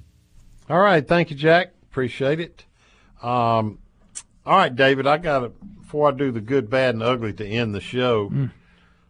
All 0.70 0.80
right, 0.80 1.08
thank 1.08 1.30
you, 1.30 1.36
Jack. 1.36 1.74
Appreciate 1.92 2.40
it. 2.40 2.66
Um, 3.22 3.80
all 4.46 4.58
right, 4.58 4.76
David, 4.76 5.06
I 5.06 5.18
got 5.18 5.40
to 5.40 5.50
before 5.50 6.10
I 6.10 6.12
do 6.12 6.32
the 6.32 6.42
good, 6.42 6.70
bad, 6.70 6.96
and 6.96 7.04
ugly 7.04 7.34
to 7.34 7.46
end 7.46 7.74
the 7.76 7.82
show. 7.82 8.32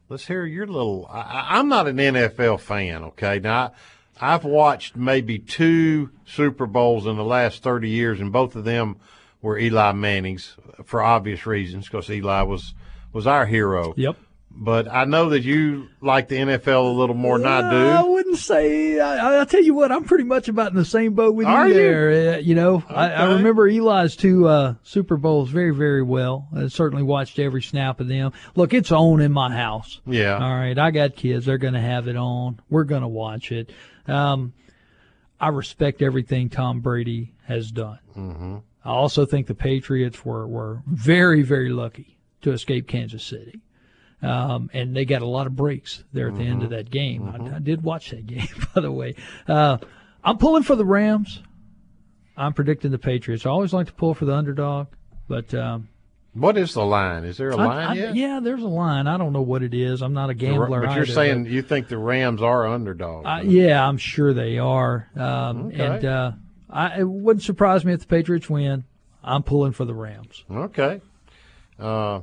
Let's 0.10 0.26
hear 0.28 0.46
your 0.46 0.66
little. 0.68 1.08
I, 1.10 1.20
I- 1.20 1.48
I'm 1.60 1.70
not 1.70 1.88
an 1.88 1.98
NFL 1.98 2.60
fan, 2.62 3.04
okay? 3.04 3.40
Now, 3.40 3.74
I, 4.20 4.34
I've 4.36 4.44
watched 4.44 4.96
maybe 4.98 5.40
two 5.40 6.10
Super 6.26 6.66
Bowls 6.66 7.06
in 7.06 7.16
the 7.16 7.24
last 7.24 7.64
30 7.64 7.90
years, 7.90 8.20
and 8.20 8.32
both 8.34 8.56
of 8.56 8.64
them 8.66 8.98
were 9.42 9.58
Eli 9.58 9.92
Manning's 9.94 10.56
for 10.84 11.02
obvious 11.02 11.46
reasons, 11.46 11.86
because 11.86 12.10
Eli 12.10 12.42
was 12.42 12.74
was 13.14 13.28
our 13.28 13.46
hero. 13.46 13.94
Yep. 13.98 14.18
But 14.52 14.92
I 14.92 15.06
know 15.06 15.30
that 15.30 15.44
you 15.44 15.88
like 16.02 16.28
the 16.28 16.36
NFL 16.36 16.84
a 16.84 16.98
little 16.98 17.16
more 17.16 17.38
than 17.38 17.48
I 17.48 17.70
do. 17.72 17.78
I 17.78 18.02
wouldn't 18.02 18.38
say. 18.38 19.00
I, 19.00 19.38
I'll 19.38 19.46
tell 19.46 19.64
you 19.64 19.74
what. 19.74 19.92
I'm 19.92 20.04
pretty 20.04 20.24
much 20.26 20.50
about 20.50 20.72
in 20.72 20.76
the 20.76 20.84
same 20.84 21.14
boat 21.14 21.36
with 21.36 21.48
Are 21.48 21.68
you 21.68 21.74
you? 21.74 21.80
there. 21.80 22.34
Uh, 22.34 22.38
you 22.40 22.56
know, 22.56 22.84
I, 22.90 23.12
I 23.12 23.34
remember 23.36 23.68
Eli's 23.68 24.18
two 24.18 24.48
uh, 24.48 24.74
Super 24.84 25.18
Bowls 25.18 25.50
very, 25.50 25.74
very 25.74 26.04
well. 26.04 26.50
I 26.54 26.68
certainly 26.68 27.04
watched 27.04 27.40
every 27.40 27.62
snap 27.62 28.02
of 28.02 28.08
them. 28.08 28.34
Look, 28.56 28.74
it's 28.74 28.92
on 28.92 29.22
in 29.22 29.32
my 29.32 29.50
house. 29.56 30.02
Yeah. 30.06 30.34
All 30.34 30.56
right, 30.56 30.78
I 30.78 30.92
got 30.92 31.16
kids. 31.16 31.46
They're 31.46 31.58
going 31.58 31.76
to 31.76 31.80
have 31.80 32.08
it 32.08 32.18
on. 32.18 32.60
We're 32.70 32.84
going 32.84 33.04
to 33.04 33.08
watch 33.08 33.52
it. 33.54 33.72
Um, 34.08 34.54
I 35.40 35.50
respect 35.50 36.02
everything 36.02 36.50
Tom 36.50 36.82
Brady 36.82 37.34
has 37.46 37.72
done. 37.72 38.00
Mm-hmm. 38.18 38.58
I 38.84 38.90
also 38.90 39.26
think 39.26 39.48
the 39.48 39.56
Patriots 39.56 40.26
were, 40.26 40.46
were 40.48 40.82
very, 40.86 41.44
very 41.44 41.70
lucky 41.70 42.19
to 42.42 42.52
escape 42.52 42.88
Kansas 42.88 43.24
City. 43.24 43.62
Um, 44.22 44.70
and 44.74 44.94
they 44.96 45.06
got 45.06 45.22
a 45.22 45.26
lot 45.28 45.48
of 45.48 45.56
breaks 45.56 46.04
there 46.12 46.28
at 46.28 46.36
the 46.36 46.44
end 46.44 46.64
of 46.64 46.72
that 46.72 46.90
game. 46.92 47.30
I, 47.30 47.56
I 47.56 47.60
did 47.60 47.82
watch 47.84 48.10
that 48.12 48.26
game, 48.28 48.48
by 48.76 48.82
the 48.82 48.92
way. 48.92 49.16
Uh, 49.48 49.78
I'm 50.24 50.38
pulling 50.38 50.64
for 50.64 50.76
the 50.76 50.84
Rams. 50.86 51.42
I'm 52.36 52.54
predicting 52.54 52.92
the 52.92 52.98
Patriots. 53.00 53.46
I 53.46 53.50
always 53.50 53.72
like 53.74 53.88
to 53.88 53.94
pull 53.94 54.14
for 54.14 54.26
the 54.26 54.34
underdog, 54.36 54.88
but 55.30 55.54
um, 55.54 55.88
What 56.34 56.58
is 56.58 56.74
the 56.74 56.84
line? 56.86 57.24
Is 57.24 57.38
there 57.38 57.50
a 57.52 57.58
I- 57.58 57.66
line 57.66 57.88
I- 57.88 57.94
yet? 57.94 58.16
yeah, 58.16 58.40
there's 58.44 58.62
a 58.64 58.68
line. 58.68 59.08
I 59.08 59.18
don't 59.18 59.32
know 59.32 59.42
what 59.42 59.64
it 59.64 59.74
is. 59.74 60.02
I'm 60.02 60.14
not 60.14 60.30
a 60.30 60.34
gambler. 60.34 60.68
But 60.82 60.96
you're 60.96 61.04
either, 61.04 61.06
saying 61.06 61.46
you 61.46 61.62
think 61.62 61.88
the 61.88 61.98
Rams 61.98 62.42
are 62.42 62.68
underdogs. 62.68 63.26
uh, 63.26 63.42
yeah, 63.46 63.86
I'm 63.88 63.98
sure 63.98 64.34
they 64.34 64.58
are. 64.58 65.10
Um, 65.16 65.68
Okay. 65.68 65.86
And 65.86 66.06
uh, 66.06 66.32
I, 66.70 67.00
it 67.00 67.08
wouldn't 67.10 67.44
surprise 67.44 67.86
me 67.86 67.94
if 67.94 68.02
the 68.02 68.08
Patriots 68.08 68.50
win. 68.50 68.84
I'm 69.24 69.44
pulling 69.44 69.72
for 69.72 69.86
the 69.86 69.94
Rams. 69.94 70.44
Okay. 70.52 71.00
Uh, 71.80 72.22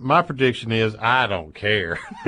my 0.00 0.22
prediction 0.22 0.72
is 0.72 0.96
I 0.98 1.26
don't 1.26 1.54
care. 1.54 1.98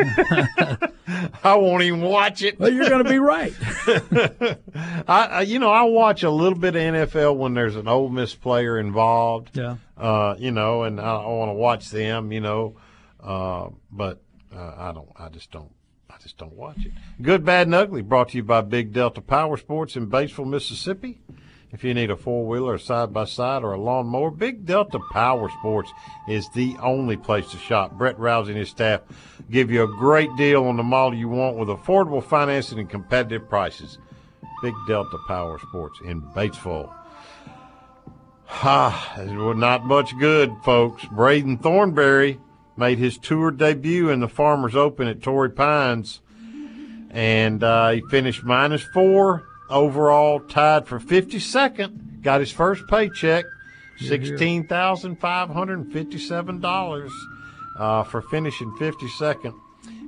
I 1.42 1.54
won't 1.54 1.82
even 1.82 2.02
watch 2.02 2.42
it. 2.42 2.60
Well, 2.60 2.70
you're 2.70 2.88
going 2.88 3.02
to 3.02 3.10
be 3.10 3.18
right. 3.18 3.54
I, 5.08 5.42
you 5.42 5.58
know, 5.58 5.70
I 5.70 5.82
watch 5.84 6.22
a 6.22 6.30
little 6.30 6.58
bit 6.58 6.76
of 6.76 6.82
NFL 6.82 7.36
when 7.36 7.54
there's 7.54 7.74
an 7.76 7.88
Ole 7.88 8.10
Miss 8.10 8.34
player 8.34 8.78
involved. 8.78 9.56
Yeah. 9.56 9.76
Uh, 9.96 10.34
you 10.38 10.50
know, 10.50 10.82
and 10.82 11.00
I, 11.00 11.14
I 11.16 11.28
want 11.28 11.48
to 11.48 11.54
watch 11.54 11.90
them. 11.90 12.30
You 12.30 12.40
know, 12.40 12.76
uh, 13.22 13.68
but 13.90 14.22
uh, 14.54 14.74
I 14.76 14.92
don't. 14.92 15.08
I 15.16 15.28
just 15.30 15.50
don't. 15.50 15.72
I 16.10 16.18
just 16.18 16.36
don't 16.36 16.54
watch 16.54 16.84
it. 16.84 16.92
Good, 17.22 17.42
bad, 17.44 17.68
and 17.68 17.74
ugly. 17.74 18.02
Brought 18.02 18.30
to 18.30 18.36
you 18.36 18.44
by 18.44 18.60
Big 18.60 18.92
Delta 18.92 19.22
Power 19.22 19.56
Sports 19.56 19.96
in 19.96 20.08
Batesville, 20.08 20.46
Mississippi. 20.46 21.20
If 21.72 21.84
you 21.84 21.94
need 21.94 22.10
a 22.10 22.16
four 22.16 22.46
wheeler, 22.46 22.74
a 22.74 22.78
side 22.78 23.14
by 23.14 23.24
side, 23.24 23.62
or 23.64 23.72
a 23.72 23.80
lawnmower, 23.80 24.30
Big 24.30 24.66
Delta 24.66 25.00
Power 25.10 25.48
Sports 25.58 25.90
is 26.28 26.46
the 26.50 26.76
only 26.82 27.16
place 27.16 27.50
to 27.50 27.56
shop. 27.56 27.92
Brett 27.92 28.18
Rousey 28.18 28.48
and 28.48 28.58
his 28.58 28.68
staff 28.68 29.00
give 29.50 29.70
you 29.70 29.82
a 29.82 29.88
great 29.88 30.28
deal 30.36 30.64
on 30.64 30.76
the 30.76 30.82
model 30.82 31.18
you 31.18 31.30
want 31.30 31.56
with 31.56 31.68
affordable 31.68 32.22
financing 32.22 32.78
and 32.78 32.90
competitive 32.90 33.48
prices. 33.48 33.96
Big 34.62 34.74
Delta 34.86 35.16
Power 35.26 35.58
Sports 35.58 35.98
in 36.04 36.20
Batesville. 36.20 36.92
Ah, 38.50 39.18
it 39.18 39.34
was 39.34 39.56
not 39.56 39.86
much 39.86 40.16
good, 40.18 40.52
folks. 40.62 41.06
Braden 41.06 41.56
Thornberry 41.56 42.38
made 42.76 42.98
his 42.98 43.16
tour 43.16 43.50
debut 43.50 44.10
in 44.10 44.20
the 44.20 44.28
Farmers 44.28 44.76
Open 44.76 45.08
at 45.08 45.22
Torrey 45.22 45.50
Pines, 45.50 46.20
and 47.08 47.64
uh, 47.64 47.90
he 47.92 48.02
finished 48.10 48.44
minus 48.44 48.82
four 48.82 49.48
overall, 49.72 50.40
tied 50.40 50.86
for 50.86 51.00
52nd. 51.00 52.22
Got 52.22 52.40
his 52.40 52.52
first 52.52 52.86
paycheck, 52.86 53.44
sixteen 53.98 54.68
thousand 54.68 55.16
five 55.16 55.50
hundred 55.50 55.80
and 55.80 55.92
fifty-seven 55.92 56.60
dollars 56.60 57.10
uh, 57.76 58.04
for 58.04 58.22
finishing 58.22 58.70
52nd. 58.72 59.54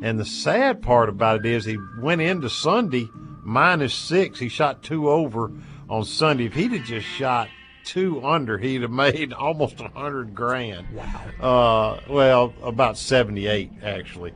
And 0.03 0.19
the 0.19 0.25
sad 0.25 0.83
part 0.83 1.09
about 1.09 1.45
it 1.45 1.47
is 1.47 1.65
he 1.65 1.79
went 1.99 2.21
into 2.21 2.49
Sunday 2.49 3.09
minus 3.43 3.95
six. 3.95 4.39
He 4.39 4.49
shot 4.49 4.83
two 4.83 5.11
over 5.11 5.51
on 5.89 6.05
Sunday. 6.05 6.47
If 6.47 6.55
he'd 6.55 6.73
have 6.73 6.85
just 6.85 7.07
shot 7.07 7.49
two 7.85 8.25
under, 8.25 8.59
he'd 8.59 8.83
have 8.83 8.91
made 8.91 9.33
almost 9.39 9.81
a 9.81 9.89
hundred 9.89 10.35
grand. 10.35 10.87
Wow. 10.93 11.99
Uh, 11.99 12.01
well, 12.09 12.55
about 12.63 12.97
78 12.97 13.71
actually. 13.83 14.33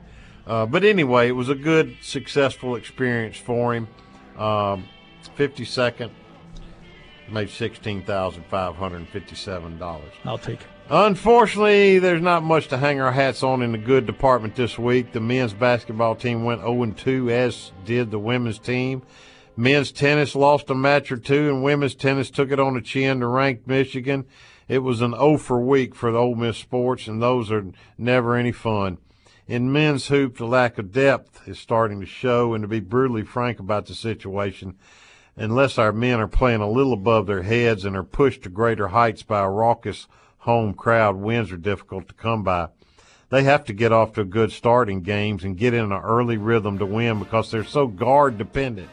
Uh, 0.46 0.64
but 0.66 0.82
anyway, 0.82 1.28
it 1.28 1.32
was 1.32 1.50
a 1.50 1.54
good, 1.54 1.96
successful 2.00 2.74
experience 2.74 3.36
for 3.36 3.74
him. 3.74 3.88
Um, 4.38 4.88
52nd, 5.38 6.10
made 7.30 7.48
$16,557. 7.48 10.02
I'll 10.24 10.38
take 10.38 10.62
it. 10.62 10.66
Unfortunately, 10.90 11.98
there's 11.98 12.22
not 12.22 12.42
much 12.42 12.68
to 12.68 12.78
hang 12.78 12.98
our 13.00 13.12
hats 13.12 13.42
on 13.42 13.60
in 13.62 13.72
the 13.72 13.78
good 13.78 14.06
department 14.06 14.56
this 14.56 14.78
week. 14.78 15.12
The 15.12 15.20
men's 15.20 15.52
basketball 15.52 16.16
team 16.16 16.44
went 16.44 16.62
0 16.62 16.94
2, 16.96 17.30
as 17.30 17.72
did 17.84 18.10
the 18.10 18.18
women's 18.18 18.58
team. 18.58 19.02
Men's 19.56 19.92
tennis 19.92 20.34
lost 20.34 20.70
a 20.70 20.74
match 20.74 21.12
or 21.12 21.18
two, 21.18 21.50
and 21.50 21.62
women's 21.62 21.94
tennis 21.94 22.30
took 22.30 22.50
it 22.50 22.58
on 22.58 22.72
the 22.74 22.80
chin 22.80 23.20
to 23.20 23.26
ranked 23.26 23.66
Michigan. 23.66 24.24
It 24.66 24.78
was 24.78 25.02
an 25.02 25.12
0 25.12 25.36
for 25.36 25.60
week 25.60 25.94
for 25.94 26.10
the 26.10 26.18
Ole 26.18 26.34
Miss 26.34 26.56
sports, 26.56 27.06
and 27.06 27.22
those 27.22 27.52
are 27.52 27.66
never 27.98 28.34
any 28.34 28.52
fun. 28.52 28.96
In 29.46 29.72
men's 29.72 30.08
hoop, 30.08 30.38
the 30.38 30.46
lack 30.46 30.78
of 30.78 30.92
depth 30.92 31.46
is 31.46 31.58
starting 31.58 32.00
to 32.00 32.06
show, 32.06 32.54
and 32.54 32.62
to 32.62 32.68
be 32.68 32.80
brutally 32.80 33.24
frank 33.24 33.60
about 33.60 33.84
the 33.86 33.94
situation, 33.94 34.76
unless 35.38 35.78
our 35.78 35.92
men 35.92 36.20
are 36.20 36.28
playing 36.28 36.60
a 36.60 36.70
little 36.70 36.92
above 36.92 37.26
their 37.26 37.42
heads 37.42 37.84
and 37.84 37.96
are 37.96 38.02
pushed 38.02 38.42
to 38.42 38.48
greater 38.48 38.88
heights 38.88 39.22
by 39.22 39.40
a 39.40 39.48
raucous 39.48 40.06
home 40.38 40.74
crowd, 40.74 41.16
wins 41.16 41.52
are 41.52 41.56
difficult 41.56 42.08
to 42.08 42.14
come 42.14 42.42
by. 42.42 42.68
They 43.30 43.42
have 43.44 43.64
to 43.66 43.72
get 43.72 43.92
off 43.92 44.14
to 44.14 44.22
a 44.22 44.24
good 44.24 44.52
start 44.52 44.88
in 44.88 45.02
games 45.02 45.44
and 45.44 45.56
get 45.56 45.74
in 45.74 45.92
an 45.92 45.92
early 45.92 46.38
rhythm 46.38 46.78
to 46.78 46.86
win 46.86 47.18
because 47.18 47.50
they're 47.50 47.64
so 47.64 47.86
guard 47.86 48.38
dependent 48.38 48.88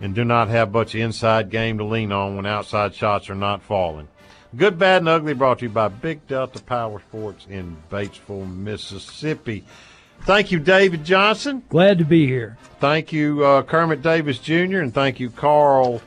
and 0.00 0.14
do 0.14 0.24
not 0.24 0.48
have 0.48 0.72
much 0.72 0.94
inside 0.94 1.50
game 1.50 1.78
to 1.78 1.84
lean 1.84 2.10
on 2.10 2.36
when 2.36 2.46
outside 2.46 2.94
shots 2.94 3.28
are 3.28 3.34
not 3.34 3.62
falling. 3.62 4.08
Good, 4.56 4.78
Bad, 4.78 5.02
and 5.02 5.08
Ugly 5.08 5.34
brought 5.34 5.60
to 5.60 5.66
you 5.66 5.70
by 5.70 5.88
Big 5.88 6.26
Delta 6.26 6.60
Power 6.62 7.00
Sports 7.00 7.46
in 7.48 7.76
Batesville, 7.90 8.52
Mississippi. 8.52 9.64
Thank 10.22 10.52
you, 10.52 10.58
David 10.60 11.04
Johnson. 11.04 11.62
Glad 11.68 11.98
to 11.98 12.04
be 12.04 12.26
here. 12.26 12.56
Thank 12.78 13.12
you, 13.12 13.44
uh, 13.44 13.62
Kermit 13.62 14.02
Davis 14.02 14.38
Jr., 14.38 14.78
and 14.78 14.94
thank 14.94 15.20
you, 15.20 15.30
Carl 15.30 16.02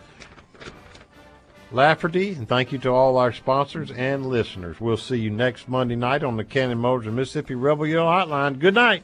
Lafferty, 1.71 2.29
and 2.29 2.47
thank 2.47 2.71
you 2.71 2.77
to 2.79 2.89
all 2.89 3.17
our 3.17 3.33
sponsors 3.33 3.91
and 3.91 4.25
listeners. 4.27 4.79
We'll 4.79 4.97
see 4.97 5.17
you 5.17 5.29
next 5.29 5.67
Monday 5.67 5.95
night 5.95 6.23
on 6.23 6.37
the 6.37 6.43
Cannon 6.43 6.77
Motors 6.77 7.07
and 7.07 7.15
Mississippi 7.15 7.55
Rebel 7.55 7.87
Yell 7.87 8.05
Hotline. 8.05 8.59
Good 8.59 8.75
night. 8.75 9.03